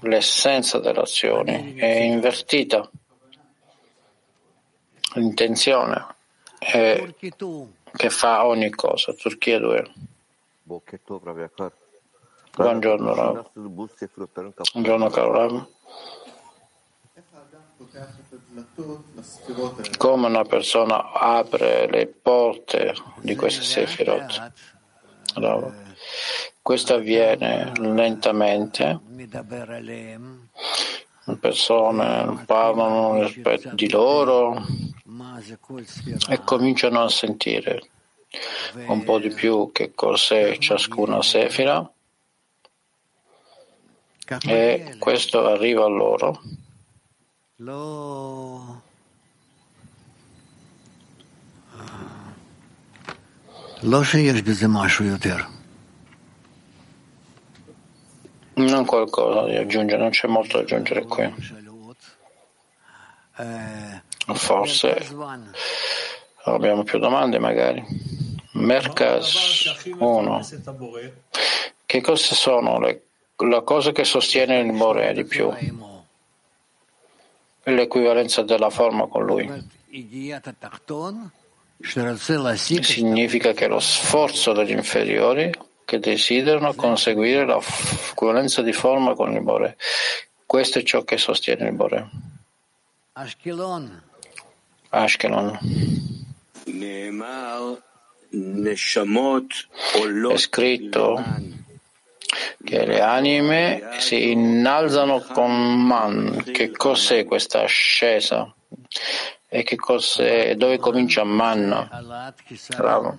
l'essenza 0.00 0.78
delle 0.78 1.00
azioni 1.00 1.74
è 1.74 2.00
invertita. 2.00 2.88
L'intenzione 5.14 6.06
è 6.58 7.14
che 7.96 8.10
fa 8.10 8.44
ogni 8.44 8.68
cosa. 8.70 9.14
Turchia 9.14 9.58
2. 9.58 9.92
Buongiorno 12.54 13.14
Rav. 13.14 13.50
Buongiorno 13.54 15.08
caro 15.08 15.32
Rav. 15.32 15.66
Come 19.96 20.26
una 20.26 20.44
persona 20.44 21.12
apre 21.12 21.88
le 21.90 22.06
porte 22.06 22.94
di 23.20 23.34
queste 23.36 23.62
Sefirot? 23.62 24.52
Rav. 25.34 25.72
Questo 26.62 26.94
avviene 26.94 27.72
lentamente. 27.76 29.00
Le 31.24 31.36
persone 31.40 32.42
parlano 32.46 33.30
di 33.72 33.90
loro 33.90 34.64
e 36.28 36.40
cominciano 36.44 37.02
a 37.02 37.08
sentire 37.08 37.82
un 38.86 39.04
po' 39.04 39.18
di 39.18 39.30
più 39.30 39.70
che 39.72 39.94
cos'è 39.94 40.58
ciascuna 40.58 41.22
sefira 41.22 41.90
e 44.46 44.96
questo 44.98 45.46
arriva 45.46 45.84
a 45.84 45.88
loro. 45.88 46.40
Non 58.54 58.84
qualcosa 58.84 59.44
di 59.46 59.56
aggiungere, 59.56 60.00
non 60.00 60.10
c'è 60.10 60.28
molto 60.28 60.58
da 60.58 60.62
aggiungere 60.62 61.04
qui. 61.04 61.34
Forse 64.34 65.06
abbiamo 66.44 66.84
più 66.84 66.98
domande 67.00 67.40
magari. 67.40 67.84
Merkas 68.52 69.84
1. 69.98 70.46
Che 71.86 72.00
cosa 72.00 72.34
sono 72.34 72.78
le, 72.78 73.02
la 73.36 73.62
cosa 73.62 73.90
che 73.90 74.04
sostiene 74.04 74.60
il 74.60 74.72
More 74.72 75.12
di 75.12 75.24
più? 75.24 75.52
L'equivalenza 77.74 78.42
della 78.42 78.70
forma 78.70 79.06
con 79.06 79.24
lui. 79.24 79.50
Significa 82.82 83.52
che 83.52 83.66
lo 83.66 83.78
sforzo 83.78 84.52
degli 84.52 84.70
inferiori 84.70 85.50
che 85.84 85.98
desiderano 85.98 86.74
conseguire 86.74 87.46
la 87.46 87.60
equivalenza 88.10 88.62
di 88.62 88.72
forma 88.72 89.14
con 89.14 89.32
il 89.32 89.40
Bore. 89.42 89.76
Questo 90.44 90.80
è 90.80 90.82
ciò 90.82 91.02
che 91.02 91.18
sostiene 91.18 91.68
il 91.68 91.74
Bore. 91.74 92.10
Ashkelon. 94.90 95.58
È 100.32 100.36
scritto 100.36 101.24
che 102.64 102.84
le 102.84 103.00
anime 103.00 103.96
si 103.98 104.30
innalzano 104.30 105.20
con 105.20 105.84
man. 105.84 106.42
Che 106.44 106.70
cos'è 106.72 107.24
questa 107.24 107.62
ascesa? 107.62 108.52
E 109.48 109.62
che 109.62 109.76
cos'è? 109.76 110.54
Dove 110.54 110.78
comincia 110.78 111.24
man? 111.24 111.88
Bravo. 112.76 113.18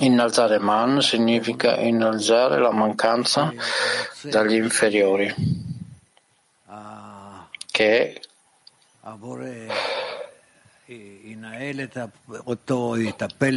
Innalzare 0.00 0.58
man 0.58 1.00
significa 1.00 1.76
innalzare 1.76 2.58
la 2.58 2.70
mancanza 2.70 3.52
dagli 4.22 4.56
inferiori, 4.56 5.34
che 7.70 8.20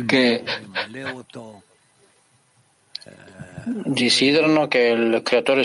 che 0.06 1.64
desiderano 3.64 4.68
che 4.68 4.80
il 4.80 5.22
creatore 5.24 5.64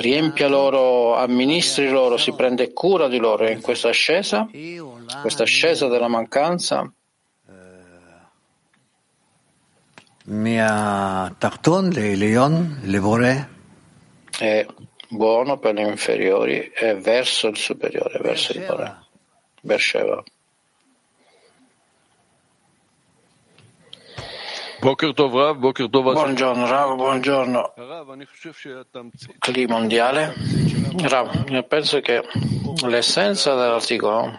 riempia 0.00 0.48
loro, 0.48 1.16
amministri 1.16 1.88
loro, 1.88 2.16
si 2.16 2.32
prende 2.32 2.72
cura 2.72 3.08
di 3.08 3.18
loro 3.18 3.44
e 3.44 3.52
in 3.52 3.60
questa 3.60 3.88
ascesa, 3.88 4.48
questa 5.20 5.42
ascesa 5.42 5.88
della 5.88 6.08
mancanza 6.08 6.90
è 14.38 14.66
buono 15.08 15.58
per 15.58 15.74
gli 15.74 15.80
inferiori 15.80 16.70
e 16.74 16.94
verso 16.94 17.48
il 17.48 17.56
superiore, 17.56 18.18
verso 18.20 18.52
il 18.52 18.64
Bore. 18.66 19.06
Bersheva. 19.60 20.22
Buongiorno 26.12 26.68
Rav, 26.68 26.94
buongiorno. 26.94 27.74
Cli 29.40 29.66
mondiale. 29.66 30.32
Rav, 31.02 31.48
io 31.50 31.62
penso 31.64 32.00
che 32.00 32.22
l'essenza 32.86 33.54
dell'articolo 33.54 34.38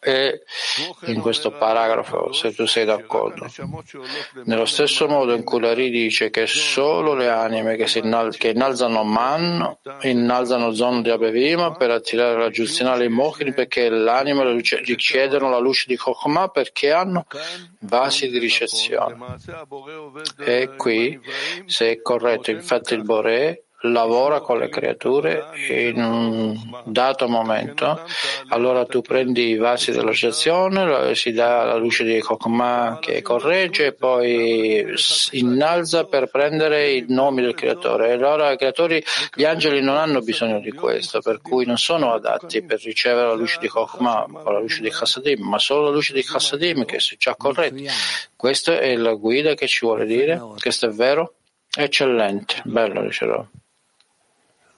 e 0.00 0.42
in 1.06 1.20
questo 1.20 1.50
paragrafo, 1.50 2.32
se 2.32 2.54
tu 2.54 2.66
sei 2.66 2.86
d'accordo. 2.86 3.46
Nello 4.44 4.64
stesso 4.64 5.06
modo 5.06 5.34
in 5.34 5.44
cui 5.44 5.60
la 5.60 5.74
Ri 5.74 5.90
dice 5.90 6.30
che 6.30 6.46
solo 6.46 7.14
le 7.14 7.28
anime 7.28 7.76
che, 7.76 7.98
innal- 7.98 8.36
che 8.36 8.48
innalzano 8.48 9.04
Man, 9.04 9.78
innalzano 10.02 10.72
Zon 10.72 11.02
di 11.02 11.10
Abevima 11.10 11.72
per 11.72 11.90
attirare 11.90 12.38
la 12.38 12.50
giustizionale 12.50 13.04
in 13.04 13.12
Mochini 13.12 13.52
perché 13.52 13.90
l'anima 13.90 14.42
richiedono 14.50 15.50
la 15.50 15.58
luce 15.58 15.84
di 15.86 15.96
Chokhmah 15.96 16.48
perché 16.48 16.92
hanno 16.92 17.26
vasi 17.80 18.30
di 18.30 18.38
ricezione. 18.38 19.36
E 20.38 20.70
qui, 20.76 21.20
se 21.66 21.90
è 21.90 22.00
corretto, 22.00 22.50
infatti 22.50 22.94
il 22.94 23.02
Boré 23.02 23.64
lavora 23.82 24.40
con 24.40 24.58
le 24.58 24.68
creature 24.68 25.44
in 25.68 26.02
un 26.02 26.82
dato 26.84 27.28
momento, 27.28 28.02
allora 28.48 28.84
tu 28.84 29.00
prendi 29.00 29.48
i 29.48 29.56
vasi 29.56 29.90
dell'associazione, 29.90 31.14
si 31.14 31.32
dà 31.32 31.64
la 31.64 31.76
luce 31.76 32.04
di 32.04 32.20
Kokma 32.20 32.98
che 33.00 33.22
corregge 33.22 33.86
e 33.86 33.92
poi 33.94 34.84
innalza 35.32 36.04
per 36.04 36.28
prendere 36.30 36.90
i 36.90 37.06
nomi 37.08 37.42
del 37.42 37.54
creatore. 37.54 38.12
Allora 38.12 38.52
i 38.52 38.56
creatori, 38.58 39.02
gli 39.34 39.44
angeli 39.44 39.80
non 39.80 39.96
hanno 39.96 40.20
bisogno 40.20 40.60
di 40.60 40.72
questo, 40.72 41.20
per 41.20 41.40
cui 41.40 41.64
non 41.64 41.78
sono 41.78 42.12
adatti 42.12 42.62
per 42.62 42.80
ricevere 42.82 43.28
la 43.28 43.34
luce 43.34 43.58
di 43.60 43.68
Kokma 43.68 44.26
o 44.30 44.50
la 44.50 44.60
luce 44.60 44.82
di 44.82 44.90
Chassadim, 44.90 45.42
ma 45.46 45.58
solo 45.58 45.84
la 45.84 45.90
luce 45.90 46.12
di 46.12 46.22
Chassadim 46.22 46.84
che 46.84 47.00
si 47.00 47.16
già 47.18 47.34
corretta. 47.34 47.92
Questa 48.36 48.78
è 48.78 48.94
la 48.96 49.14
guida 49.14 49.54
che 49.54 49.66
ci 49.66 49.86
vuole 49.86 50.04
dire, 50.04 50.40
questo 50.58 50.86
è 50.86 50.90
vero? 50.90 51.34
Eccellente, 51.74 52.62
bello 52.64 53.02
dicevo. 53.02 53.48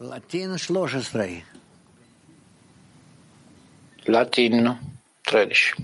Latin 0.02 0.56
13. 0.56 1.44
Latino 4.06 4.78
13. 5.20 5.74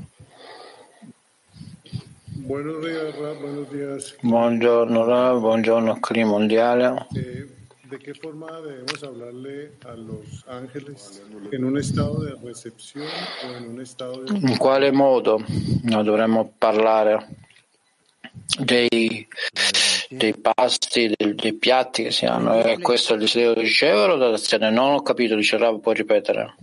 Buongiorno 4.21 5.05
Rav, 5.05 5.39
buongiorno 5.39 6.01
Cli 6.01 6.25
Mondiale. 6.25 7.07
Eh, 7.15 7.47
¿De 7.89 7.99
qué 7.99 8.13
forma 8.13 8.61
debemos 8.61 9.03
hablarle 9.05 9.73
a 9.85 9.95
los 9.95 10.45
ángeles? 10.49 11.23
¿En 11.53 11.65
un 11.65 11.79
estado 11.79 12.21
de 12.25 12.35
recepción 12.43 13.07
o 13.45 13.57
en 13.57 13.69
un 13.69 13.81
estado 13.81 14.25
de... 14.25 14.37
In 14.37 14.57
quale 14.59 14.91
modo 14.91 15.39
dovremmo 16.03 16.53
parlare 16.59 17.25
dei 18.59 19.29
dei 20.09 20.35
pasti, 20.35 21.13
dei, 21.15 21.35
dei, 21.35 21.53
piatti 21.55 22.05
che 22.05 22.11
si 22.11 22.25
hanno. 22.25 22.63
E 22.63 22.79
questo 22.79 23.13
è 23.13 23.15
il 23.17 23.23
desiderio 23.23 23.55
di 23.55 23.61
ricevere 23.61 24.13
o 24.13 24.17
d'azione? 24.17 24.71
Non 24.71 24.93
ho 24.93 25.03
capito, 25.03 25.35
dice 25.35 25.57
Rav, 25.59 25.81
puoi 25.81 25.95
ripetere. 25.95 26.55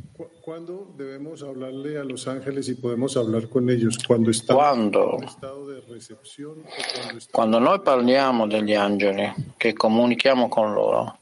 Quando 0.41 0.93
debemos 0.96 1.41
hablarle 1.41 1.98
a 1.98 2.04
los 2.04 2.28
ángeles 2.28 2.68
y 2.68 2.76
podemos 2.76 3.18
hablar 3.18 3.50
con 3.50 3.68
ellos? 3.68 3.98
Quando, 4.06 4.32
quando, 4.46 5.24
quando 7.32 7.60
noi 7.60 7.82
parliamo 7.82 8.46
degli 8.46 8.76
angeli, 8.76 9.34
che 9.58 9.74
comunichiamo 9.74 10.48
con 10.48 10.72
loro, 10.72 11.18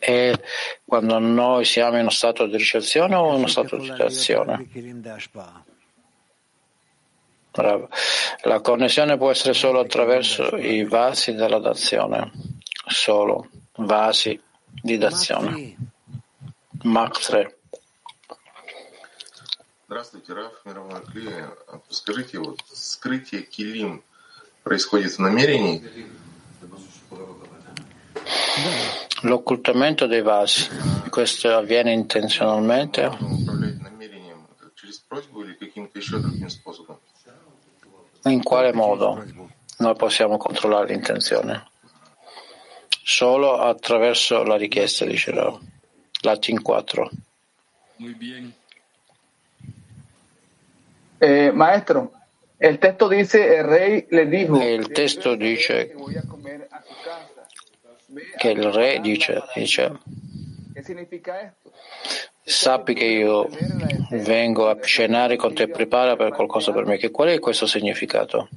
e 0.00 0.36
quando 0.84 1.18
noi 1.18 1.64
siamo 1.64 1.94
in 1.94 2.00
uno 2.00 2.10
stato 2.10 2.46
di 2.46 2.56
ricezione 2.56 3.14
o 3.14 3.28
in 3.28 3.38
uno 3.38 3.46
stato 3.46 3.76
di 3.76 3.88
azione? 3.90 4.66
La 7.57 8.61
connessione 8.61 9.17
può 9.17 9.29
essere 9.29 9.53
solo 9.53 9.79
attraverso 9.79 10.55
i 10.57 10.83
vasi 10.85 11.33
della 11.33 11.59
dazione, 11.59 12.31
solo 12.87 13.47
vasi 13.77 14.41
di 14.65 14.97
dazione. 14.97 15.75
Mach 16.83 17.19
3. 17.19 17.57
Здравствуйте, 19.85 20.33
Раф, 20.33 20.65
мировой 20.65 21.01
клей. 21.05 21.45
Скажите, 21.89 22.39
вот 22.39 22.59
скрытие 22.73 23.43
килим 23.43 24.01
происходит 24.63 25.11
в 25.11 25.19
намерении? 25.19 25.83
L'occultamento 29.21 30.07
dei 30.07 30.21
vasi, 30.21 30.67
questo 31.09 31.55
avviene 31.55 31.93
intenzionalmente? 31.93 33.09
In 38.24 38.42
quale 38.42 38.72
modo 38.72 39.24
noi 39.78 39.94
possiamo 39.96 40.36
controllare 40.36 40.88
l'intenzione? 40.88 41.66
Solo 43.02 43.58
attraverso 43.58 44.42
la 44.42 44.56
richiesta, 44.56 45.04
dice 45.04 45.30
Rao. 45.30 45.60
Latin 46.22 46.60
4. 46.60 47.10
Eh, 51.20 51.50
maestro, 51.52 52.12
il 52.58 52.78
testo 52.78 53.08
dice 53.08 53.38
il 53.38 53.64
re 53.64 54.06
le 54.08 54.28
dijo. 54.28 54.60
E 54.60 54.74
il 54.74 54.88
testo 54.88 55.34
dice 55.36 55.94
che 58.36 58.50
il 58.50 58.72
re 58.72 59.00
dice, 59.00 59.42
dice 59.54 59.98
sappi 62.48 62.94
che 62.94 63.04
io 63.04 63.48
vengo 64.10 64.68
a 64.68 64.80
cenare 64.80 65.36
con 65.36 65.54
te, 65.54 65.68
prepara 65.68 66.16
per 66.16 66.32
qualcosa 66.32 66.72
per 66.72 66.86
me. 66.86 66.96
Che 66.96 67.10
qual 67.10 67.28
è 67.28 67.38
questo 67.38 67.66
significato? 67.66 68.48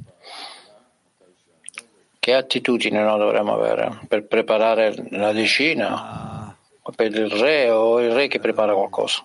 Che 2.17 2.33
attitudine 2.33 3.03
noi 3.03 3.19
dovremmo 3.19 3.53
avere 3.53 3.99
per 4.07 4.25
preparare 4.25 4.93
la 5.09 5.33
decina? 5.33 6.55
Per 6.95 7.05
il 7.05 7.29
re 7.29 7.69
o 7.69 8.01
il 8.01 8.11
re 8.11 8.27
che 8.27 8.39
prepara 8.39 8.73
qualcosa? 8.73 9.23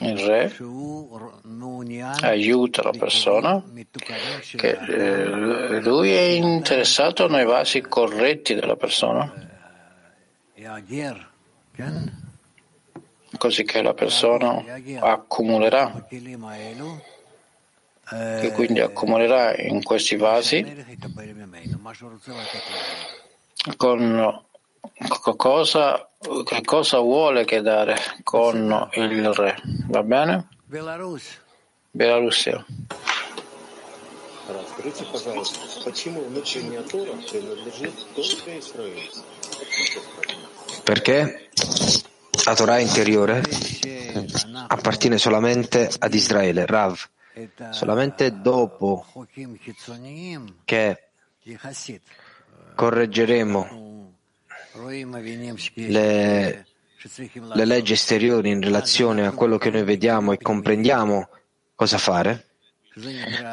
Il 0.00 0.18
re 0.18 0.52
aiuta 2.20 2.82
la 2.82 2.92
persona 2.98 3.62
che 4.56 4.70
eh, 4.70 5.80
lui 5.80 6.10
è 6.12 6.20
interessato 6.20 7.28
nei 7.28 7.44
vasi 7.44 7.80
corretti 7.80 8.54
della 8.54 8.76
persona. 8.76 9.32
Così 13.36 13.64
che 13.64 13.82
la 13.82 13.94
persona 13.94 14.62
accumulerà. 15.00 16.06
Che 18.06 18.52
quindi 18.52 18.80
accumulerà 18.80 19.56
in 19.56 19.82
questi 19.82 20.16
vasi 20.16 20.62
con 23.76 24.44
cosa, 25.36 26.08
che 26.44 26.60
cosa 26.62 26.98
vuole 26.98 27.44
che 27.44 27.62
dare 27.62 27.96
con 28.22 28.88
il 28.92 29.32
re? 29.32 29.56
Va 29.88 30.02
bene? 30.02 30.48
Белоруссия. 31.93 32.65
Скажите, 34.73 35.05
пожалуйста, 35.11 35.59
почему 35.83 36.21
внутренняя 36.21 36.81
Тора 36.83 37.11
принадлежит 37.29 37.93
только 38.15 38.57
Израилю? 38.59 39.01
Perché 40.85 41.49
la 42.45 42.55
Torah 42.55 42.79
interiore 42.79 43.43
appartiene 44.67 45.17
solamente 45.17 45.91
ad 45.99 46.13
Israele, 46.13 46.65
Rav, 46.65 46.97
solamente 47.71 48.39
dopo 48.41 49.05
che 50.65 50.97
correggeremo 52.75 54.13
le, 55.75 56.65
le 57.53 57.65
leggi 57.65 57.93
esteriori 57.93 58.49
in 58.49 58.61
relazione 58.61 59.27
a 59.27 59.31
quello 59.31 59.57
che 59.57 59.69
noi 59.69 59.83
vediamo 59.83 60.31
e 60.31 60.37
comprendiamo 60.37 61.29
cosa 61.74 61.98
fare, 61.98 62.46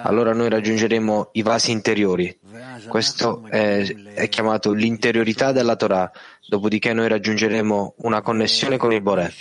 allora 0.03 0.33
noi 0.33 0.49
raggiungeremo 0.49 1.29
i 1.33 1.41
vasi 1.41 1.71
interiori. 1.71 2.37
Questo 2.87 3.45
è, 3.47 3.83
è 4.13 4.29
chiamato 4.29 4.71
l'interiorità 4.71 5.51
della 5.51 5.75
Torah, 5.75 6.11
dopodiché 6.47 6.93
noi 6.93 7.07
raggiungeremo 7.07 7.95
una 7.97 8.21
connessione 8.21 8.77
con 8.77 8.93
il 8.93 9.01
Boré. 9.01 9.33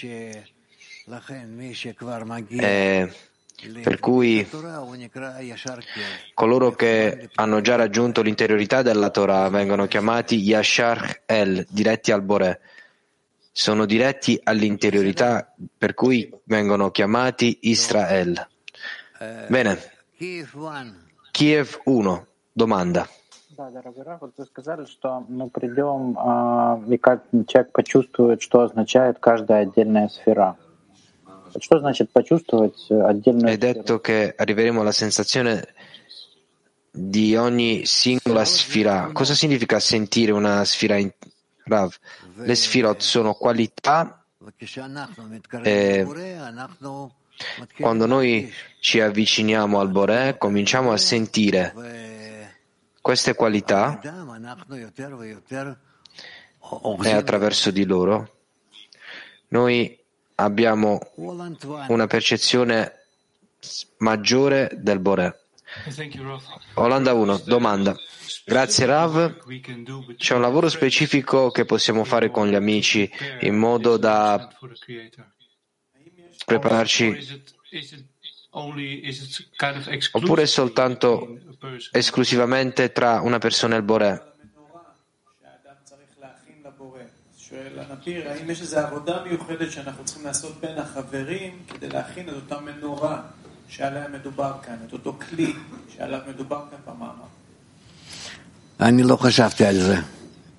E 2.48 3.12
per 3.82 3.98
cui 3.98 4.48
coloro 6.32 6.72
che 6.72 7.28
hanno 7.34 7.60
già 7.60 7.74
raggiunto 7.74 8.22
l'interiorità 8.22 8.80
della 8.80 9.10
Torah 9.10 9.50
vengono 9.50 9.86
chiamati 9.86 10.36
Yashar 10.36 11.22
El, 11.26 11.66
diretti 11.68 12.10
al 12.10 12.22
Boré. 12.22 12.60
Sono 13.52 13.84
diretti 13.84 14.40
all'interiorità, 14.42 15.52
per 15.76 15.92
cui 15.92 16.30
vengono 16.44 16.90
chiamati 16.90 17.58
Israel. 17.62 18.48
Bene. 19.48 19.78
Kiev 21.30 21.80
1, 21.84 22.26
domanda. 22.52 23.06
Hai 33.46 33.58
detto 33.58 34.00
che 34.00 34.34
arriveremo 34.34 34.80
alla 34.80 34.92
sensazione 34.92 35.74
di 36.90 37.36
ogni 37.36 37.84
singola 37.84 38.46
sfera. 38.46 39.10
Cosa 39.12 39.34
significa 39.34 39.78
sentire 39.80 40.32
una 40.32 40.64
sfera 40.64 40.96
in 40.96 41.12
Rav? 41.64 41.94
Le 42.36 42.54
sfirot 42.54 43.00
sono 43.00 43.34
qualità. 43.34 44.24
Eh, 45.62 46.06
quando 47.78 48.06
noi 48.06 48.52
ci 48.80 49.00
avviciniamo 49.00 49.78
al 49.80 49.88
Boré 49.90 50.36
cominciamo 50.38 50.92
a 50.92 50.96
sentire 50.96 51.74
queste 53.00 53.34
qualità 53.34 53.98
e 57.02 57.12
attraverso 57.12 57.70
di 57.70 57.84
loro. 57.84 58.34
Noi 59.48 59.98
abbiamo 60.36 61.00
una 61.88 62.06
percezione 62.06 63.06
maggiore 63.98 64.70
del 64.74 64.98
Boré. 65.00 65.38
Olanda 66.74 67.12
1, 67.12 67.42
domanda. 67.44 67.94
Grazie 68.44 68.86
Rav, 68.86 69.36
c'è 70.16 70.34
un 70.34 70.40
lavoro 70.40 70.68
specifico 70.68 71.50
che 71.50 71.64
possiamo 71.64 72.04
fare 72.04 72.30
con 72.30 72.48
gli 72.48 72.54
amici 72.54 73.10
in 73.40 73.56
modo 73.56 73.96
da 73.96 74.48
prepararci 76.50 77.44
oppure 80.12 80.46
soltanto 80.46 81.38
esclusivamente 81.92 82.90
tra 82.90 83.20
una 83.20 83.38
persona 83.38 83.74
e 83.74 83.78
il 83.78 83.84
Boré? 83.84 84.28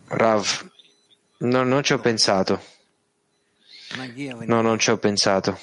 Rav, 0.08 0.70
no, 1.38 1.64
non 1.64 1.84
ci 1.84 1.94
ho 1.94 2.00
pensato. 2.00 2.62
No, 4.46 4.62
non 4.62 4.78
ci 4.78 4.92
ho 4.92 4.98
pensato. 4.98 5.58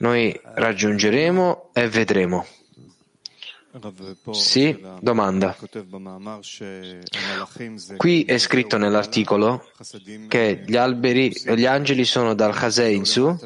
Noi 0.00 0.38
raggiungeremo 0.42 1.70
e 1.74 1.88
vedremo. 1.88 2.46
Sì, 4.32 4.84
domanda. 5.00 5.56
Qui 7.96 8.24
è 8.24 8.38
scritto 8.38 8.78
nell'articolo 8.78 9.64
che 10.26 10.64
gli, 10.66 10.76
alberi, 10.76 11.30
gli 11.54 11.66
angeli 11.66 12.04
sono 12.04 12.34
dal 12.34 12.52
Chasei 12.52 12.96
in 12.96 13.04
su, 13.04 13.38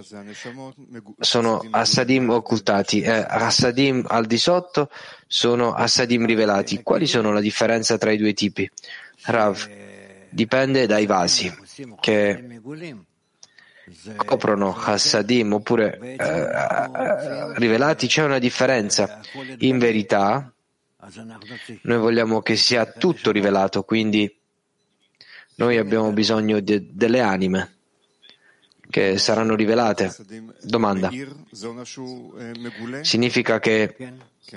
sono 1.18 1.66
Assadim 1.70 2.30
occultati 2.30 3.02
e 3.02 3.11
Assadim 3.28 4.05
al 4.09 4.24
di 4.24 4.38
sotto 4.38 4.88
sono 5.26 5.74
Assadim 5.74 6.24
rivelati. 6.24 6.82
Quali 6.82 7.07
sono 7.07 7.32
la 7.32 7.40
differenza 7.40 7.98
tra 7.98 8.11
i 8.11 8.16
due 8.16 8.32
tipi? 8.32 8.70
Rav, 9.24 9.68
dipende 10.30 10.86
dai 10.86 11.05
vasi 11.05 11.52
che 12.00 12.61
coprono 14.16 14.74
Hassadim 14.74 15.55
oppure 15.55 15.99
eh, 16.01 16.16
eh, 16.18 17.59
rivelati, 17.59 18.07
c'è 18.07 18.22
una 18.22 18.39
differenza. 18.39 19.20
In 19.59 19.78
verità, 19.78 20.53
noi 21.82 21.99
vogliamo 21.99 22.41
che 22.43 22.57
sia 22.57 22.87
tutto 22.87 23.30
rivelato, 23.30 23.82
quindi 23.82 24.35
noi 25.57 25.76
abbiamo 25.76 26.12
bisogno 26.12 26.61
de, 26.61 26.89
delle 26.93 27.20
anime 27.20 27.72
che 28.91 29.18
saranno 29.18 29.55
rivelate. 29.55 30.14
Domanda. 30.62 31.11
Significa 33.03 33.59
che 33.59 33.97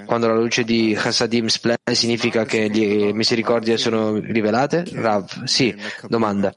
quando 0.05 0.27
la 0.27 0.35
luce 0.35 0.63
di 0.63 0.95
Hasadim 0.97 1.47
splende 1.47 1.95
significa 1.95 2.45
che 2.45 2.67
le 2.67 3.13
misericordie 3.13 3.77
sono 3.77 4.17
rivelate? 4.17 4.85
Rav, 4.91 5.43
sì. 5.43 5.75
Domanda. 6.07 6.53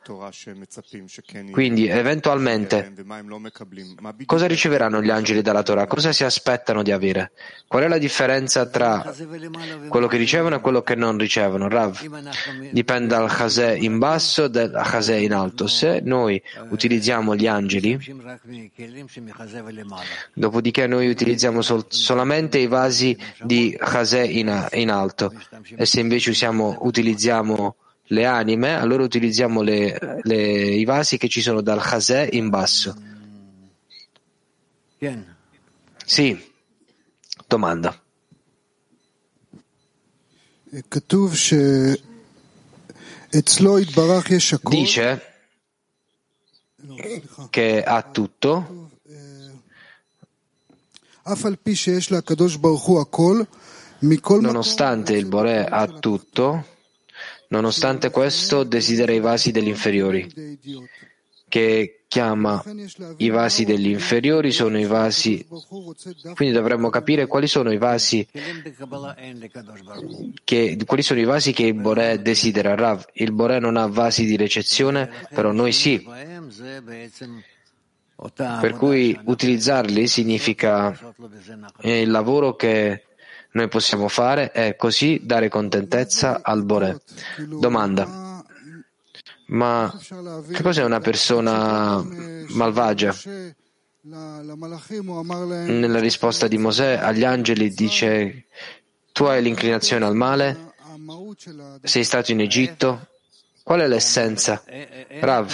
Quindi, 1.53 1.87
eventualmente, 1.87 2.93
cosa 4.27 4.47
riceveranno 4.47 5.01
gli 5.03 5.11
angeli 5.11 5.43
dalla 5.43 5.63
Torah? 5.63 5.87
Cosa 5.87 6.13
si 6.13 6.25
aspettano 6.25 6.83
di 6.83 6.91
avere? 6.91 7.33
Qual 7.67 7.83
è 7.83 7.89
la 7.89 7.99
differenza 7.99 8.67
tra 8.67 9.15
quello 9.89 10.07
che 10.07 10.17
ricevono 10.17 10.57
e 10.57 10.61
quello 10.61 10.83
che 10.83 10.95
non 10.95 11.17
ricevono? 11.17 11.69
Rav, 11.69 12.01
dipende 12.71 13.09
dal 13.11 13.29
Chase 13.31 13.77
in 13.77 13.99
basso 13.99 14.45
e 14.45 14.51
dal 14.51 14.73
Chase 14.85 15.17
in 15.17 15.33
alto. 15.33 15.67
Se 15.67 16.01
noi 16.03 16.41
utilizziamo 16.71 17.35
gli 17.37 17.47
angeli, 17.47 17.99
dopodiché 20.35 20.87
noi 20.87 21.09
utilizziamo 21.09 21.63
sol- 21.63 21.87
solamente 21.89 22.59
i 22.59 22.67
vasi 22.67 23.19
di 23.43 23.77
Chase 23.79 24.25
in, 24.25 24.69
in, 24.73 24.91
alto. 24.91 25.33
E 25.77 25.87
se 25.87 26.01
invece 26.01 26.31
usiamo, 26.31 26.79
utilizziamo 26.81 27.77
le 28.05 28.25
anime, 28.27 28.75
allora 28.75 29.03
utilizziamo 29.03 29.63
le, 29.63 30.21
le, 30.23 30.37
i 30.37 30.85
vasi 30.85 31.17
che 31.19 31.29
ci 31.29 31.41
sono 31.41 31.61
dal 31.61 31.81
Chase 31.81 32.29
in 32.33 32.49
basso. 32.49 32.97
Sì, 36.05 36.53
domanda. 37.47 37.99
Dice 44.71 45.25
che 47.51 47.83
ha 47.83 48.03
tutto 48.03 48.80
Nonostante 54.47 55.13
il 55.13 55.27
Bore 55.27 55.67
ha 55.67 55.87
tutto, 55.87 56.65
nonostante 57.49 58.11
questo 58.11 58.65
desidera 58.65 59.13
i 59.13 59.21
vasi 59.21 59.51
degli 59.51 59.69
inferiori, 59.69 60.59
che 61.49 62.05
chiama 62.09 62.63
i 63.19 63.29
vasi 63.29 63.65
degli 63.65 63.89
inferiori 63.89 64.51
sono 64.51 64.79
i 64.79 64.87
vasi, 64.87 65.47
quindi 66.35 66.55
dovremmo 66.55 66.91
capire 66.91 67.27
quali 67.27 67.47
sono 67.47 67.71
i 67.71 67.79
vasi 67.79 68.27
che, 70.43 70.79
quali 70.87 71.03
sono 71.03 71.21
i 71.21 71.25
vasi 71.25 71.53
che 71.53 71.65
il 71.65 71.75
Bore 71.75 72.23
desidera. 72.23 72.75
Rav, 72.75 73.05
il 73.15 73.33
Bore 73.33 73.59
non 73.59 73.77
ha 73.77 73.87
vasi 73.87 74.25
di 74.25 74.37
recezione, 74.37 75.11
però 75.35 75.53
noi 75.53 75.73
sì. 75.73 76.05
Per 78.35 78.75
cui 78.77 79.19
utilizzarli 79.25 80.07
significa 80.07 80.97
il 81.81 82.11
lavoro 82.11 82.55
che 82.55 83.05
noi 83.53 83.69
possiamo 83.69 84.09
fare 84.09 84.51
è 84.53 84.77
così 84.77 85.21
dare 85.23 85.49
contentezza 85.49 86.41
al 86.43 86.65
Bore. 86.65 87.01
Domanda. 87.39 88.45
Ma 89.47 89.93
che 90.53 90.63
cos'è 90.63 90.85
una 90.85 91.01
persona 91.01 92.05
malvagia? 92.51 93.15
Nella 94.03 95.99
risposta 95.99 96.47
di 96.47 96.59
Mosè 96.59 96.99
agli 97.03 97.25
angeli 97.25 97.71
dice 97.71 98.45
tu 99.13 99.25
hai 99.25 99.43
l'inclinazione 99.43 100.05
al 100.05 100.15
male? 100.15 100.75
Sei 101.83 102.05
stato 102.05 102.33
in 102.33 102.41
Egitto? 102.41 103.09
Qual 103.63 103.81
è 103.81 103.89
l'essenza? 103.89 104.63
Rav. 105.21 105.53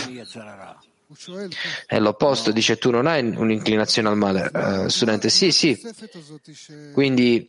È 1.86 1.98
l'opposto, 1.98 2.50
dice 2.50 2.76
tu 2.78 2.90
non 2.90 3.06
hai 3.06 3.24
un'inclinazione 3.24 4.08
al 4.08 4.16
male. 4.16 4.50
Uh, 4.52 4.88
studente, 4.88 5.28
sì, 5.28 5.52
sì. 5.52 5.80
Quindi, 6.92 7.48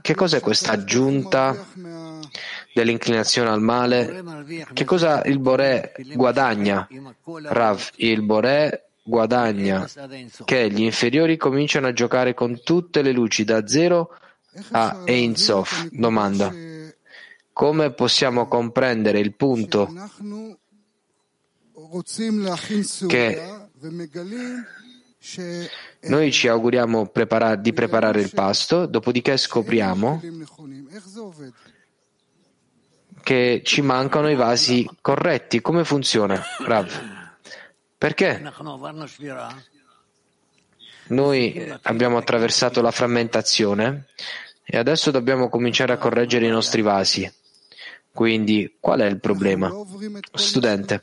che 0.00 0.14
cos'è 0.14 0.40
questa 0.40 0.72
aggiunta 0.72 1.66
dell'inclinazione 2.72 3.50
al 3.50 3.60
male? 3.60 4.24
Che 4.72 4.84
cosa 4.84 5.22
il 5.24 5.38
Boré 5.38 5.92
guadagna? 6.14 6.88
Rav, 7.44 7.90
il 7.96 8.22
Boré 8.22 8.86
guadagna 9.04 9.88
che 10.44 10.70
gli 10.70 10.82
inferiori 10.82 11.36
cominciano 11.36 11.88
a 11.88 11.92
giocare 11.92 12.34
con 12.34 12.62
tutte 12.62 13.02
le 13.02 13.12
luci 13.12 13.44
da 13.44 13.66
zero 13.66 14.16
a 14.70 15.02
Ein 15.04 15.36
Sof. 15.36 15.88
Domanda. 15.90 16.52
Come 17.52 17.92
possiamo 17.92 18.48
comprendere 18.48 19.18
il 19.18 19.34
punto 19.34 19.92
che 23.06 23.68
noi 26.00 26.32
ci 26.32 26.48
auguriamo 26.48 27.06
preparar, 27.08 27.58
di 27.58 27.72
preparare 27.72 28.20
il 28.20 28.30
pasto, 28.32 28.86
dopodiché 28.86 29.36
scopriamo 29.36 30.20
che 33.22 33.62
ci 33.64 33.82
mancano 33.82 34.30
i 34.30 34.34
vasi 34.34 34.88
corretti. 35.00 35.60
Come 35.60 35.84
funziona, 35.84 36.42
Rav? 36.64 36.90
Perché? 37.98 38.42
Noi 41.08 41.72
abbiamo 41.82 42.16
attraversato 42.16 42.80
la 42.80 42.90
frammentazione 42.90 44.06
e 44.64 44.78
adesso 44.78 45.10
dobbiamo 45.10 45.48
cominciare 45.48 45.92
a 45.92 45.98
correggere 45.98 46.46
i 46.46 46.50
nostri 46.50 46.82
vasi. 46.82 47.30
Quindi, 48.12 48.76
qual 48.78 49.00
è 49.00 49.06
il 49.06 49.20
problema? 49.20 49.72
Studente, 50.34 51.00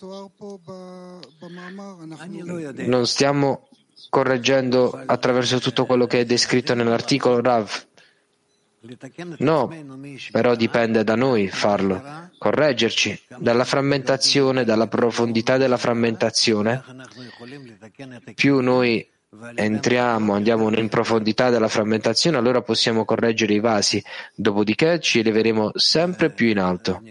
non 2.85 3.07
stiamo 3.07 3.67
correggendo 4.09 4.91
attraverso 5.05 5.59
tutto 5.59 5.85
quello 5.85 6.05
che 6.05 6.21
è 6.21 6.25
descritto 6.25 6.73
nell'articolo 6.75 7.41
Rav. 7.41 7.87
No, 9.39 9.69
però 10.31 10.55
dipende 10.55 11.03
da 11.03 11.15
noi 11.15 11.49
farlo, 11.49 12.29
correggerci 12.37 13.19
dalla 13.37 13.65
frammentazione, 13.65 14.63
dalla 14.63 14.87
profondità 14.87 15.57
della 15.57 15.77
frammentazione. 15.77 16.81
Più 18.35 18.61
noi 18.61 19.05
entriamo, 19.55 20.33
andiamo 20.33 20.71
in 20.71 20.89
profondità 20.89 21.49
della 21.49 21.67
frammentazione, 21.67 22.37
allora 22.37 22.61
possiamo 22.61 23.05
correggere 23.05 23.53
i 23.53 23.59
vasi, 23.59 24.03
dopodiché 24.33 24.99
ci 24.99 25.19
eleveremo 25.19 25.71
sempre 25.75 26.31
più 26.31 26.47
in 26.47 26.59
alto. 26.59 27.01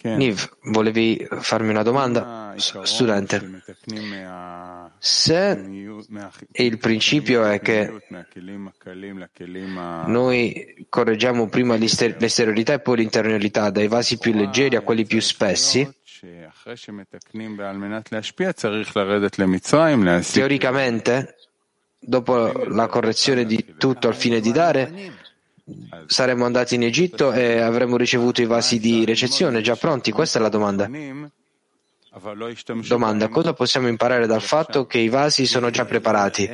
Niv, 0.00 0.56
volevi 0.62 1.26
farmi 1.40 1.70
una 1.70 1.82
domanda? 1.82 2.54
Studente, 2.56 3.62
se 4.98 5.96
il 6.52 6.78
principio 6.78 7.44
è 7.44 7.60
che 7.60 8.00
noi 10.06 10.86
correggiamo 10.88 11.48
prima 11.48 11.76
l'esteriorità 11.76 12.74
e 12.74 12.80
poi 12.80 12.98
l'interiorità, 12.98 13.70
dai 13.70 13.88
vasi 13.88 14.18
più 14.18 14.32
leggeri 14.32 14.76
a 14.76 14.82
quelli 14.82 15.04
più 15.04 15.20
spessi, 15.20 15.97
teoricamente, 20.32 21.36
dopo 21.98 22.52
la 22.66 22.86
correzione 22.86 23.44
di 23.44 23.74
tutto 23.78 24.08
al 24.08 24.14
fine 24.14 24.40
di 24.40 24.52
dare, 24.52 25.12
saremmo 26.06 26.44
andati 26.44 26.74
in 26.74 26.82
Egitto 26.82 27.32
e 27.32 27.60
avremmo 27.60 27.96
ricevuto 27.96 28.42
i 28.42 28.46
vasi 28.46 28.78
di 28.78 29.04
ricezione 29.04 29.60
già 29.60 29.76
pronti? 29.76 30.10
Questa 30.10 30.38
è 30.38 30.42
la 30.42 30.48
domanda. 30.48 30.88
Domanda, 32.86 33.28
cosa 33.28 33.52
possiamo 33.52 33.86
imparare 33.86 34.26
dal 34.26 34.40
fatto 34.40 34.86
che 34.86 34.96
i 34.98 35.10
vasi 35.10 35.44
sono 35.44 35.68
già 35.68 35.84
preparati, 35.84 36.48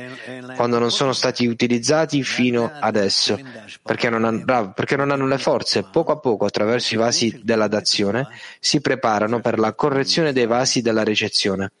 quando 0.55 0.79
non 0.79 0.91
sono 0.91 1.13
stati 1.13 1.47
utilizzati 1.47 2.23
fino 2.23 2.69
adesso? 2.77 3.39
Perché 3.81 4.09
non, 4.09 4.25
hanno, 4.25 4.73
perché 4.73 4.97
non 4.97 5.11
hanno 5.11 5.25
le 5.25 5.37
forze. 5.37 5.83
Poco 5.83 6.11
a 6.11 6.17
poco, 6.19 6.45
attraverso 6.45 6.93
i 6.95 6.97
vasi 6.97 7.39
della 7.41 7.67
dazione, 7.67 8.27
si 8.59 8.81
preparano 8.81 9.39
per 9.39 9.57
la 9.57 9.73
correzione 9.73 10.33
dei 10.33 10.45
vasi 10.45 10.81
della 10.81 11.03
ricezione. 11.03 11.71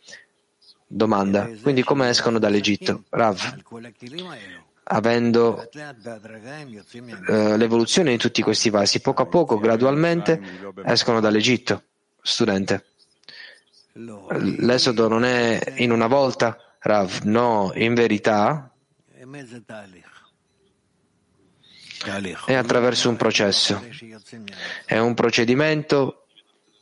Domanda, 0.87 1.49
quindi 1.61 1.83
come 1.83 2.07
escono 2.07 2.39
dall'Egitto? 2.39 3.03
Rav, 3.09 3.57
avendo 4.83 5.69
eh, 7.27 7.57
l'evoluzione 7.57 8.11
di 8.11 8.17
tutti 8.17 8.41
questi 8.41 8.69
vasi, 8.69 9.01
poco 9.01 9.23
a 9.23 9.25
poco, 9.25 9.59
gradualmente, 9.59 10.41
escono 10.85 11.19
dall'Egitto. 11.19 11.83
Studente, 12.21 12.85
l'esodo 13.97 15.07
non 15.07 15.23
è 15.23 15.73
in 15.77 15.91
una 15.91 16.07
volta, 16.07 16.57
Rav, 16.79 17.21
no, 17.23 17.71
in 17.75 17.93
verità. 17.93 18.71
È 22.45 22.53
attraverso 22.53 23.09
un 23.09 23.15
processo, 23.15 23.83
è 24.85 24.97
un 24.99 25.13
procedimento 25.13 26.25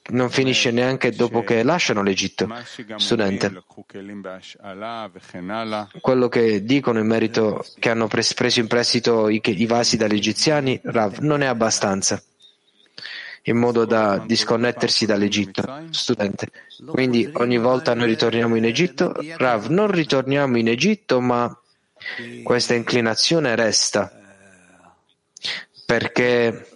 non 0.06 0.30
finisce 0.30 0.70
neanche 0.72 1.12
dopo 1.12 1.44
che 1.44 1.64
lasciano 1.64 2.04
l'Egitto. 2.04 2.50
Studente, 2.98 3.64
quello 6.02 6.28
che 6.28 6.64
dicono 6.64 7.00
in 7.00 7.08
merito 7.08 7.66
che 7.80 7.90
hanno 7.90 8.08
preso 8.08 8.60
in 8.60 8.68
prestito 8.68 9.30
i, 9.30 9.66
vasi 9.66 9.96
dagli 9.96 10.16
egiziani, 10.16 10.78
Rav, 10.84 11.20
non 11.20 11.42
è 11.42 11.46
abbastanza 11.46 12.22
in 13.44 13.58
modo 13.58 13.86
da 13.86 14.24
disconnettersi 14.26 15.06
dall'Egitto. 15.06 15.64
Studente, 15.90 16.50
quindi 16.86 17.30
ogni 17.34 17.58
volta 17.58 17.94
noi 17.94 18.08
ritorniamo 18.08 18.56
in 18.56 18.66
Egitto, 18.66 19.14
Rav, 19.38 19.68
non 19.68 19.92
ritorniamo 19.92 20.58
in 20.58 20.68
Egitto, 20.68 21.20
ma 21.20 21.56
questa 22.44 22.74
inclinazione 22.74 23.56
resta 23.56 24.20
perché 25.86 26.68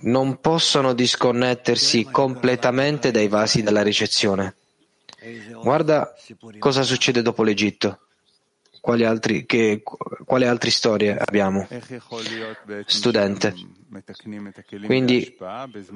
non 0.00 0.40
possono 0.40 0.92
disconnettersi 0.92 2.04
completamente 2.10 3.10
dai 3.10 3.28
vasi 3.28 3.62
della 3.62 3.82
ricezione. 3.82 4.54
Guarda 5.62 6.14
cosa 6.58 6.82
succede 6.82 7.22
dopo 7.22 7.42
l'Egitto. 7.42 8.00
Quali 8.80 9.04
altri, 9.04 9.44
che, 9.44 9.82
quali 10.24 10.46
altre 10.46 10.70
storie 10.70 11.16
abbiamo? 11.16 11.68
Studente. 12.86 13.54
Quindi, 14.86 15.36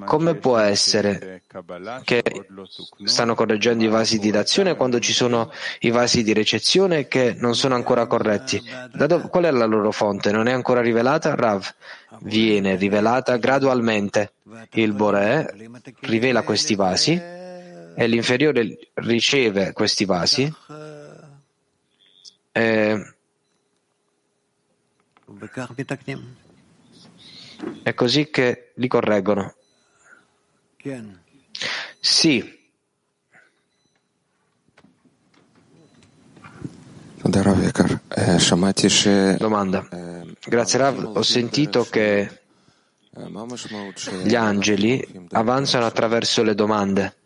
come 0.04 0.34
può 0.34 0.58
essere 0.58 1.42
che 2.02 2.22
stanno 3.04 3.34
correggendo 3.34 3.84
i 3.84 3.88
vasi 3.88 4.18
di 4.18 4.32
dazione 4.32 4.74
quando 4.74 4.98
ci 4.98 5.12
sono 5.12 5.52
i 5.80 5.90
vasi 5.90 6.24
di 6.24 6.32
ricezione 6.32 7.06
che 7.06 7.36
non 7.38 7.54
sono 7.54 7.76
ancora 7.76 8.06
corretti? 8.06 8.60
Dove, 8.92 9.28
qual 9.28 9.44
è 9.44 9.50
la 9.52 9.66
loro 9.66 9.92
fonte? 9.92 10.32
Non 10.32 10.48
è 10.48 10.52
ancora 10.52 10.80
rivelata? 10.80 11.36
Rav. 11.36 11.72
Viene 12.20 12.74
rivelata 12.74 13.36
gradualmente. 13.36 14.32
Il 14.72 14.92
Bore 14.92 15.54
rivela 16.00 16.42
questi 16.42 16.74
vasi 16.74 17.12
e 17.12 18.06
l'inferiore 18.08 18.76
riceve 18.94 19.72
questi 19.72 20.04
vasi 20.04 20.52
e 22.56 23.14
è 27.82 27.94
così 27.94 28.30
che 28.30 28.72
li 28.74 28.88
correggono. 28.88 29.54
Sì. 31.98 32.62
Domanda. 39.38 39.88
Grazie 40.46 40.78
Rav, 40.78 41.16
ho 41.16 41.22
sentito 41.22 41.84
che 41.84 42.42
gli 44.22 44.34
angeli 44.34 45.26
avanzano 45.30 45.86
attraverso 45.86 46.42
le 46.42 46.54
domande. 46.54 47.16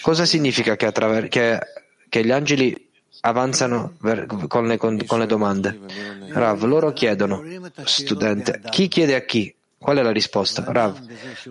Cosa 0.00 0.24
significa 0.24 0.74
che, 0.76 0.86
attraver- 0.86 1.28
che, 1.28 1.60
che 2.08 2.24
gli 2.24 2.30
angeli 2.30 2.87
avanzano 3.20 3.94
con 4.48 4.66
le, 4.66 4.76
con, 4.76 4.96
le 4.96 5.26
domande. 5.26 5.78
Rav, 6.28 6.62
loro 6.64 6.92
chiedono, 6.92 7.42
studente, 7.84 8.60
chi 8.70 8.88
chiede 8.88 9.14
a 9.14 9.24
chi? 9.24 9.54
Qual 9.78 9.96
è 9.96 10.02
la 10.02 10.10
risposta? 10.10 10.64
Rav, 10.66 10.98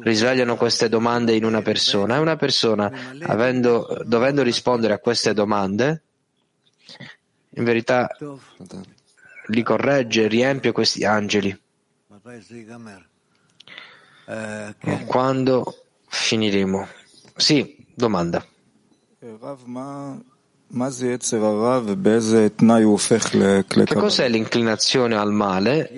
risvegliano 0.01 0.57
queste 0.57 0.89
domande 0.89 1.33
in 1.33 1.45
una 1.45 1.61
persona 1.61 2.17
e 2.17 2.19
una 2.19 2.35
persona, 2.35 2.91
avendo, 3.21 4.01
dovendo 4.05 4.43
rispondere 4.43 4.93
a 4.93 4.99
queste 4.99 5.33
domande, 5.33 6.01
in 7.51 7.63
verità 7.63 8.09
li 9.47 9.63
corregge, 9.63 10.27
riempie 10.27 10.71
questi 10.73 11.05
angeli. 11.05 11.57
Quando 15.05 15.85
finiremo? 16.07 16.87
Sì, 17.35 17.85
domanda. 17.93 18.45
Che 23.85 23.95
cos'è 23.95 24.27
l'inclinazione 24.27 25.15
al 25.15 25.31
male? 25.31 25.89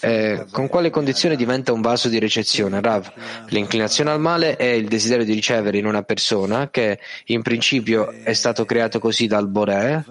Eh, 0.00 0.46
con 0.52 0.68
quale 0.68 0.90
condizione 0.90 1.34
diventa 1.34 1.72
un 1.72 1.80
vaso 1.80 2.08
di 2.08 2.20
ricezione? 2.20 2.80
Rav, 2.80 3.12
l'inclinazione 3.48 4.10
al 4.10 4.20
male 4.20 4.54
è 4.54 4.66
il 4.66 4.86
desiderio 4.86 5.24
di 5.24 5.32
ricevere 5.32 5.78
in 5.78 5.86
una 5.86 6.02
persona 6.02 6.70
che 6.70 7.00
in 7.26 7.42
principio 7.42 8.10
è 8.10 8.34
stato 8.34 8.64
creato 8.64 9.00
così 9.00 9.26
dal 9.26 9.48
Boré 9.48 10.04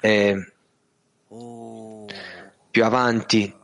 e 0.00 0.52
più 2.70 2.84
avanti 2.84 3.54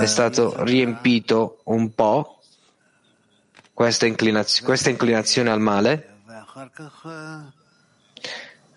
è 0.00 0.06
stato 0.06 0.62
riempito 0.62 1.60
un 1.64 1.92
po' 1.94 2.41
questa, 3.82 4.06
inclinaz- 4.06 4.62
questa 4.62 4.90
inclinazione 4.90 5.50
al 5.50 5.58
male, 5.60 6.20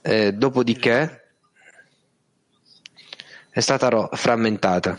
eh, 0.02 0.34
dopodiché 0.34 1.22
è 3.52 3.60
stata 3.60 3.88
ro- 3.90 4.10
frammentata. 4.14 4.98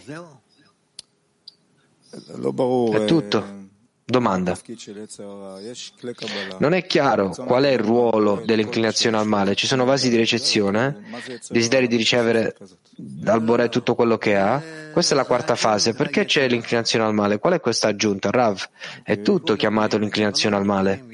È 2.94 3.04
tutto. 3.04 3.64
Domanda. 4.08 4.56
Non 6.58 6.74
è 6.74 6.86
chiaro 6.86 7.30
qual 7.30 7.64
è 7.64 7.72
il 7.72 7.80
ruolo 7.80 8.40
dell'inclinazione 8.44 9.16
al 9.16 9.26
male. 9.26 9.56
Ci 9.56 9.66
sono 9.66 9.84
vasi 9.84 10.08
di 10.08 10.14
ricezione, 10.14 11.02
desideri 11.48 11.88
di 11.88 11.96
ricevere 11.96 12.56
dal 12.94 13.42
Boré 13.42 13.68
tutto 13.68 13.96
quello 13.96 14.16
che 14.16 14.36
ha. 14.36 14.62
Questa 14.92 15.14
è 15.14 15.16
la 15.16 15.24
quarta 15.24 15.56
fase. 15.56 15.92
Perché 15.94 16.24
c'è 16.24 16.46
l'inclinazione 16.46 17.04
al 17.04 17.14
male? 17.14 17.40
Qual 17.40 17.54
è 17.54 17.60
questa 17.60 17.88
aggiunta? 17.88 18.30
Rav, 18.30 18.62
è 19.02 19.22
tutto 19.22 19.56
chiamato 19.56 19.98
l'inclinazione 19.98 20.54
al 20.54 20.64
male. 20.64 21.04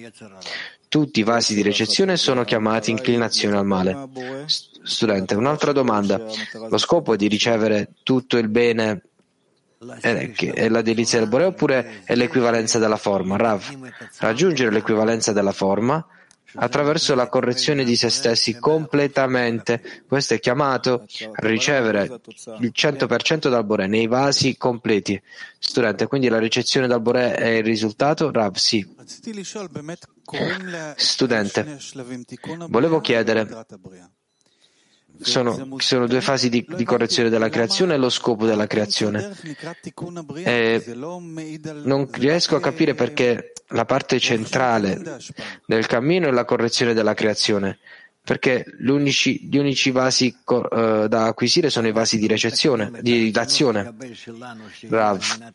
Tutti 0.87 1.21
i 1.21 1.23
vasi 1.23 1.55
di 1.55 1.63
ricezione 1.63 2.19
sono 2.19 2.45
chiamati 2.45 2.91
inclinazione 2.91 3.57
al 3.57 3.65
male. 3.65 4.11
Studente, 4.83 5.35
un'altra 5.35 5.73
domanda. 5.73 6.23
Lo 6.69 6.77
scopo 6.77 7.15
è 7.15 7.17
di 7.17 7.29
ricevere 7.29 7.89
tutto 8.03 8.37
il 8.37 8.51
bene 8.51 9.01
è 10.01 10.69
la 10.69 10.83
delizia 10.83 11.19
del 11.19 11.29
Bore 11.29 11.45
oppure 11.45 12.03
è 12.05 12.15
l'equivalenza 12.15 12.79
della 12.79 12.97
forma? 12.97 13.37
Rav, 13.37 13.93
raggiungere 14.19 14.71
l'equivalenza 14.71 15.33
della 15.33 15.53
forma 15.53 16.05
attraverso 16.55 17.15
la 17.15 17.29
correzione 17.29 17.85
di 17.85 17.97
se 17.97 18.11
stessi 18.11 18.59
completamente. 18.59 20.03
Questo 20.07 20.35
è 20.35 20.41
chiamato 20.41 21.07
a 21.33 21.47
ricevere 21.47 22.21
il 22.61 22.73
100% 22.75 23.49
dal 23.49 23.65
Boré 23.65 23.87
nei 23.87 24.07
vasi 24.07 24.57
completi. 24.57 25.21
Studente, 25.59 26.07
quindi 26.07 26.29
la 26.29 26.39
ricezione 26.39 26.87
dal 26.87 27.01
Boré 27.01 27.35
è 27.35 27.49
il 27.49 27.65
risultato? 27.65 28.31
Rav, 28.31 28.55
sì. 28.57 28.87
Studente, 30.97 31.79
volevo 32.69 33.01
chiedere 33.01 33.67
sono, 35.23 35.77
sono, 35.79 36.07
due 36.07 36.21
fasi 36.21 36.49
di, 36.49 36.67
di, 36.77 36.85
correzione 36.85 37.29
della 37.29 37.49
creazione 37.49 37.95
e 37.95 37.97
lo 37.97 38.11
scopo 38.11 38.47
della 38.47 38.67
creazione. 38.67 39.33
E 40.35 40.85
non 40.95 42.09
riesco 42.13 42.57
a 42.57 42.61
capire 42.61 42.95
perché 42.95 43.53
la 43.69 43.85
parte 43.85 44.21
centrale 44.21 45.19
del 45.67 45.87
cammino 45.87 46.29
è 46.29 46.31
la 46.31 46.45
correzione 46.45 46.95
della 46.95 47.15
creazione, 47.15 47.79
perché 48.25 48.65
gli 48.79 48.89
unici, 48.89 49.49
gli 49.49 49.57
unici 49.57 49.91
vasi 49.91 50.35
uh, 50.45 51.07
da 51.07 51.25
acquisire 51.25 51.71
sono 51.71 51.89
i 51.89 51.93
vasi 51.93 52.19
di 52.19 52.27
ricezione, 52.27 52.91
di 53.01 53.31
d'azione. 53.31 53.95
Rav, 54.89 55.53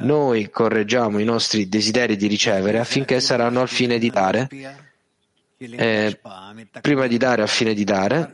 noi 0.00 0.50
correggiamo 0.50 1.18
i 1.18 1.24
nostri 1.24 1.68
desideri 1.68 2.16
di 2.16 2.26
ricevere 2.26 2.78
affinché 2.78 3.20
saranno 3.20 3.60
al 3.60 3.68
fine 3.68 3.98
di 3.98 4.10
dare 4.10 4.48
eh, 5.70 6.20
prima 6.80 7.06
di 7.06 7.16
dare, 7.16 7.42
a 7.42 7.46
fine 7.46 7.74
di 7.74 7.84
dare, 7.84 8.32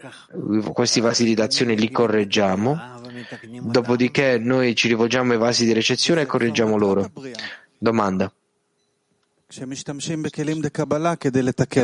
questi 0.73 1.01
vasi 1.01 1.25
di 1.25 1.35
dazione 1.35 1.75
li 1.75 1.91
correggiamo, 1.91 3.01
dopodiché 3.63 4.39
noi 4.39 4.75
ci 4.75 4.89
rivolgiamo 4.89 5.33
ai 5.33 5.39
vasi 5.39 5.65
di 5.65 5.73
ricezione 5.73 6.23
e 6.23 6.27
correggiamo 6.27 6.77
loro. 6.77 7.11
Domanda. 7.77 8.33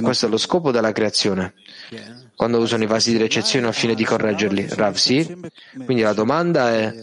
Questo 0.05 0.27
è 0.27 0.29
lo 0.29 0.37
scopo 0.37 0.71
della 0.71 0.93
creazione. 0.93 1.55
Quando 2.37 2.59
usano 2.59 2.83
i 2.83 2.87
vasi 2.87 3.13
di 3.13 3.17
ricezione 3.17 3.67
a 3.67 3.73
fine 3.73 3.95
di 3.95 4.05
correggerli. 4.05 4.67
Rav, 4.71 4.95
sì? 4.97 5.25
Quindi 5.85 6.03
la 6.03 6.13
domanda 6.13 6.75
è, 6.75 6.95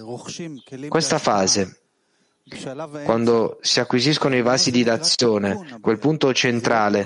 questa 0.88 1.18
fase 1.18 1.81
quando 3.04 3.58
si 3.62 3.80
acquisiscono 3.80 4.36
i 4.36 4.42
vasi 4.42 4.72
di 4.72 4.84
dazione, 4.84 5.80
quel 5.80 6.00
punto 6.00 6.34
centrale, 6.34 7.06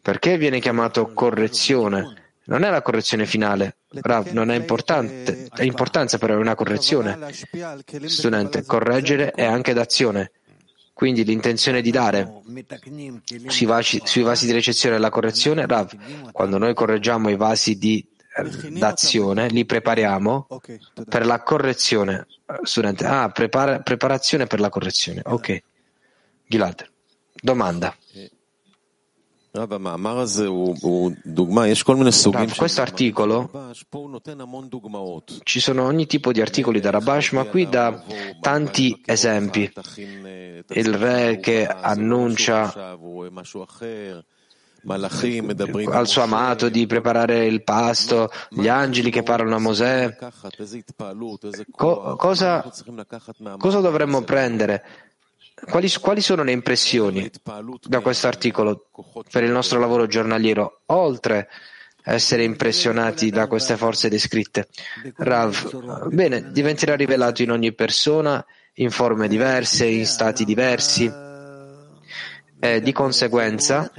perché 0.00 0.36
viene 0.36 0.60
chiamato 0.60 1.12
correzione? 1.12 2.20
Non 2.44 2.64
è 2.64 2.70
la 2.70 2.82
correzione 2.82 3.24
finale. 3.24 3.76
Rav, 3.88 4.30
non 4.30 4.50
è 4.50 4.56
importante, 4.56 5.48
è 5.54 5.62
importanza 5.62 6.18
però 6.18 6.34
è 6.34 6.38
una 6.38 6.54
correzione. 6.54 7.16
Studente, 8.06 8.64
correggere 8.64 9.30
è 9.30 9.44
anche 9.44 9.72
d'azione. 9.72 10.32
Quindi 10.92 11.24
l'intenzione 11.24 11.80
di 11.80 11.90
dare 11.90 12.42
sui 13.46 13.66
vasi, 13.66 14.00
sui 14.04 14.22
vasi 14.22 14.46
di 14.46 14.52
ricezione 14.52 14.96
e 14.96 14.98
la 14.98 15.10
correzione, 15.10 15.66
Rav, 15.66 15.90
quando 16.32 16.58
noi 16.58 16.74
correggiamo 16.74 17.30
i 17.30 17.36
vasi 17.36 17.78
di 17.78 18.06
d'azione, 18.78 19.48
li 19.48 19.64
prepariamo 19.64 20.46
per 21.08 21.26
la 21.26 21.42
correzione. 21.42 22.26
Studente, 22.62 23.04
ah, 23.04 23.28
prepara, 23.30 23.80
preparazione 23.80 24.46
per 24.46 24.60
la 24.60 24.68
correzione. 24.68 25.22
Ok. 25.24 25.62
Gilad, 26.46 26.86
domanda. 27.40 27.94
questo 32.56 32.80
articolo 32.80 33.50
ci 35.42 35.60
sono 35.60 35.84
ogni 35.84 36.06
tipo 36.06 36.32
di 36.32 36.40
articoli 36.40 36.80
da 36.80 36.88
Rabash, 36.88 37.32
ma 37.32 37.44
qui 37.44 37.68
dà 37.68 38.02
tanti 38.40 38.98
esempi. 39.04 39.70
Il 40.68 40.94
re 40.94 41.38
che 41.38 41.66
annuncia 41.66 42.96
al 45.90 46.06
suo 46.06 46.22
amato 46.22 46.68
di 46.68 46.86
preparare 46.86 47.46
il 47.46 47.62
pasto, 47.62 48.30
gli 48.50 48.68
angeli 48.68 49.10
che 49.10 49.22
parlano 49.22 49.56
a 49.56 49.58
Mosè. 49.58 50.16
Co- 51.70 52.16
cosa, 52.16 52.64
cosa, 53.58 53.80
dovremmo 53.80 54.22
prendere? 54.22 54.84
Quali, 55.68 55.90
quali 56.00 56.20
sono 56.20 56.42
le 56.42 56.52
impressioni 56.52 57.30
da 57.82 58.00
questo 58.00 58.26
articolo 58.26 58.88
per 59.30 59.44
il 59.44 59.50
nostro 59.50 59.78
lavoro 59.78 60.06
giornaliero, 60.06 60.80
oltre 60.86 61.48
a 62.04 62.12
essere 62.14 62.42
impressionati 62.42 63.30
da 63.30 63.46
queste 63.46 63.76
forze 63.76 64.08
descritte? 64.08 64.68
Rav, 65.16 66.08
bene, 66.08 66.50
diventerà 66.50 66.96
rivelato 66.96 67.42
in 67.42 67.52
ogni 67.52 67.72
persona 67.72 68.44
in 68.74 68.90
forme 68.90 69.28
diverse, 69.28 69.86
in 69.86 70.06
stati 70.06 70.44
diversi. 70.44 71.10
E 72.64 72.80
di 72.80 72.92
conseguenza, 72.92 73.90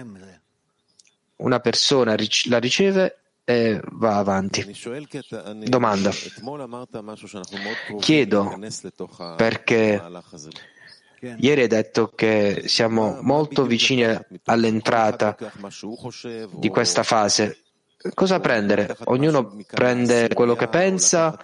una 1.43 1.59
persona 1.59 2.15
la 2.45 2.59
riceve 2.59 3.17
e 3.43 3.79
va 3.83 4.17
avanti. 4.17 4.65
Domanda. 5.65 6.11
Chiedo 7.99 8.59
perché 9.35 10.01
ieri 11.37 11.61
hai 11.61 11.67
detto 11.67 12.11
che 12.15 12.63
siamo 12.65 13.19
molto 13.21 13.65
vicini 13.65 14.05
all'entrata 14.45 15.37
di 16.51 16.69
questa 16.69 17.03
fase 17.03 17.57
cosa 18.13 18.39
prendere? 18.39 18.95
Ognuno 19.05 19.55
prende 19.67 20.27
quello 20.33 20.55
che 20.55 20.67
pensa 20.67 21.37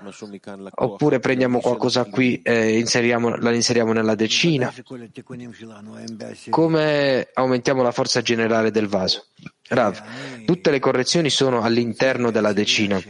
oppure 0.75 1.19
prendiamo 1.19 1.59
qualcosa 1.59 2.03
qui 2.05 2.41
e 2.41 2.77
inseriamo, 2.77 3.37
la 3.37 3.53
inseriamo 3.53 3.93
nella 3.93 4.15
decina? 4.15 4.73
Come 6.49 7.29
aumentiamo 7.33 7.81
la 7.81 7.91
forza 7.91 8.21
generale 8.21 8.71
del 8.71 8.87
vaso? 8.87 9.27
Rav, 9.69 10.45
tutte 10.45 10.71
le 10.71 10.79
correzioni 10.79 11.29
sono 11.29 11.61
all'interno 11.61 12.31
della 12.31 12.53
decina. 12.53 13.01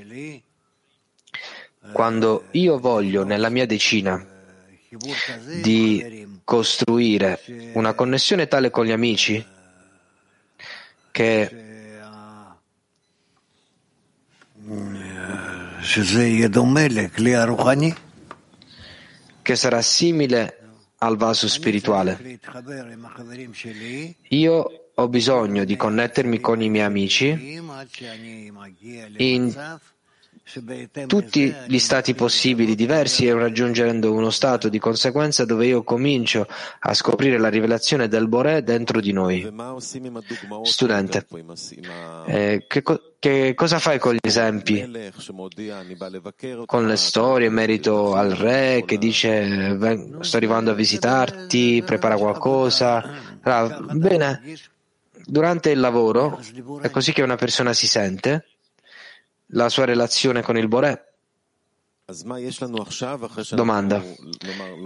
Quando 1.92 2.46
io 2.52 2.78
voglio 2.80 3.24
nella 3.24 3.50
mia 3.50 3.66
decina 3.66 4.24
di 5.62 6.40
costruire 6.44 7.42
una 7.74 7.94
connessione 7.94 8.48
tale 8.48 8.70
con 8.70 8.86
gli 8.86 8.92
amici 8.92 9.46
che 11.12 11.68
che 19.42 19.56
sarà 19.56 19.82
simile 19.82 20.60
al 21.00 21.18
vaso 21.18 21.48
spirituale. 21.48 22.40
Io 24.30 24.89
ho 25.00 25.08
bisogno 25.08 25.64
di 25.64 25.76
connettermi 25.76 26.40
con 26.40 26.62
i 26.62 26.70
miei 26.70 26.86
amici 26.86 27.58
in 29.18 29.80
tutti 31.06 31.54
gli 31.68 31.78
stati 31.78 32.16
possibili 32.16 32.74
diversi 32.74 33.28
e 33.28 33.34
raggiungendo 33.34 34.12
uno 34.12 34.32
stato 34.32 34.68
di 34.68 34.80
conseguenza 34.80 35.46
dove 35.46 35.68
io 35.68 35.84
comincio 35.84 36.48
a 36.80 36.94
scoprire 36.96 37.38
la 37.38 37.50
rivelazione 37.50 38.08
del 38.08 38.28
Boré 38.28 38.64
dentro 38.64 39.00
di 39.00 39.12
noi. 39.12 39.48
Studente, 40.64 41.28
eh, 42.26 42.66
che, 42.68 42.84
che, 43.20 43.54
cosa 43.54 43.78
fai 43.78 44.00
con 44.00 44.16
gli 44.16 44.28
esempi? 44.28 44.92
Con 46.66 46.88
le 46.88 46.96
storie 46.96 47.48
in 47.48 47.54
merito 47.54 48.16
al 48.16 48.32
re 48.32 48.84
che 48.88 48.98
dice 48.98 49.78
sto 50.22 50.38
arrivando 50.38 50.72
a 50.72 50.74
visitarti, 50.74 51.84
prepara 51.86 52.18
qualcosa. 52.18 53.38
Ah, 53.42 53.86
bene, 53.94 54.42
durante 55.26 55.70
il 55.72 55.80
lavoro 55.80 56.40
è 56.82 56.90
così 56.90 57.14
che 57.14 57.22
una 57.22 57.36
persona 57.36 57.74
si 57.74 57.88
sente 57.88 58.46
la 59.54 59.70
sua 59.70 59.86
relazione 59.86 60.42
con 60.42 60.58
il 60.58 60.68
Boré. 60.68 61.06
Domanda. 63.56 64.04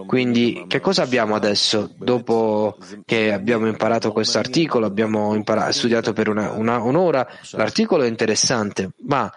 Quindi, 0.05 0.65
che 0.68 0.81
cosa 0.81 1.03
abbiamo 1.03 1.35
adesso? 1.35 1.93
Dopo 1.95 2.77
che 3.05 3.31
abbiamo 3.31 3.68
imparato 3.68 4.11
questo 4.11 4.39
articolo, 4.39 4.85
abbiamo 4.85 5.34
imparato, 5.34 5.72
studiato 5.72 6.11
per 6.11 6.27
una, 6.27 6.51
una, 6.51 6.81
un'ora, 6.81 7.26
l'articolo 7.51 8.03
è 8.03 8.07
interessante, 8.07 8.91
ma 9.03 9.31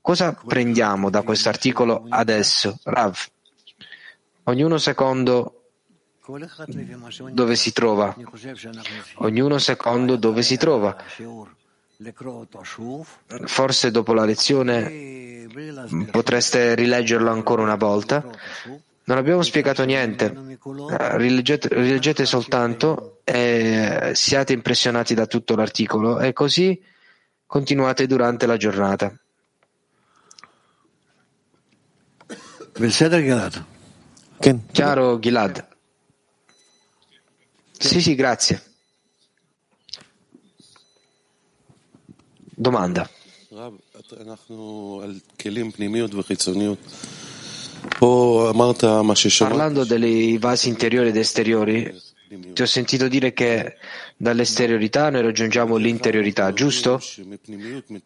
cosa 0.00 0.32
prendiamo 0.32 1.10
da 1.10 1.22
questo 1.22 1.48
articolo 1.48 2.06
adesso? 2.08 2.80
Rav, 2.82 3.16
ognuno 4.44 4.78
secondo 4.78 5.61
dove 7.32 7.56
si 7.56 7.72
trova, 7.72 8.16
ognuno 9.16 9.58
secondo 9.58 10.16
dove 10.16 10.42
si 10.42 10.56
trova. 10.56 10.96
Forse 13.44 13.90
dopo 13.90 14.12
la 14.14 14.24
lezione 14.24 15.46
potreste 16.10 16.74
rileggerlo 16.74 17.30
ancora 17.30 17.62
una 17.62 17.74
volta. 17.74 18.24
Non 19.04 19.18
abbiamo 19.18 19.42
spiegato 19.42 19.84
niente. 19.84 20.58
Rileggete, 20.60 21.68
rileggete 21.72 22.24
soltanto 22.24 23.20
e 23.24 24.12
siate 24.14 24.52
impressionati 24.52 25.14
da 25.14 25.26
tutto 25.26 25.56
l'articolo 25.56 26.20
e 26.20 26.32
così 26.32 26.80
continuate 27.46 28.06
durante 28.06 28.46
la 28.46 28.56
giornata. 28.56 29.12
Chiaro, 34.70 35.18
Gilad? 35.18 35.71
Sì, 37.82 38.00
sì, 38.00 38.14
grazie. 38.14 38.62
Domanda. 42.54 43.08
Parlando 49.48 49.84
dei 49.84 50.38
vasi 50.38 50.68
interiori 50.68 51.08
ed 51.08 51.16
esteriori, 51.16 52.00
ti 52.52 52.62
ho 52.62 52.66
sentito 52.66 53.08
dire 53.08 53.32
che 53.32 53.76
dall'esteriorità 54.16 55.10
noi 55.10 55.22
raggiungiamo 55.22 55.76
l'interiorità, 55.76 56.52
giusto? 56.52 57.00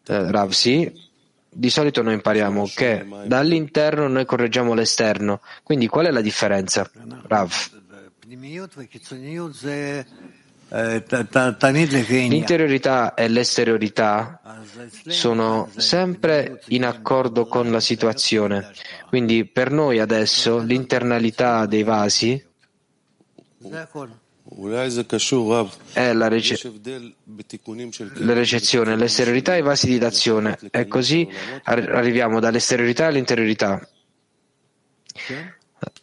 Eh, 0.07 0.31
Rav, 0.31 0.49
sì. 0.51 1.05
Di 1.49 1.69
solito 1.69 2.01
noi 2.01 2.15
impariamo 2.15 2.69
che 2.75 3.05
dall'interno 3.25 4.07
noi 4.07 4.25
correggiamo 4.25 4.73
l'esterno. 4.73 5.41
Quindi 5.63 5.87
qual 5.87 6.07
è 6.07 6.11
la 6.11 6.21
differenza? 6.21 6.89
Rav. 7.27 7.76
L'interiorità 12.27 13.13
e 13.13 13.27
l'esteriorità 13.29 14.41
sono 15.07 15.69
sempre 15.77 16.61
in 16.67 16.83
accordo 16.83 17.45
con 17.45 17.71
la 17.71 17.79
situazione. 17.79 18.71
Quindi 19.07 19.45
per 19.45 19.71
noi 19.71 19.99
adesso 19.99 20.57
l'internalità 20.57 21.65
dei 21.65 21.83
vasi 21.83 22.43
è 25.93 26.13
la, 26.13 26.27
rece- 26.27 26.73
la 28.15 28.33
recezione, 28.33 28.95
l'esteriorità 28.97 29.55
e 29.55 29.59
i 29.59 29.61
vasi 29.61 29.87
di 29.87 29.97
dazione. 29.97 30.57
E 30.69 30.85
così 30.87 31.29
arriviamo 31.63 32.41
dall'esteriorità 32.41 33.05
all'interiorità. 33.07 33.87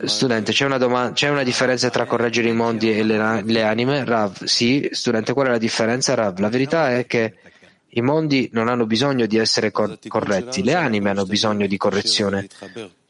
Studente, 0.04 0.52
c'è 0.52 0.64
una, 0.64 0.78
domanda, 0.78 1.12
c'è 1.12 1.28
una 1.28 1.42
differenza 1.42 1.90
tra 1.90 2.06
correggere 2.06 2.48
i 2.48 2.52
mondi 2.52 2.96
e 2.96 3.02
le, 3.02 3.42
le, 3.42 3.62
anime? 3.62 4.04
Rav, 4.04 4.44
sì. 4.44 4.88
Studente, 4.92 5.32
qual 5.32 5.48
è 5.48 5.50
la 5.50 5.58
differenza? 5.58 6.14
Rav, 6.14 6.38
la 6.38 6.48
verità 6.48 6.96
è 6.96 7.06
che 7.06 7.34
i 7.88 8.00
mondi 8.00 8.48
non 8.52 8.68
hanno 8.68 8.86
bisogno 8.86 9.26
di 9.26 9.36
essere 9.36 9.72
cor- 9.72 9.98
corretti, 10.06 10.62
le 10.62 10.74
anime 10.74 11.10
hanno 11.10 11.26
bisogno 11.26 11.66
di 11.66 11.76
correzione. 11.76 12.46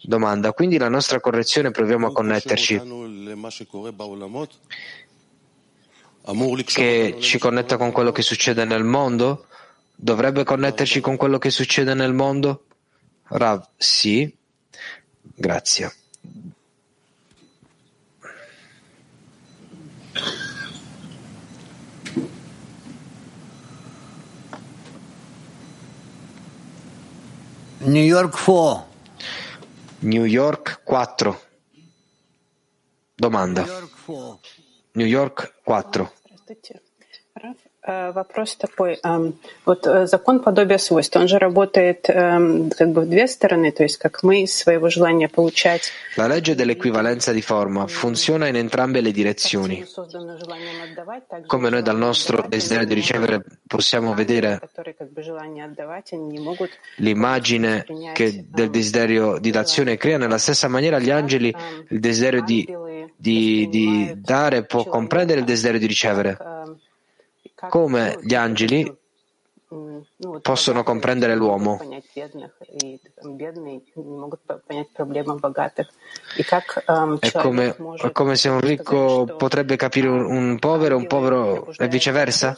Domanda, 0.01 0.53
quindi 0.53 0.79
la 0.79 0.89
nostra 0.89 1.21
correzione 1.21 1.71
proviamo 1.71 2.09
a 2.09 2.13
connetterci 2.13 2.81
che 6.65 7.17
ci 7.21 7.39
connetta 7.39 7.77
con 7.77 7.93
quello 7.93 8.13
che 8.13 8.23
succede 8.23 8.65
nel 8.65 8.85
mondo? 8.85 9.47
Dovrebbe 9.95 10.45
connetterci 10.45 11.01
con 11.01 11.17
quello 11.17 11.39
che 11.39 11.51
succede 11.51 11.93
nel 11.95 12.15
mondo? 12.15 12.65
Rav, 13.29 13.69
sì. 13.77 14.35
Grazie. 15.21 15.93
New 27.87 28.03
York 28.03 28.35
4. 28.35 28.87
New 30.01 30.25
York 30.25 30.81
4. 30.85 31.37
Domanda. 33.15 33.67
New 34.95 35.05
York 35.05 35.53
4. 35.67 36.11
Э, 37.84 38.12
вопрос 38.12 38.56
такой. 38.56 39.00
Вот 39.66 39.88
э, 39.88 40.06
закон 40.06 40.42
подобия 40.42 40.78
свойств, 40.78 41.16
он 41.16 41.28
же 41.30 41.40
работает 41.40 42.08
как 42.08 42.92
бы 42.92 43.02
в 43.02 43.10
две 43.10 43.26
стороны, 43.28 43.72
то 43.72 43.84
есть 43.84 43.98
как 43.98 44.22
мы 44.22 44.44
из 44.44 44.54
своего 44.54 44.90
желания 44.90 45.30
получать. 45.30 45.92
La 46.18 46.28
legge 46.28 46.56
dell'equivalenza 46.56 47.32
di 47.32 47.42
forma 47.42 47.88
funziona 47.88 48.48
in 48.48 48.58
entrambe 48.58 49.00
le 49.00 49.12
direzioni. 49.12 49.86
Come 51.48 51.70
noi 51.70 51.82
dal 51.82 51.98
nostro 51.98 52.46
desiderio 52.50 52.86
di 52.86 52.94
ricevere 52.94 53.44
possiamo 53.66 54.14
vedere 54.14 54.60
l'immagine 56.98 57.86
che 58.14 58.46
del 58.50 58.70
desiderio 58.70 59.40
di 59.40 59.52
dazione 59.52 59.96
crea, 59.96 60.18
nella 60.18 60.38
stessa 60.38 60.68
maniera 60.68 61.00
gli 61.00 61.12
angeli 61.12 61.56
il 61.90 62.00
desiderio 62.00 62.44
di, 62.44 62.68
di, 63.16 63.68
di 63.70 64.14
dare 64.18 64.66
può 64.66 64.84
comprendere 64.84 65.40
il 65.40 65.46
desiderio 65.46 65.80
di 65.80 65.88
ricevere 65.88 66.38
come 67.69 68.19
gli 68.23 68.35
angeli 68.35 68.97
possono 70.41 70.83
comprendere 70.83 71.35
l'uomo. 71.35 71.81
È 77.21 77.33
come, 77.33 77.77
è 77.97 78.13
come 78.13 78.37
se 78.37 78.49
un 78.49 78.61
ricco 78.61 79.25
potrebbe 79.37 79.77
capire 79.77 80.09
un 80.09 80.59
povero, 80.59 80.97
un 80.97 81.07
povero 81.07 81.73
e 81.77 81.89
viceversa. 81.89 82.57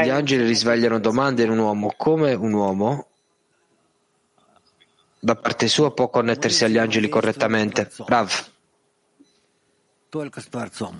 Gli 0.00 0.08
angeli 0.08 0.44
risvegliano 0.44 0.98
domande 0.98 1.42
in 1.42 1.50
un 1.50 1.58
uomo, 1.58 1.92
come 1.96 2.32
un 2.34 2.52
uomo 2.52 3.06
da 5.20 5.34
parte 5.34 5.66
sua 5.66 5.92
può 5.92 6.08
connettersi 6.08 6.64
agli 6.64 6.78
angeli 6.78 7.08
correttamente. 7.08 7.90
Rav. 8.06 8.56
только 10.09 10.41
с 10.41 10.45
Творцом. 10.45 10.95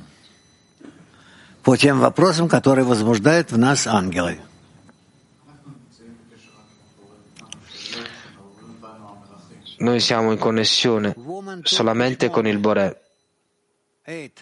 По 1.64 1.78
тем 1.78 2.00
вопросам, 2.00 2.50
которые 2.50 2.86
возбуждают 2.86 3.52
в 3.52 3.58
нас 3.58 3.88
ангелы. 3.88 4.40
Noi 9.80 10.00
siamo 10.00 10.32
in 10.32 10.40
connessione 10.40 11.14
solamente 11.64 12.30
con 12.30 12.48
il 12.48 12.58
Bore. 12.58 13.02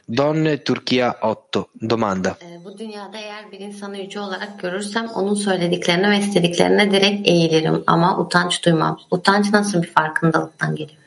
Donne 0.06 0.62
Turchia 0.62 1.18
8. 1.22 1.70
Domanda. 1.74 2.38
Bu 2.66 2.78
dünyada 2.78 3.18
eğer 3.18 3.52
bir 3.52 3.60
insanı 3.60 3.98
yüce 3.98 4.20
olarak 4.20 4.60
görürsem 4.60 5.08
onun 5.08 5.36
söylediklerine 5.36 6.12
ve 6.12 6.18
istediklerine 6.18 6.92
direkt 6.92 7.28
eğilirim 7.28 7.84
ama 7.88 8.20
utanç 8.20 8.66
duymam. 8.66 9.00
Utanç 9.12 9.52
nasıl 9.52 9.84
bir 9.84 9.88
farkındalıktan 9.88 10.76
geliyor? 10.76 11.00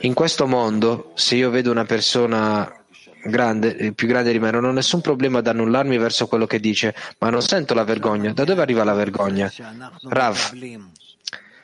In 0.00 0.14
questo 0.14 0.46
mondo, 0.48 1.12
se 1.14 1.34
io 1.36 1.50
vedo 1.50 1.70
una 1.70 1.84
persona 1.84 2.84
grande, 3.22 3.92
più 3.92 4.08
grande 4.08 4.32
di 4.32 4.40
me, 4.40 4.50
non 4.50 4.64
ho 4.64 4.72
nessun 4.72 5.00
problema 5.00 5.38
ad 5.38 5.46
annullarmi 5.46 5.96
verso 5.96 6.26
quello 6.26 6.46
che 6.46 6.58
dice, 6.58 6.92
ma 7.18 7.30
non 7.30 7.40
sento 7.40 7.72
la 7.72 7.84
vergogna. 7.84 8.32
Da 8.32 8.42
dove 8.42 8.62
arriva 8.62 8.82
la 8.82 8.94
vergogna? 8.94 9.52
Rav, 10.08 10.52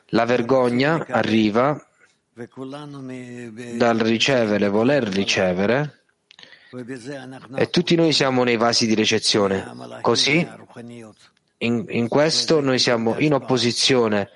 la 0.06 0.24
vergogna 0.24 1.04
arriva 1.08 1.84
dal 3.74 3.98
ricevere, 3.98 4.68
voler 4.68 5.02
ricevere, 5.02 6.04
e 7.56 7.70
tutti 7.70 7.96
noi 7.96 8.12
siamo 8.12 8.44
nei 8.44 8.56
vasi 8.56 8.86
di 8.86 8.94
ricezione. 8.94 10.00
Così 10.00 10.48
in, 11.61 11.85
in 11.87 12.07
questo 12.07 12.59
noi 12.61 12.79
siamo 12.79 13.17
in 13.17 13.33
opposizione 13.33 14.29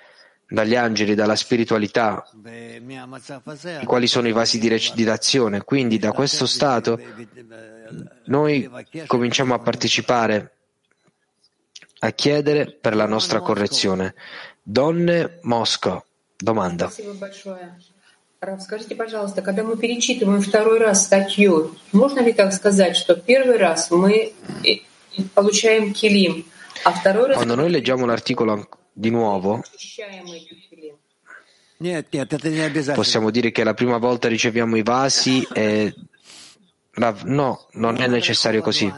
dagli 0.47 0.75
angeli, 0.75 1.15
dalla 1.15 1.35
spiritualità, 1.35 2.25
i 2.43 3.85
quali 3.85 4.07
sono 4.07 4.27
i 4.27 4.33
vasi 4.33 4.59
di 4.59 4.67
recitazione. 4.67 5.63
Quindi 5.63 5.97
da 5.97 6.11
questo 6.11 6.45
stato 6.45 6.99
noi 8.25 8.69
cominciamo 9.07 9.53
a 9.53 9.59
partecipare, 9.59 10.55
a 11.99 12.11
chiedere 12.11 12.71
per 12.71 12.95
la 12.95 13.05
nostra 13.05 13.39
correzione. 13.39 14.15
Donne 14.61 15.39
Mosca, 15.43 16.03
domanda. 16.37 16.91
Рав, 18.43 18.59
скажите, 18.63 18.95
пожалуйста, 18.95 19.43
когда 19.43 19.61
мы 19.61 19.77
перечитываем 19.77 20.41
второй 20.41 20.79
раз 20.79 21.03
статью, 21.05 21.75
можно 21.91 22.21
ли 22.21 22.33
так 22.33 22.53
сказать, 22.53 22.97
что 22.97 23.15
первый 23.15 23.57
раз 23.57 23.91
мы 23.91 24.33
получаем 25.35 25.93
килим, 25.93 26.47
quando 27.34 27.54
noi 27.54 27.70
leggiamo 27.70 28.06
l'articolo 28.06 28.68
di 28.92 29.10
nuovo, 29.10 29.62
possiamo 32.94 33.30
dire 33.30 33.50
che 33.50 33.64
la 33.64 33.74
prima 33.74 33.98
volta 33.98 34.28
riceviamo 34.28 34.76
i 34.76 34.82
vasi 34.82 35.46
e... 35.52 35.94
No, 37.24 37.66
non 37.72 38.00
è 38.00 38.06
necessario 38.06 38.62
così. 38.62 38.90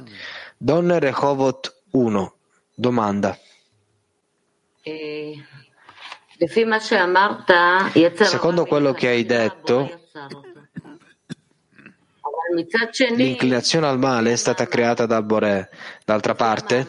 Don 0.57 0.99
Rehovot 0.99 1.83
1. 1.91 2.35
Domanda. 2.75 3.37
Secondo 8.23 8.65
quello 8.67 8.93
che 8.93 9.09
hai 9.09 9.25
detto, 9.27 10.01
l'inclinazione 13.17 13.87
al 13.89 13.99
male 13.99 14.31
è 14.33 14.37
stata 14.37 14.67
creata 14.69 15.05
da 15.07 15.21
Boré. 15.21 15.69
D'altra 16.05 16.35
parte, 16.37 16.89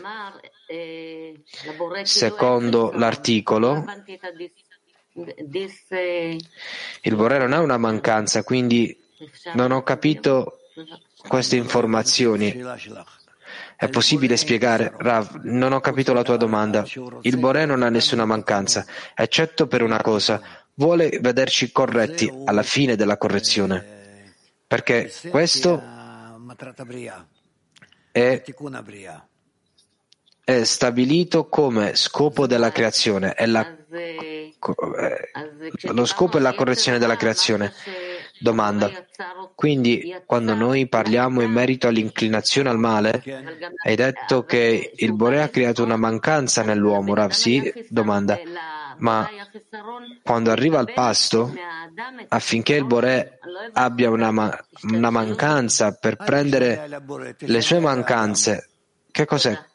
Secondo 2.03 2.91
l'articolo, 2.91 3.83
il 7.01 7.15
Boré 7.15 7.37
non 7.39 7.53
è 7.53 7.57
una 7.57 7.77
mancanza, 7.77 8.43
quindi 8.43 8.95
non 9.53 9.71
ho 9.71 9.81
capito 9.81 10.59
queste 11.27 11.55
informazioni. 11.55 12.63
È 13.75 13.89
possibile 13.89 14.37
spiegare? 14.37 14.93
Rav, 14.97 15.41
non 15.43 15.71
ho 15.71 15.79
capito 15.79 16.13
la 16.13 16.23
tua 16.23 16.37
domanda. 16.37 16.85
Il 17.21 17.37
Boré 17.37 17.65
non 17.65 17.81
ha 17.81 17.89
nessuna 17.89 18.25
mancanza, 18.25 18.85
eccetto 19.15 19.67
per 19.67 19.81
una 19.81 20.01
cosa. 20.01 20.41
vuole 20.79 21.19
vederci 21.19 21.71
corretti 21.71 22.31
alla 22.45 22.63
fine 22.63 22.95
della 22.95 23.17
correzione, 23.17 24.33
perché 24.65 25.11
questo 25.29 25.81
è, 28.11 28.43
è 30.49 30.63
stabilito 30.63 31.47
come 31.47 31.95
scopo 31.95 32.47
della 32.47 32.71
creazione, 32.71 33.33
è 33.35 33.45
la, 33.45 33.71
eh, 33.91 34.55
lo 35.93 36.05
scopo 36.05 36.37
è 36.37 36.41
la 36.41 36.55
correzione 36.55 36.97
della 36.97 37.15
creazione. 37.15 37.71
Domanda. 38.41 38.89
Quindi, 39.53 40.15
quando 40.25 40.55
noi 40.55 40.87
parliamo 40.87 41.41
in 41.41 41.51
merito 41.51 41.87
all'inclinazione 41.87 42.69
al 42.69 42.79
male, 42.79 43.21
hai 43.85 43.95
detto 43.95 44.43
che 44.45 44.93
il 44.95 45.13
Bore 45.13 45.43
ha 45.43 45.49
creato 45.49 45.83
una 45.83 45.97
mancanza 45.97 46.63
nell'uomo, 46.63 47.13
Rav? 47.13 47.29
Sì? 47.29 47.71
Domanda. 47.89 48.39
Ma 48.97 49.29
quando 50.23 50.49
arriva 50.49 50.79
al 50.79 50.91
pasto, 50.93 51.53
affinché 52.29 52.73
il 52.73 52.85
Bore 52.85 53.39
abbia 53.73 54.09
una, 54.09 54.31
ma- 54.31 54.65
una 54.83 55.09
mancanza 55.11 55.91
per 55.91 56.15
prendere 56.15 56.89
le 57.37 57.61
sue 57.61 57.79
mancanze, 57.79 58.69
che 59.11 59.25
cos'è? 59.25 59.67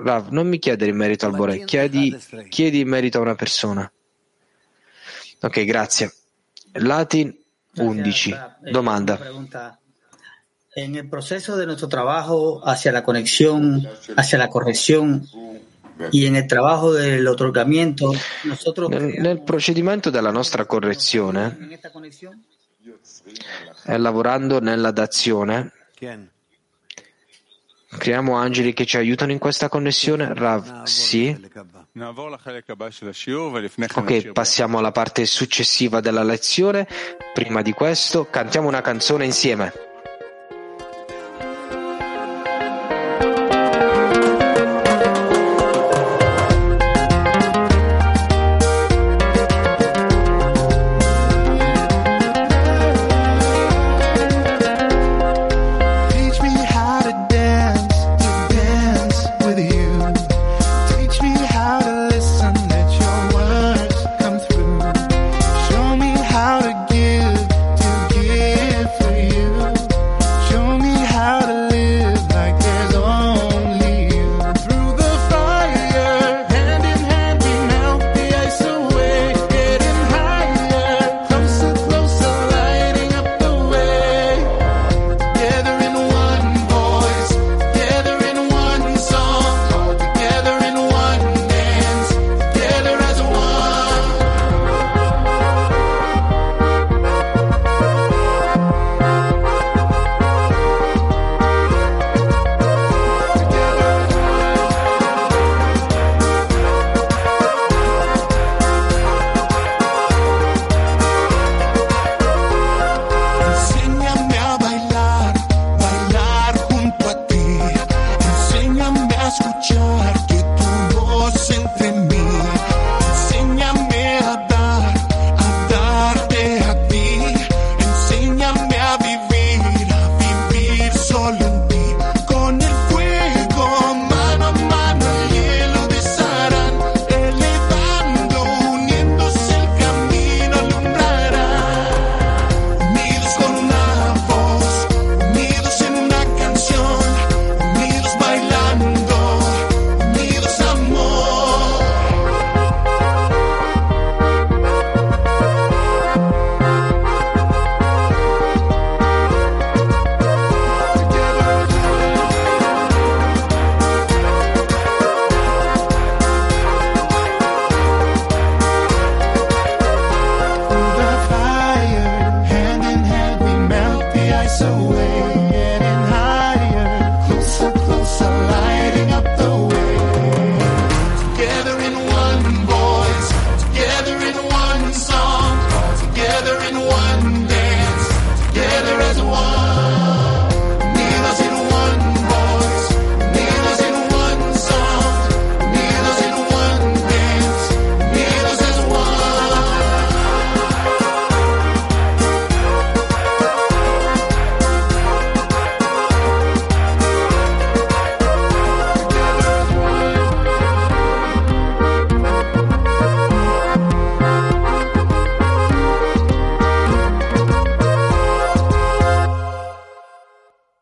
Rav, 0.00 0.28
non 0.30 0.46
mi 0.46 0.60
chiedere 0.60 0.92
in 0.92 0.96
merito 0.96 1.26
al 1.26 1.32
Bore, 1.32 1.64
chiedi, 1.64 2.16
chiedi 2.48 2.80
in 2.80 2.88
merito 2.88 3.18
a 3.18 3.22
una 3.22 3.34
persona. 3.34 3.90
Ok, 5.40 5.64
grazie. 5.64 6.12
Latin 6.74 7.36
11. 7.76 8.56
Domanda. 8.70 9.18
En 10.74 10.94
el 10.94 11.08
proceso 11.08 11.56
de 11.56 11.66
nuestro 11.66 11.88
trabajo 11.88 12.62
hacia 12.64 12.92
la 12.92 13.02
conexión, 13.02 13.88
hacia 14.14 14.38
la 14.38 14.48
corrección 14.48 15.26
y 16.12 16.26
en 16.26 16.36
el 16.36 16.46
trabajo 16.46 16.92
del 16.92 17.26
otorgamiento, 17.26 18.12
nosotros 18.44 18.88
nel, 18.90 19.20
nel 19.20 19.42
procedimento 19.42 20.10
della 20.10 20.30
nostra 20.30 20.64
correzione 20.64 21.80
e 23.84 23.98
lavorando 23.98 24.60
nella 24.60 24.92
dazione, 24.92 25.72
creiamo 27.96 28.34
angeli 28.34 28.72
che 28.72 28.84
ci 28.84 28.96
aiutano 28.96 29.32
in 29.32 29.38
questa 29.38 29.68
connessione? 29.68 30.32
Rav, 30.34 30.82
sì. 30.84 31.36
Ok, 34.00 34.32
passiamo 34.32 34.78
alla 34.78 34.92
parte 34.92 35.24
successiva 35.24 36.00
della 36.00 36.22
lezione. 36.22 36.86
Prima 37.32 37.62
di 37.62 37.72
questo, 37.72 38.28
cantiamo 38.28 38.68
una 38.68 38.82
canzone 38.82 39.24
insieme. 39.24 39.87